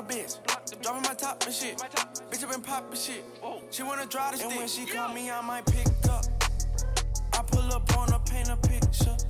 the 0.02 0.14
bitch. 0.14 0.82
Dropping 0.82 1.02
my 1.04 1.14
top 1.14 1.44
and 1.46 1.54
shit. 1.54 1.78
Bitch, 1.78 2.46
I 2.46 2.52
been 2.52 2.62
poppin' 2.62 2.98
shit. 2.98 3.24
She 3.72 3.84
wanna 3.84 4.06
drive 4.06 4.32
the 4.34 4.38
stick. 4.38 4.52
And 4.52 4.60
when 4.60 4.68
she 4.68 4.86
call 4.86 5.14
me, 5.14 5.30
I 5.30 5.42
might 5.42 5.66
pick 5.66 5.88
up. 6.10 6.26
I 7.34 7.42
pull 7.44 7.74
up 7.74 7.98
on 7.98 8.12
her, 8.12 8.20
paint 8.20 8.50
a 8.50 8.58
picture. 8.58 9.29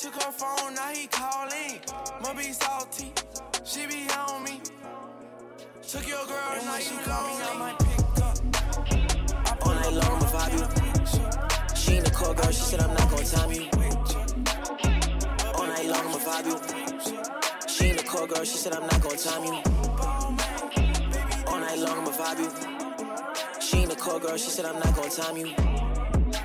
Took 0.00 0.14
her 0.22 0.30
phone, 0.30 0.74
now 0.74 0.88
he 0.88 1.06
calling. 1.06 1.80
Must 2.20 2.36
be 2.36 2.52
salty, 2.52 3.12
she 3.64 3.86
be 3.86 4.06
on 4.12 4.44
me. 4.44 4.60
Took 5.88 6.06
your 6.06 6.26
girl, 6.26 6.36
oh, 6.36 6.64
now 6.66 6.78
she 6.78 6.96
call 6.96 7.26
me, 7.26 7.32
I 7.42 7.56
might 7.58 7.78
pick 7.78 8.00
up. 8.22 9.66
All 9.66 9.74
night 9.74 9.92
long, 9.94 10.20
vibe 10.20 10.52
you. 10.52 11.74
She 11.74 11.92
ain't 11.94 12.08
a 12.08 12.10
call 12.10 12.34
girl, 12.34 12.50
she 12.50 12.62
said 12.62 12.80
I'm 12.80 12.92
not 12.92 13.10
gonna 13.10 13.24
time 13.24 13.52
you. 13.52 13.68
All 15.54 15.66
night 15.66 15.86
long, 15.86 16.06
I'ma 16.06 16.18
vibe 16.18 16.46
you. 16.46 16.58
She 17.66 17.84
ain't 17.86 18.00
a 18.00 18.04
call 18.04 18.26
girl, 18.26 18.44
she 18.44 18.58
said 18.58 18.74
I'm 18.74 18.82
not 18.82 19.00
gonna 19.00 19.16
time 19.16 19.44
you. 19.44 19.62
All 21.46 21.58
night 21.58 21.78
long, 21.78 21.98
I'ma 21.98 22.10
vibe 22.10 22.40
you. 22.40 23.60
She 23.62 23.78
ain't 23.78 23.92
a 23.92 23.96
call 23.96 24.18
girl, 24.18 24.36
she 24.36 24.50
said 24.50 24.66
I'm 24.66 24.78
not 24.78 24.94
gonna 24.94 25.08
time 25.08 25.38
you. 25.38 25.54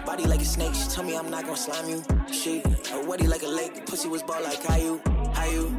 Body 0.05 0.23
like 0.23 0.39
a 0.39 0.45
snake, 0.45 0.73
she 0.73 0.87
told 0.89 1.07
me 1.07 1.17
I'm 1.17 1.29
not 1.29 1.43
gonna 1.43 1.57
slime 1.57 1.89
you. 1.89 2.20
She, 2.31 2.59
a 2.59 3.03
wetty 3.03 3.27
like 3.27 3.43
a 3.43 3.47
lake, 3.47 3.85
pussy 3.85 4.07
was 4.07 4.23
ball 4.23 4.41
like 4.41 4.63
Caillou. 4.63 5.01
How 5.33 5.45
you? 5.45 5.77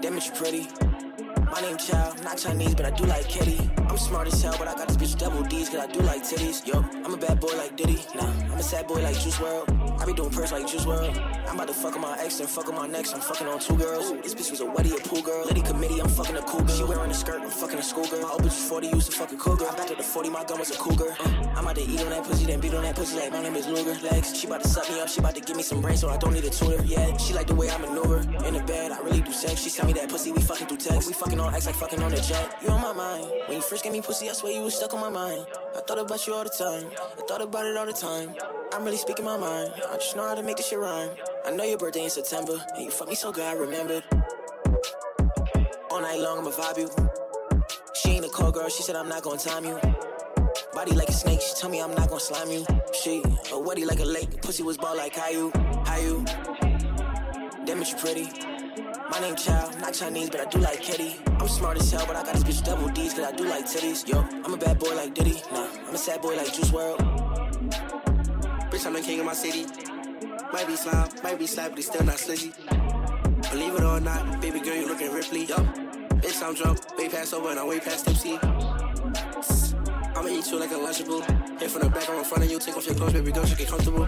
Damn 0.00 0.14
you 0.14 0.30
pretty. 0.34 0.89
My 1.50 1.60
name 1.60 1.76
Chow, 1.78 2.14
not 2.22 2.38
Chinese, 2.38 2.76
but 2.76 2.86
I 2.86 2.90
do 2.90 3.04
like 3.04 3.28
kitty. 3.28 3.58
I'm 3.88 3.98
smart 3.98 4.28
as 4.28 4.40
hell, 4.40 4.54
but 4.56 4.68
I 4.68 4.74
got 4.74 4.86
this 4.86 4.96
bitch 4.96 5.18
double 5.18 5.42
D's, 5.42 5.68
cause 5.68 5.80
I 5.80 5.86
do 5.88 5.98
like 6.00 6.22
titties. 6.22 6.64
Yo, 6.64 6.78
I'm 7.04 7.12
a 7.12 7.16
bad 7.16 7.40
boy 7.40 7.56
like 7.56 7.76
Diddy. 7.76 7.98
Nah, 8.14 8.30
I'm 8.30 8.58
a 8.58 8.62
sad 8.62 8.86
boy 8.86 9.02
like 9.02 9.18
Juice 9.18 9.36
WRLD. 9.36 10.00
I 10.00 10.06
be 10.06 10.12
doing 10.12 10.30
purse 10.30 10.52
like 10.52 10.68
Juice 10.68 10.84
WRLD. 10.84 11.48
I'm 11.48 11.56
about 11.56 11.66
to 11.66 11.74
fuck 11.74 11.96
on 11.96 12.02
my 12.02 12.16
ex 12.20 12.38
and 12.38 12.48
fuck 12.48 12.68
on 12.68 12.76
my 12.76 12.86
next. 12.86 13.14
I'm 13.14 13.20
fucking 13.20 13.48
on 13.48 13.58
two 13.58 13.76
girls. 13.76 14.12
This 14.22 14.32
bitch 14.32 14.52
was 14.52 14.60
a 14.60 14.64
wetty, 14.66 14.96
a 14.96 15.08
pool 15.08 15.22
girl. 15.22 15.44
Lady 15.44 15.60
committee, 15.62 16.00
I'm 16.00 16.08
fucking 16.08 16.36
a 16.36 16.42
cool 16.42 16.60
girl. 16.60 16.76
She 16.76 16.84
wearing 16.84 17.10
a 17.10 17.14
skirt, 17.14 17.42
I'm 17.42 17.50
fucking 17.50 17.78
a 17.78 17.82
schoolgirl. 17.82 18.22
My 18.22 18.30
old 18.30 18.42
bitch 18.42 18.54
was 18.54 18.68
40, 18.68 18.86
used 18.86 19.10
to 19.10 19.16
fuck 19.16 19.32
a 19.32 19.36
cougar. 19.36 19.66
I 19.66 19.74
back 19.74 19.90
at 19.90 19.96
the 19.96 20.04
40, 20.04 20.30
my 20.30 20.44
gun 20.44 20.60
was 20.60 20.70
a 20.70 20.78
cougar. 20.78 21.16
Uh, 21.18 21.52
I'm 21.56 21.64
about 21.64 21.74
to 21.74 21.82
eat 21.82 22.00
on 22.00 22.10
that 22.10 22.22
pussy, 22.22 22.46
then 22.46 22.60
beat 22.60 22.74
on 22.74 22.84
that 22.84 22.94
pussy 22.94 23.16
like 23.18 23.32
my 23.32 23.42
name 23.42 23.56
is 23.56 23.66
Luger. 23.66 23.98
Legs, 24.08 24.38
she 24.38 24.46
about 24.46 24.62
to 24.62 24.68
suck 24.68 24.88
me 24.88 25.00
up, 25.00 25.08
she 25.08 25.18
about 25.18 25.34
to 25.34 25.40
give 25.40 25.56
me 25.56 25.64
some 25.64 25.80
brain, 25.80 25.96
so 25.96 26.08
I 26.08 26.16
don't 26.16 26.32
need 26.32 26.44
a 26.44 26.50
tutor. 26.50 26.80
Yeah, 26.84 27.16
she 27.16 27.34
like 27.34 27.48
the 27.48 27.56
way 27.56 27.68
I 27.68 27.76
maneuver. 27.78 28.20
In 28.46 28.54
the 28.54 28.62
bed, 28.62 28.92
I 28.92 29.00
really 29.00 29.20
do 29.20 29.32
sex. 29.32 29.60
She 29.60 29.70
tell 29.70 29.86
me 29.86 29.94
that 29.94 30.08
pussy, 30.08 30.30
we 30.30 30.40
fucking 30.40 30.68
through 30.68 30.78
text. 30.78 31.08
We 31.08 31.14
fucking 31.14 31.39
on 31.40 31.54
X 31.54 31.66
like 31.66 31.74
fucking 31.74 32.02
on 32.02 32.10
the 32.10 32.20
jet. 32.20 32.56
You 32.62 32.68
on 32.68 32.80
my 32.80 32.92
mind. 32.92 33.26
When 33.46 33.56
you 33.56 33.62
first 33.62 33.82
gave 33.82 33.92
me 33.92 34.00
pussy, 34.00 34.28
I 34.28 34.32
swear 34.32 34.52
you 34.52 34.62
was 34.62 34.74
stuck 34.74 34.94
on 34.94 35.00
my 35.00 35.10
mind. 35.10 35.46
I 35.76 35.80
thought 35.80 35.98
about 35.98 36.26
you 36.26 36.34
all 36.34 36.44
the 36.44 36.50
time. 36.50 36.90
I 37.18 37.22
thought 37.26 37.40
about 37.40 37.66
it 37.66 37.76
all 37.76 37.86
the 37.86 37.92
time. 37.92 38.34
I'm 38.72 38.84
really 38.84 38.96
speaking 38.96 39.24
my 39.24 39.36
mind. 39.36 39.72
I 39.88 39.94
just 39.94 40.16
know 40.16 40.26
how 40.26 40.34
to 40.34 40.42
make 40.42 40.56
this 40.56 40.68
shit 40.68 40.78
rhyme. 40.78 41.10
I 41.44 41.50
know 41.50 41.64
your 41.64 41.78
birthday 41.78 42.04
in 42.04 42.10
September, 42.10 42.56
and 42.74 42.84
you 42.84 42.90
fucked 42.90 43.10
me 43.10 43.16
so 43.16 43.32
good 43.32 43.44
I 43.44 43.52
remembered. 43.52 44.04
All 45.90 46.00
night 46.00 46.20
long, 46.20 46.38
I'ma 46.38 46.50
vibe 46.50 46.78
you. 46.78 46.90
She 47.94 48.10
ain't 48.10 48.24
a 48.24 48.28
cold 48.28 48.54
girl, 48.54 48.68
she 48.68 48.82
said 48.82 48.96
I'm 48.96 49.08
not 49.08 49.22
gonna 49.22 49.38
time 49.38 49.64
you. 49.64 49.78
Body 50.72 50.92
like 50.92 51.08
a 51.08 51.12
snake, 51.12 51.40
she 51.40 51.54
tell 51.54 51.70
me 51.70 51.80
I'm 51.80 51.94
not 51.94 52.08
gonna 52.08 52.20
slime 52.20 52.50
you. 52.50 52.64
She 52.92 53.18
a 53.20 53.58
wetty 53.58 53.86
like 53.86 54.00
a 54.00 54.04
lake, 54.04 54.40
pussy 54.42 54.62
was 54.62 54.76
ball 54.76 54.96
like 54.96 55.14
Caillou. 55.14 55.50
Caillou. 55.84 56.24
Damn 57.64 57.82
it, 57.82 57.90
you 57.90 57.96
pretty. 57.96 58.59
My 59.10 59.18
name 59.18 59.34
Chow, 59.34 59.68
not 59.80 59.92
Chinese, 59.92 60.30
but 60.30 60.40
I 60.40 60.44
do 60.44 60.60
like 60.60 60.80
kitty. 60.80 61.16
I'm 61.26 61.48
smart 61.48 61.76
as 61.78 61.90
hell, 61.90 62.04
but 62.06 62.14
I 62.14 62.22
got 62.22 62.32
this 62.32 62.44
bitch 62.44 62.64
double 62.64 62.88
D's, 62.90 63.12
cause 63.12 63.24
I 63.24 63.32
do 63.32 63.44
like 63.44 63.64
titties. 63.64 64.06
Yo, 64.06 64.20
I'm 64.20 64.54
a 64.54 64.56
bad 64.56 64.78
boy 64.78 64.94
like 64.94 65.14
Diddy. 65.14 65.42
Nah, 65.52 65.66
I'm 65.88 65.94
a 65.94 65.98
sad 65.98 66.22
boy 66.22 66.36
like 66.36 66.52
Juice 66.52 66.70
WRLD. 66.70 66.98
Bitch, 68.70 68.86
I'm 68.86 68.92
the 68.92 69.00
king 69.00 69.18
of 69.18 69.26
my 69.26 69.32
city. 69.32 69.66
Might 70.52 70.68
be 70.68 70.76
slime, 70.76 71.08
might 71.24 71.40
be 71.40 71.46
slap, 71.48 71.70
but 71.70 71.78
he's 71.78 71.88
still 71.88 72.04
not 72.04 72.18
slizzy. 72.18 72.54
Believe 73.50 73.74
it 73.74 73.82
or 73.82 73.98
not, 73.98 74.40
baby 74.40 74.60
girl, 74.60 74.76
you 74.76 74.86
looking 74.86 75.12
Ripley. 75.12 75.44
Yup. 75.44 75.66
Bitch, 76.22 76.40
I'm 76.40 76.54
drunk, 76.54 76.78
way 76.96 77.08
past 77.08 77.34
over, 77.34 77.50
and 77.50 77.58
I'm 77.58 77.66
way 77.66 77.80
past 77.80 78.06
tipsy. 78.06 78.38
I'ma 80.14 80.28
eat 80.28 80.48
you 80.52 80.60
like 80.60 80.70
a 80.70 80.74
Lunchable. 80.74 81.58
Hit 81.58 81.68
from 81.68 81.82
the 81.82 81.90
back, 81.90 82.08
I'm 82.08 82.18
in 82.18 82.24
front 82.24 82.44
of 82.44 82.50
you. 82.50 82.60
Take 82.60 82.76
off 82.76 82.86
your 82.86 82.94
clothes, 82.94 83.14
baby 83.14 83.32
girl, 83.32 83.44
you 83.44 83.56
get 83.56 83.66
comfortable. 83.66 84.06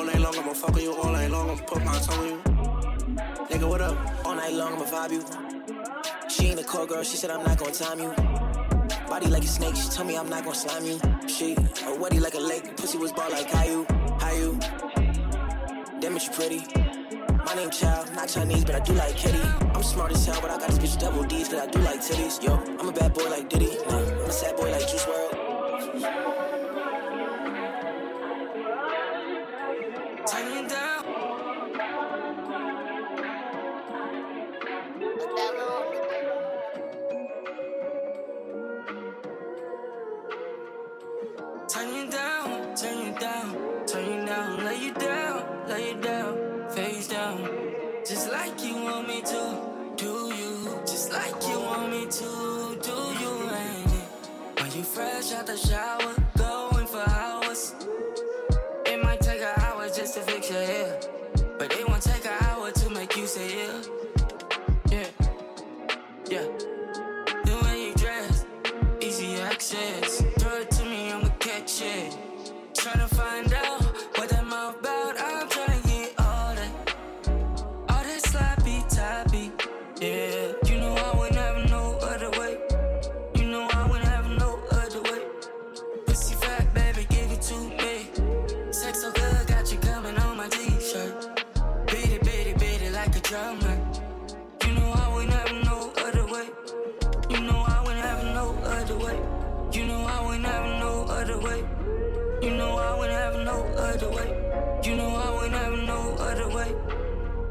All 0.00 0.06
night 0.06 0.18
long, 0.18 0.34
I'ma 0.34 0.54
fuck 0.54 0.80
you. 0.80 0.94
All 0.94 1.12
night 1.12 1.30
long, 1.30 1.50
I'ma 1.50 1.60
put 1.66 1.84
my 1.84 1.92
tongue 1.98 2.20
on 2.20 2.26
you. 2.26 2.36
Nigga, 3.50 3.68
what 3.68 3.82
up? 3.82 4.24
All 4.24 4.34
night 4.34 4.54
long, 4.54 4.72
I'ma 4.72 4.84
vibe 4.86 5.12
you. 5.12 6.30
She 6.30 6.46
ain't 6.46 6.58
a 6.58 6.64
cold 6.64 6.88
girl, 6.88 7.02
she 7.02 7.18
said 7.18 7.30
I'm 7.30 7.44
not 7.44 7.58
gonna 7.58 7.70
time 7.70 7.98
you. 7.98 8.14
Body 9.10 9.26
like 9.26 9.44
a 9.44 9.46
snake, 9.46 9.76
she 9.76 9.90
tell 9.90 10.06
me 10.06 10.16
I'm 10.16 10.30
not 10.30 10.42
gonna 10.42 10.54
slime 10.54 10.86
you. 10.86 10.98
She 11.28 11.52
a 11.52 11.92
wetty 12.00 12.18
like 12.18 12.32
a 12.32 12.40
lake, 12.40 12.78
pussy 12.78 12.96
was 12.96 13.12
ball 13.12 13.28
like 13.30 13.50
Caillou. 13.50 13.84
Caillou. 14.20 14.58
Damn 16.00 16.16
it, 16.16 16.24
you 16.24 16.32
pretty. 16.32 16.64
My 17.44 17.54
name 17.54 17.68
Chow, 17.68 18.02
not 18.14 18.30
Chinese, 18.30 18.64
but 18.64 18.76
I 18.76 18.80
do 18.80 18.94
like 18.94 19.14
kitty. 19.18 19.42
I'm 19.74 19.82
smart 19.82 20.12
as 20.12 20.24
hell, 20.24 20.40
but 20.40 20.50
I 20.50 20.56
got 20.56 20.70
this 20.70 20.78
bitch 20.78 20.98
double 20.98 21.24
D's, 21.24 21.48
cause 21.48 21.60
I 21.60 21.66
do 21.66 21.78
like 21.80 22.00
titties. 22.00 22.42
Yo, 22.42 22.54
I'm 22.54 22.88
a 22.88 22.92
bad 22.92 23.12
boy 23.12 23.28
like 23.28 23.50
Diddy. 23.50 23.76
Nah, 23.86 23.98
I'm 23.98 24.30
a 24.30 24.32
sad 24.32 24.56
boy 24.56 24.72
like 24.72 24.88
Juice 24.88 25.04
WRLD. 25.04 25.39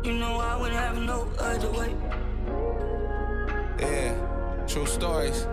You 0.10 0.16
know 0.16 0.40
I 0.40 0.56
wouldn't 0.60 0.80
have 0.80 0.98
no 0.98 1.30
other 1.38 1.70
way. 1.70 1.96
Yeah, 3.80 4.16
true 4.68 4.88
stories. 4.88 5.46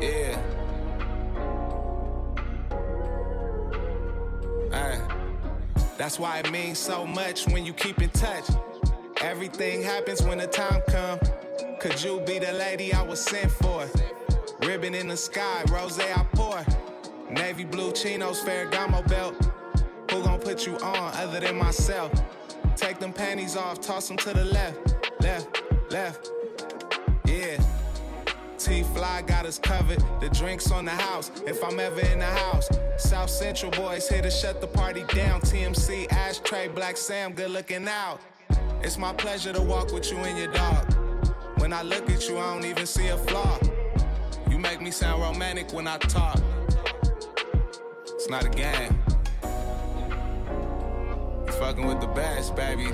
Yeah. 0.00 0.40
That's 5.98 6.18
why 6.18 6.38
it 6.38 6.50
means 6.50 6.78
so 6.78 7.06
much 7.06 7.46
when 7.46 7.66
you 7.66 7.74
keep 7.74 8.00
in 8.00 8.08
touch. 8.08 8.46
Everything 9.20 9.82
happens 9.82 10.22
when 10.22 10.38
the 10.38 10.46
time 10.46 10.80
comes. 10.88 11.30
Could 11.78 12.02
you 12.02 12.20
be 12.20 12.38
the 12.38 12.54
lady 12.54 12.94
I 12.94 13.02
was 13.02 13.20
sent 13.20 13.50
for? 13.50 13.86
Ribbon 14.62 14.94
in 14.94 15.08
the 15.08 15.16
sky, 15.16 15.62
rose 15.70 16.00
I 16.00 16.26
pour. 16.32 16.64
Navy 17.30 17.64
blue 17.64 17.92
chinos, 17.92 18.42
Ferragamo 18.42 19.06
belt. 19.08 19.36
Who 20.10 20.22
gon' 20.22 20.40
put 20.40 20.66
you 20.66 20.78
on 20.78 21.12
other 21.16 21.40
than 21.40 21.56
myself? 21.56 22.10
Take 22.82 22.98
them 22.98 23.12
panties 23.12 23.56
off, 23.56 23.80
toss 23.80 24.08
them 24.08 24.16
to 24.16 24.34
the 24.34 24.44
left, 24.44 24.96
left, 25.20 25.62
left. 25.92 26.32
Yeah. 27.24 27.56
T 28.58 28.82
Fly 28.82 29.22
got 29.22 29.46
us 29.46 29.56
covered. 29.56 30.02
The 30.20 30.28
drinks 30.30 30.72
on 30.72 30.86
the 30.86 30.90
house. 30.90 31.30
If 31.46 31.62
I'm 31.62 31.78
ever 31.78 32.00
in 32.00 32.18
the 32.18 32.24
house, 32.24 32.68
South 32.98 33.30
Central 33.30 33.70
boys 33.70 34.08
here 34.08 34.20
to 34.20 34.32
shut 34.32 34.60
the 34.60 34.66
party 34.66 35.04
down. 35.14 35.40
TMC, 35.42 36.10
Ashtray, 36.10 36.68
Black 36.68 36.96
Sam, 36.96 37.34
good 37.34 37.52
looking 37.52 37.86
out. 37.86 38.20
It's 38.82 38.98
my 38.98 39.12
pleasure 39.12 39.52
to 39.52 39.62
walk 39.62 39.92
with 39.92 40.10
you 40.10 40.18
and 40.18 40.36
your 40.36 40.52
dog. 40.52 40.92
When 41.58 41.72
I 41.72 41.82
look 41.82 42.10
at 42.10 42.28
you, 42.28 42.36
I 42.38 42.52
don't 42.52 42.64
even 42.64 42.86
see 42.86 43.06
a 43.08 43.16
flaw. 43.16 43.60
You 44.50 44.58
make 44.58 44.80
me 44.80 44.90
sound 44.90 45.22
romantic 45.22 45.72
when 45.72 45.86
I 45.86 45.98
talk. 45.98 46.40
It's 48.06 48.28
not 48.28 48.44
a 48.44 48.50
game. 48.50 48.98
You 51.62 51.68
fucking 51.68 51.86
with 51.86 52.00
the 52.00 52.08
best, 52.08 52.56
baby. 52.56 52.86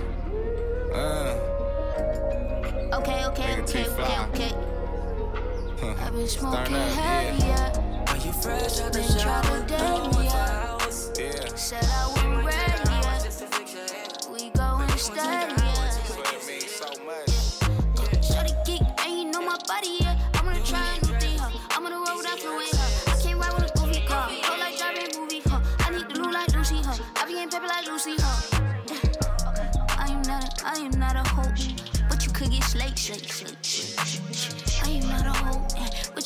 Uh. 0.93 1.39
Okay, 2.93 3.25
okay, 3.25 3.57
Nigga 3.57 3.63
okay, 3.63 3.87
okay, 3.89 4.53
okay. 5.79 6.05
I've 6.05 6.13
been 6.13 6.29
smoking 6.29 6.75
up, 6.75 6.89
heavy, 6.91 7.47
yeah. 7.47 7.73
yeah. 7.73 8.13
Are 8.13 8.17
you 8.19 8.31
fresh 8.31 8.81
out 8.81 8.93
the 8.93 8.99
Been 8.99 9.09
shower? 9.09 9.43
trying 9.43 9.63
to 9.63 9.69
date 9.69 9.79
Going 9.79 10.07
me, 10.09 10.13
for 10.13 10.23
yeah. 10.23 10.67
hours. 10.69 11.11
Said 11.55 11.83
I 11.83 12.09
wasn't 12.09 12.45
ready, 12.45 12.91
yeah. 12.91 14.33
We 14.35 14.51
going 14.51 14.99
steady, 14.99 15.58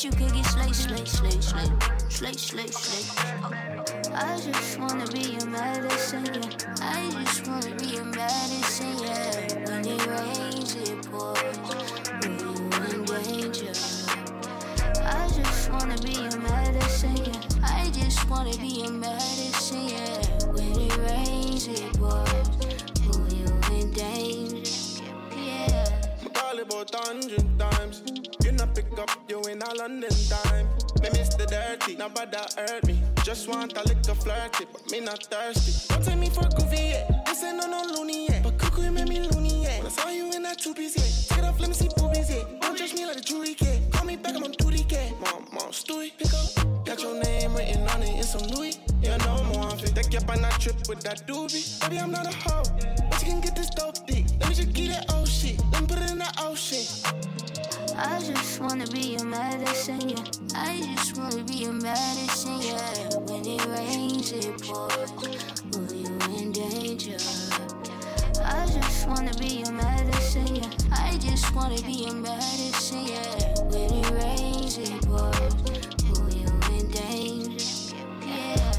yeah, 0.05 0.11
you 0.11 0.17
could 0.17 0.35
get 0.35 0.47
slayed, 0.47 0.75
slayed, 0.75 1.09
slayed, 1.09 1.43
slayed, 1.43 1.73
slayed, 2.09 2.39
slayed, 2.39 2.75
slayed. 2.75 4.13
I 4.15 4.41
just 4.41 4.79
wanna 4.79 5.07
be 5.09 5.21
your 5.21 5.47
medicine, 5.47 6.25
yeah. 6.27 6.51
I 6.81 7.11
just 7.11 7.47
wanna 7.47 7.75
be 7.77 7.87
your 7.87 8.05
medicine, 8.05 8.99
yeah. 8.99 9.65
When 9.67 9.87
it 9.87 10.07
rains, 10.07 10.77
it 10.77 11.03
pours. 11.11 11.59
When 12.21 12.39
you 12.39 12.53
in 12.91 13.05
danger. 13.05 13.73
I 15.05 15.29
just 15.35 15.71
wanna 15.71 15.99
be 15.99 16.13
your 16.13 16.39
medicine, 16.39 17.17
yeah. 17.17 17.41
I 17.65 17.91
just 17.91 18.29
wanna 18.29 18.57
be 18.57 18.69
your 18.83 18.93
medicine, 18.93 19.89
yeah. 19.89 20.47
When 20.53 20.73
it 20.81 20.97
rains, 20.99 21.69
it 21.69 21.93
pours. 21.99 22.49
When 23.07 23.31
you 23.31 23.47
in 23.79 23.93
danger, 23.93 25.05
yeah. 25.37 25.87
Call 26.35 26.59
about 26.61 26.91
in 30.05 30.11
time. 30.29 30.67
Me 31.01 31.09
miss 31.13 31.35
the 31.35 31.47
dirty, 31.47 31.97
nobody 31.97 32.37
hurt 32.57 32.87
me. 32.87 33.01
Just 33.25 33.49
want 33.49 33.77
a 33.77 33.83
little 33.87 34.15
flirty, 34.15 34.65
but 34.73 34.91
me 34.91 35.01
not 35.01 35.23
thirsty. 35.25 35.73
Don't 35.89 36.05
take 36.05 36.19
me 36.19 36.29
for 36.29 36.49
goofy 36.57 36.95
yet. 36.95 37.27
This 37.27 37.45
ain't 37.45 37.57
no 37.57 37.67
no 37.67 37.83
loony 37.95 38.27
yet. 38.29 38.43
But 38.43 38.59
cuckoo, 38.59 38.83
you 38.83 38.91
made 38.91 39.09
me 39.09 39.21
loony 39.21 39.63
yet. 39.63 39.79
When 39.79 39.87
I 39.87 39.91
saw 39.91 40.09
you 40.11 40.33
in 40.33 40.43
that 40.43 40.59
two 40.59 40.75
piece 40.75 40.97
yet. 40.97 41.29
Take 41.29 41.45
it 41.45 41.49
off, 41.49 41.61
let 41.61 41.69
me 41.69 41.75
see 41.75 41.89
boobies 41.97 42.31
yet. 42.31 42.61
Don't 42.61 42.77
judge 42.77 42.95
me 42.95 43.07
like 43.07 43.19
a 43.19 43.21
jury 43.21 43.55
kid. 43.55 43.93
Call 43.93 44.05
me 44.05 44.17
back, 44.17 44.35
I'm 44.35 44.45
on 44.45 44.53
duty 44.53 44.85
cat. 44.85 45.13
Mom, 45.21 45.47
mom, 45.53 45.71
Stewie, 45.71 46.11
pick 46.19 46.33
up. 46.35 46.85
Got 46.85 47.01
your 47.03 47.23
name 47.23 47.55
written 47.55 47.87
on 47.89 48.03
it 48.03 48.17
in 48.17 48.23
some 48.23 48.47
Louis. 48.49 48.79
You 49.03 49.11
know 49.19 49.37
I'm 49.39 49.53
on 49.61 49.79
fit. 49.79 49.95
Take 49.95 50.13
you 50.13 50.19
up 50.19 50.31
on 50.31 50.43
that 50.43 50.61
trip 50.61 50.77
with 50.89 51.01
that 51.01 51.27
doobie. 51.27 51.81
Baby, 51.81 51.99
I'm 51.99 52.11
not 52.11 52.27
a 52.27 52.37
hoe. 52.37 52.63
But 53.11 53.23
you 53.23 53.29
can 53.29 53.41
get 53.41 53.55
this 53.55 53.71
dope 53.71 54.07
dick. 54.07 54.27
Let 54.41 54.49
me 54.49 54.55
just 54.55 54.73
get 54.73 54.89
that 54.91 55.13
old 55.13 55.23
oh, 55.23 55.27
shit. 55.27 55.61
Let 55.73 55.83
me 55.83 55.87
put 55.87 55.99
it 55.99 56.11
in 56.11 56.19
that 56.19 56.41
old 56.43 56.59
shit. 56.59 57.02
I 58.05 58.19
just 58.19 58.61
wanna 58.61 58.87
be 58.89 59.15
your 59.15 59.25
medicine, 59.25 60.09
yeah. 60.09 60.25
I 60.57 60.81
just 60.97 61.17
wanna 61.17 61.45
be 61.45 61.55
your 61.55 61.73
medicine, 61.73 62.61
yeah. 62.61 63.17
When 63.21 63.47
it 63.47 63.65
rains, 63.67 64.33
it 64.33 64.61
pours. 64.61 65.13
Will 65.71 65.95
you 65.95 66.09
in 66.37 66.51
danger? 66.51 67.17
I 68.45 68.67
just 68.67 69.07
wanna 69.07 69.33
be 69.35 69.63
your 69.63 69.71
medicine, 69.73 70.57
yeah. 70.57 70.71
I 70.91 71.17
just 71.19 71.55
wanna 71.55 71.81
be 71.83 71.93
your 71.93 72.15
medicine, 72.15 73.07
yeah. 73.07 73.63
When 73.71 73.93
it 73.95 74.11
rains, 74.11 74.79
it 74.79 75.01
pours. 75.07 75.55
You 76.35 76.47
in 76.77 76.91
danger? 76.91 77.97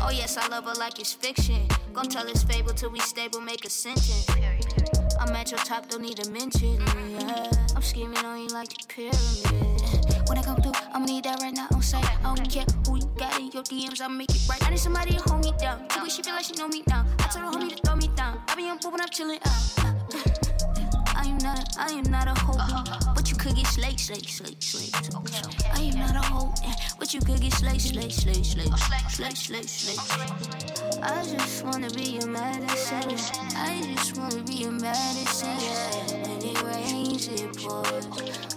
Oh 0.02 0.12
yes, 0.12 0.36
I 0.36 0.48
love 0.50 0.66
her 0.66 0.74
like 0.74 1.00
it's 1.00 1.14
fiction. 1.14 1.66
Gonna 1.94 2.10
tell 2.10 2.26
this 2.26 2.44
fable 2.44 2.74
till 2.74 2.90
we 2.90 3.00
stable, 3.00 3.40
make 3.40 3.64
a 3.64 3.70
sentence. 3.70 4.28
I'm 5.24 5.34
at 5.38 5.52
your 5.52 5.60
top, 5.60 5.88
don't 5.88 6.02
need 6.02 6.20
a 6.20 6.30
mention. 6.32 6.82
Yeah. 7.10 7.50
I'm 7.74 7.82
scheming 7.82 8.18
on 8.26 8.42
you 8.42 8.48
like 8.50 8.68
the 8.68 8.84
pyramid. 8.90 10.28
When 10.28 10.38
I 10.38 10.44
come 10.44 10.58
through, 10.58 10.74
I'ma 10.94 11.06
need 11.06 11.24
that 11.24 11.40
right 11.42 11.54
now 11.54 11.68
on 11.74 11.82
site. 11.82 12.04
I 12.26 12.36
don't 12.36 12.52
care 12.52 12.66
who 12.86 12.98
you 12.98 13.10
got 13.18 13.40
in 13.40 13.50
your 13.52 13.64
DMs, 13.64 14.02
I'll 14.02 14.10
make 14.10 14.30
it 14.30 14.42
right. 14.50 14.62
I 14.68 14.70
need 14.72 14.80
somebody 14.80 15.14
to 15.14 15.22
hold 15.22 15.46
me 15.46 15.54
down. 15.58 15.88
The 15.88 16.04
way 16.04 16.10
she 16.10 16.24
feel 16.24 16.34
like 16.34 16.44
she 16.44 16.56
know 16.56 16.68
me 16.68 16.84
now. 16.90 17.06
I 17.20 17.28
told 17.28 17.46
her 17.46 17.58
homie 17.58 17.70
to 17.74 17.82
throw 17.82 17.96
me 17.96 18.10
down. 18.18 18.42
I 18.50 18.56
be 18.56 18.68
on 18.68 18.80
poop 18.80 18.92
when 18.92 19.00
I'm 19.00 19.10
chilling 19.10 19.40
out. 19.46 20.43
I 21.24 21.28
am 21.28 21.38
not 21.38 21.58
a, 21.58 21.80
I 21.80 21.88
am 21.94 22.12
not 22.12 22.28
a 22.28 22.38
hoe, 22.42 23.14
but 23.16 23.32
you 23.32 23.38
could 23.38 23.56
get 23.56 23.68
slayed, 23.68 23.98
slayed, 23.98 24.30
slayed, 24.30 24.62
slayed. 24.62 24.94
I 25.74 25.84
am 25.84 25.98
not 25.98 26.18
a 26.18 26.28
hoe, 26.28 26.54
but 27.00 27.14
you 27.14 27.22
could 27.22 27.40
get 27.40 27.54
slayed, 27.54 27.80
slayed, 27.80 28.12
slayed, 28.12 28.46
slayed, 28.46 28.74
slayed, 29.08 29.38
slayed, 29.38 29.70
slayed. 29.70 31.00
I 31.02 31.24
just 31.24 31.64
wanna 31.64 31.90
be 31.92 32.20
your 32.20 32.28
medicine. 32.28 33.16
I 33.56 33.82
just 33.96 34.18
wanna 34.18 34.44
be 34.44 34.54
your 34.56 34.72
medicine. 34.74 35.48
When 36.24 36.44
it 36.44 36.62
rains, 36.62 37.30
it 37.30 37.56
pours. 37.56 38.06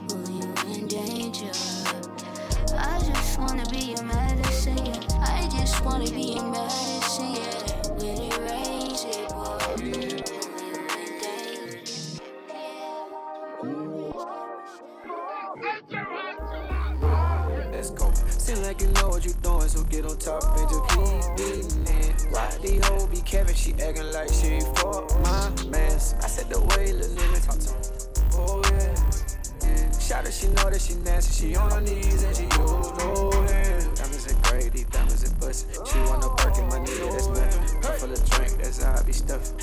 Will 0.08 0.28
you 0.28 0.74
in 0.74 0.88
danger? 0.88 1.52
I 2.76 2.98
just 2.98 3.38
wanna 3.38 3.64
be 3.70 3.94
your 3.94 4.02
medicine. 4.02 5.04
I 5.22 5.48
just 5.52 5.84
wanna 5.84 6.10
be 6.10 6.34
your 6.34 6.50
medicine. 6.50 7.36
When 7.94 8.22
it 8.22 8.38
rains, 8.38 9.04
it 9.04 9.28
pours. 9.28 10.15
She 23.66 23.72
acting 23.82 24.12
like 24.12 24.28
she 24.28 24.60
for 24.78 25.02
my 25.26 25.50
mans. 25.66 26.14
I 26.22 26.28
said 26.28 26.48
the 26.48 26.60
way, 26.60 26.92
little 26.92 27.16
nigga 27.16 27.46
talk 27.46 27.58
to 27.58 27.74
him. 27.74 27.82
Oh 28.38 28.62
yeah. 28.70 28.94
yeah. 29.66 29.98
Shout 29.98 30.24
her, 30.24 30.30
she 30.30 30.46
know 30.54 30.70
that 30.70 30.80
she 30.80 30.94
nasty. 31.02 31.48
She 31.48 31.56
on 31.56 31.72
her 31.72 31.80
knees 31.80 32.22
and 32.22 32.36
she 32.36 32.44
use 32.44 32.54
no 32.54 33.32
hands. 33.50 33.86
Diamonds 33.98 34.30
and 34.30 34.42
gray, 34.44 34.70
diamonds 34.70 35.24
and 35.28 35.40
bust. 35.40 35.66
She 35.82 35.98
wanna 35.98 36.28
work 36.28 36.54
in 36.62 36.68
my 36.70 36.78
nigga, 36.78 37.10
that's 37.10 37.26
nothing. 37.26 37.82
Cup 37.82 37.94
full 37.96 38.12
of 38.12 38.30
drink, 38.30 38.52
that's 38.62 38.84
how 38.84 38.94
I 38.94 39.02
be 39.02 39.12
stuffed. 39.12 39.55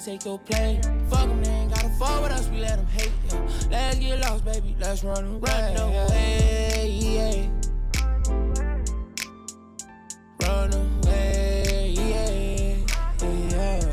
Can't 0.00 0.20
take 0.20 0.24
your 0.24 0.38
place. 0.38 0.84
Fuck 1.08 1.28
them, 1.28 1.42
they 1.42 1.50
ain't 1.50 1.74
gotta 1.74 1.88
fall 1.90 2.22
with 2.22 2.32
us, 2.32 2.48
we 2.48 2.60
let 2.60 2.76
them 2.76 2.86
hate. 2.86 3.12
Yeah. 3.28 3.38
Let's 3.70 3.98
get 3.98 4.20
lost, 4.20 4.44
baby, 4.44 4.76
let's 4.78 5.04
run 5.04 5.24
away. 5.24 5.74
Run 5.76 5.76
away, 5.76 6.98
yeah. 7.00 7.48
Run 10.40 10.72
away, 10.72 11.94
yeah. 11.98 12.76
yeah. 13.50 13.84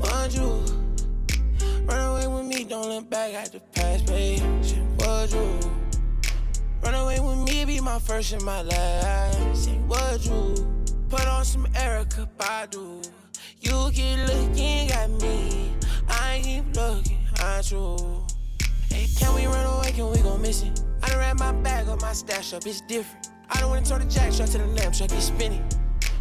Want 0.00 0.34
you 0.34 0.48
run 1.84 2.00
away 2.00 2.26
with 2.26 2.46
me? 2.46 2.64
Don't 2.64 2.88
look 2.88 3.08
back 3.10 3.34
at 3.34 3.52
the 3.52 3.60
past, 3.60 4.06
baby. 4.06 4.42
Would 4.98 5.32
you? 5.32 5.60
Run 6.82 6.94
away 6.94 7.20
with 7.20 7.38
me, 7.48 7.64
be 7.64 7.80
my 7.80 7.98
first 7.98 8.32
and 8.32 8.42
my 8.44 8.62
last. 8.62 8.95
Wanna 23.96 24.08
the 24.08 24.14
jack 24.14 24.30
shot 24.30 24.48
to 24.48 24.58
the 24.58 24.66
lamp, 24.66 24.92
check 24.92 25.10
it 25.10 25.22
spinning. 25.22 25.64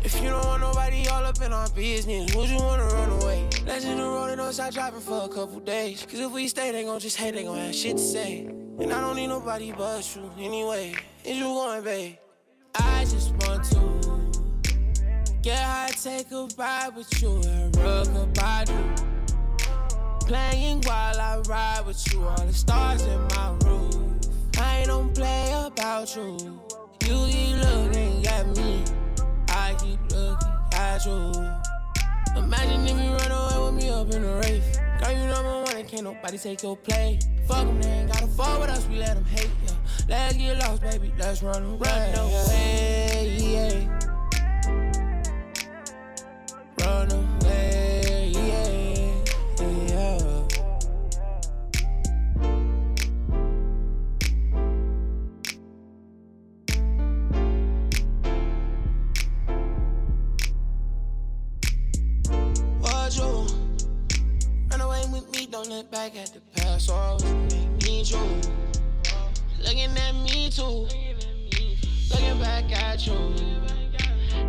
If 0.01 0.23
you 0.23 0.29
don't 0.29 0.45
want 0.45 0.61
nobody 0.61 1.09
all 1.09 1.25
up 1.25 1.41
in 1.41 1.51
our 1.51 1.67
business, 1.71 2.33
would 2.33 2.47
you 2.47 2.55
wanna 2.55 2.85
run 2.85 3.21
away? 3.21 3.49
Road 3.67 4.27
and 4.29 4.37
don't 4.37 4.53
stop 4.53 4.73
driving 4.73 5.01
for 5.01 5.25
a 5.25 5.27
couple 5.27 5.59
days. 5.59 6.05
Cause 6.09 6.21
if 6.21 6.31
we 6.31 6.47
stay, 6.47 6.71
they 6.71 6.85
gon' 6.85 7.01
just 7.01 7.17
hate, 7.17 7.33
they 7.33 7.43
gon' 7.43 7.57
have 7.57 7.75
shit 7.75 7.97
to 7.97 8.01
say. 8.01 8.45
And 8.45 8.93
I 8.93 9.01
don't 9.01 9.17
need 9.17 9.27
nobody 9.27 9.73
but 9.73 10.15
you 10.15 10.31
anyway. 10.39 10.95
Is 11.25 11.35
you 11.35 11.43
going, 11.43 11.83
babe? 11.83 12.15
I 12.75 13.01
just 13.01 13.33
want 13.33 13.65
to 13.65 15.39
get 15.41 15.59
high, 15.59 15.91
take 16.01 16.31
a 16.31 16.47
ride 16.57 16.95
with 16.95 17.21
you 17.21 17.41
and 17.45 17.75
rock 17.75 18.07
about 18.07 18.69
you. 18.69 19.05
Playing 20.21 20.81
while 20.83 21.19
I 21.19 21.41
ride 21.49 21.85
with 21.85 22.13
you, 22.13 22.23
all 22.23 22.45
the 22.45 22.53
stars 22.53 23.03
in 23.03 23.21
my 23.27 23.53
roof. 23.65 23.97
I 24.57 24.85
don't 24.85 25.13
play 25.13 25.51
about 25.65 26.15
you. 26.15 26.61
You 27.05 27.27
keep 27.29 27.55
looking 27.57 28.25
at 28.25 28.47
me, 28.57 28.83
I 29.49 29.75
keep 29.77 29.99
looking, 30.11 30.53
got 30.71 31.05
you. 31.05 31.31
Imagine 32.35 32.83
if 32.87 32.97
you 32.99 33.11
run 33.11 33.31
away 33.31 33.65
with 33.65 33.83
me 33.83 33.89
up 33.89 34.11
in 34.11 34.23
the 34.23 34.35
race. 34.37 34.79
Girl, 34.99 35.11
you 35.11 35.27
number 35.27 35.61
one 35.61 35.75
and 35.77 35.87
can't 35.87 36.03
nobody 36.03 36.37
take 36.39 36.63
your 36.63 36.75
play. 36.75 37.19
Fuck 37.47 37.67
them, 37.67 37.79
they 37.79 37.89
ain't 37.89 38.11
gotta 38.11 38.25
fall 38.25 38.59
with 38.59 38.69
us, 38.71 38.87
we 38.87 38.97
let 38.97 39.13
them 39.13 39.25
hate, 39.25 39.51
yeah. 39.65 39.73
Let's 40.09 40.35
get 40.35 40.57
lost, 40.57 40.81
baby, 40.81 41.13
let's 41.19 41.43
run 41.43 41.63
away. 41.63 42.11
Run 42.15 42.25
away, 42.25 43.37
yeah. 43.39 43.99
Run 46.79 47.11
away, 47.11 47.34
back 66.05 66.21
at 66.21 66.33
the 66.33 66.61
past. 66.61 66.91
Always 66.91 67.23
make 67.23 67.83
me 67.83 68.03
you. 68.03 68.19
Looking 69.63 69.97
at 69.97 70.13
me 70.13 70.51
too. 70.51 70.87
Looking 72.11 72.39
back 72.39 72.71
at 72.71 73.07
you. 73.07 73.13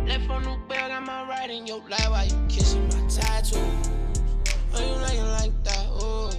Left 0.05 0.29
on 0.29 0.43
the 0.43 0.55
bed, 0.69 0.89
got 0.89 1.03
my 1.03 1.27
right 1.27 1.49
in 1.49 1.65
your 1.65 1.79
life 1.89 2.09
while 2.09 2.27
you 2.27 2.35
kissing 2.47 2.87
my 2.89 3.07
tattoo. 3.09 3.57
Oh, 4.73 4.85
you 4.85 5.01
like 5.01 5.17
it 5.17 5.23
like 5.23 5.63
that, 5.63 5.87
ooh. 5.87 6.29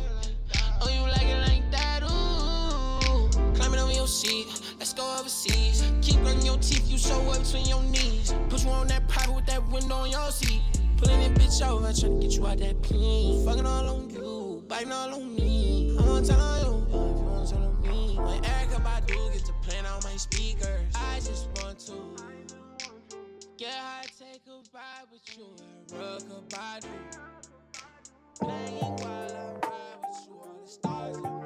Oh, 0.81 0.89
you 0.89 1.01
like 1.11 1.27
it 1.27 1.49
like 1.49 1.69
that, 1.73 2.03
ooh. 2.05 3.29
Climbing 3.57 3.81
over 3.81 3.93
your 3.93 4.07
seat, 4.07 4.47
let's 4.79 4.95
go 4.95 5.03
overseas. 5.19 5.83
Keep 6.01 6.19
on 6.27 6.47
your 6.47 6.59
teeth, 6.59 6.89
you 6.89 6.97
so 6.97 7.21
up 7.31 7.43
between 7.43 7.66
your 7.66 7.83
knees. 7.83 8.33
Put 8.49 8.62
you 8.62 8.71
on 8.71 8.87
that 8.87 9.09
private 9.09 9.35
with 9.35 9.47
that 9.47 9.66
window 9.69 9.97
on 9.97 10.11
your 10.11 10.31
seat. 10.31 10.62
Pulling 10.97 11.21
that 11.21 11.41
bitch 11.41 11.66
over, 11.66 11.93
trying 11.93 12.21
to 12.21 12.27
get 12.27 12.37
you 12.37 12.47
out 12.47 12.59
that 12.59 12.81
pain. 12.83 13.45
Fucking 13.45 13.66
all 13.66 13.89
on 13.89 14.11
you, 14.11 14.28
biting 14.69 14.93
all 14.93 15.14
on 15.14 15.35
me. 15.35 15.97
I 15.99 16.03
wanna 16.07 16.27
tell 16.27 16.41
on 16.41 16.61
you, 16.61 16.87
if 16.87 16.93
you 16.93 17.25
wanna 17.25 17.47
tell 17.47 17.62
on 17.62 17.81
me. 17.83 18.16
When 18.16 18.43
Erykah 18.43 18.83
Badu 18.85 19.33
gets 19.33 19.47
to 19.49 19.53
playing 19.62 19.87
on 19.87 20.01
my 20.05 20.16
speakers, 20.16 20.93
I 20.95 21.16
just 21.16 21.49
want 21.57 21.79
to. 21.87 21.95
Get 23.57 23.73
high, 23.73 24.05
take 24.19 24.43
a 24.47 24.61
ride 24.75 25.07
with 25.11 25.39
you, 25.39 25.47
Erykah 25.97 26.49
Badu. 26.49 26.89
Playing 28.41 28.75
while 28.75 29.61
I'm 30.85 31.23
riding. 31.23 31.38